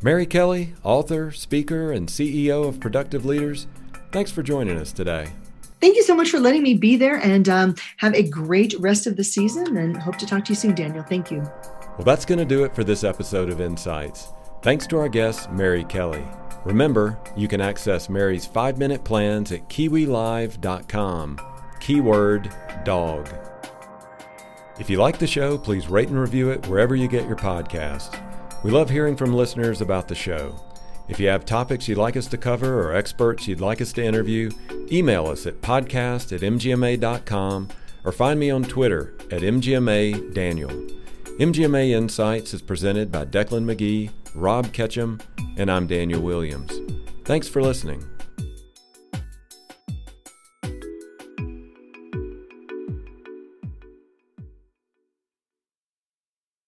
Mary 0.00 0.26
Kelly, 0.26 0.74
author, 0.84 1.32
speaker, 1.32 1.90
and 1.90 2.08
CEO 2.08 2.68
of 2.68 2.78
Productive 2.78 3.24
Leaders, 3.24 3.66
thanks 4.12 4.30
for 4.30 4.44
joining 4.44 4.78
us 4.78 4.92
today. 4.92 5.32
Thank 5.80 5.96
you 5.96 6.04
so 6.04 6.14
much 6.14 6.30
for 6.30 6.38
letting 6.38 6.62
me 6.62 6.74
be 6.74 6.96
there 6.96 7.16
and 7.16 7.48
um, 7.48 7.74
have 7.96 8.14
a 8.14 8.22
great 8.22 8.74
rest 8.78 9.08
of 9.08 9.16
the 9.16 9.24
season 9.24 9.76
and 9.76 9.96
hope 9.96 10.16
to 10.18 10.26
talk 10.26 10.44
to 10.44 10.52
you 10.52 10.56
soon, 10.56 10.76
Daniel. 10.76 11.02
Thank 11.02 11.32
you. 11.32 11.40
Well, 11.40 12.04
that's 12.04 12.24
going 12.24 12.38
to 12.38 12.44
do 12.44 12.64
it 12.64 12.76
for 12.76 12.84
this 12.84 13.02
episode 13.02 13.50
of 13.50 13.60
Insights. 13.60 14.28
Thanks 14.62 14.86
to 14.88 14.98
our 14.98 15.08
guest, 15.08 15.50
Mary 15.50 15.82
Kelly. 15.84 16.24
Remember, 16.64 17.18
you 17.36 17.48
can 17.48 17.60
access 17.60 18.08
Mary's 18.08 18.46
five 18.46 18.78
minute 18.78 19.02
plans 19.02 19.50
at 19.50 19.68
kiwilive.com. 19.68 21.40
Keyword 21.80 22.52
dog. 22.84 23.28
If 24.78 24.88
you 24.88 24.98
like 24.98 25.18
the 25.18 25.26
show, 25.26 25.58
please 25.58 25.88
rate 25.88 26.08
and 26.08 26.20
review 26.20 26.50
it 26.50 26.68
wherever 26.68 26.94
you 26.94 27.08
get 27.08 27.26
your 27.26 27.36
podcasts. 27.36 28.27
We 28.64 28.70
love 28.72 28.90
hearing 28.90 29.16
from 29.16 29.32
listeners 29.32 29.80
about 29.80 30.08
the 30.08 30.14
show. 30.14 30.60
If 31.08 31.20
you 31.20 31.28
have 31.28 31.44
topics 31.44 31.88
you'd 31.88 31.98
like 31.98 32.16
us 32.16 32.26
to 32.26 32.36
cover 32.36 32.82
or 32.82 32.94
experts 32.94 33.46
you'd 33.46 33.60
like 33.60 33.80
us 33.80 33.92
to 33.94 34.04
interview, 34.04 34.50
email 34.90 35.26
us 35.26 35.46
at 35.46 35.60
podcast 35.60 36.32
at 36.32 36.40
mgma.com 36.42 37.68
or 38.04 38.12
find 38.12 38.38
me 38.38 38.50
on 38.50 38.64
Twitter 38.64 39.14
at 39.30 39.42
mgma.daniel. 39.42 40.70
MGMA 41.38 41.90
Insights 41.90 42.52
is 42.52 42.60
presented 42.62 43.12
by 43.12 43.24
Declan 43.24 43.64
McGee, 43.64 44.10
Rob 44.34 44.72
Ketchum, 44.72 45.20
and 45.56 45.70
I'm 45.70 45.86
Daniel 45.86 46.20
Williams. 46.20 46.72
Thanks 47.24 47.48
for 47.48 47.62
listening. 47.62 48.04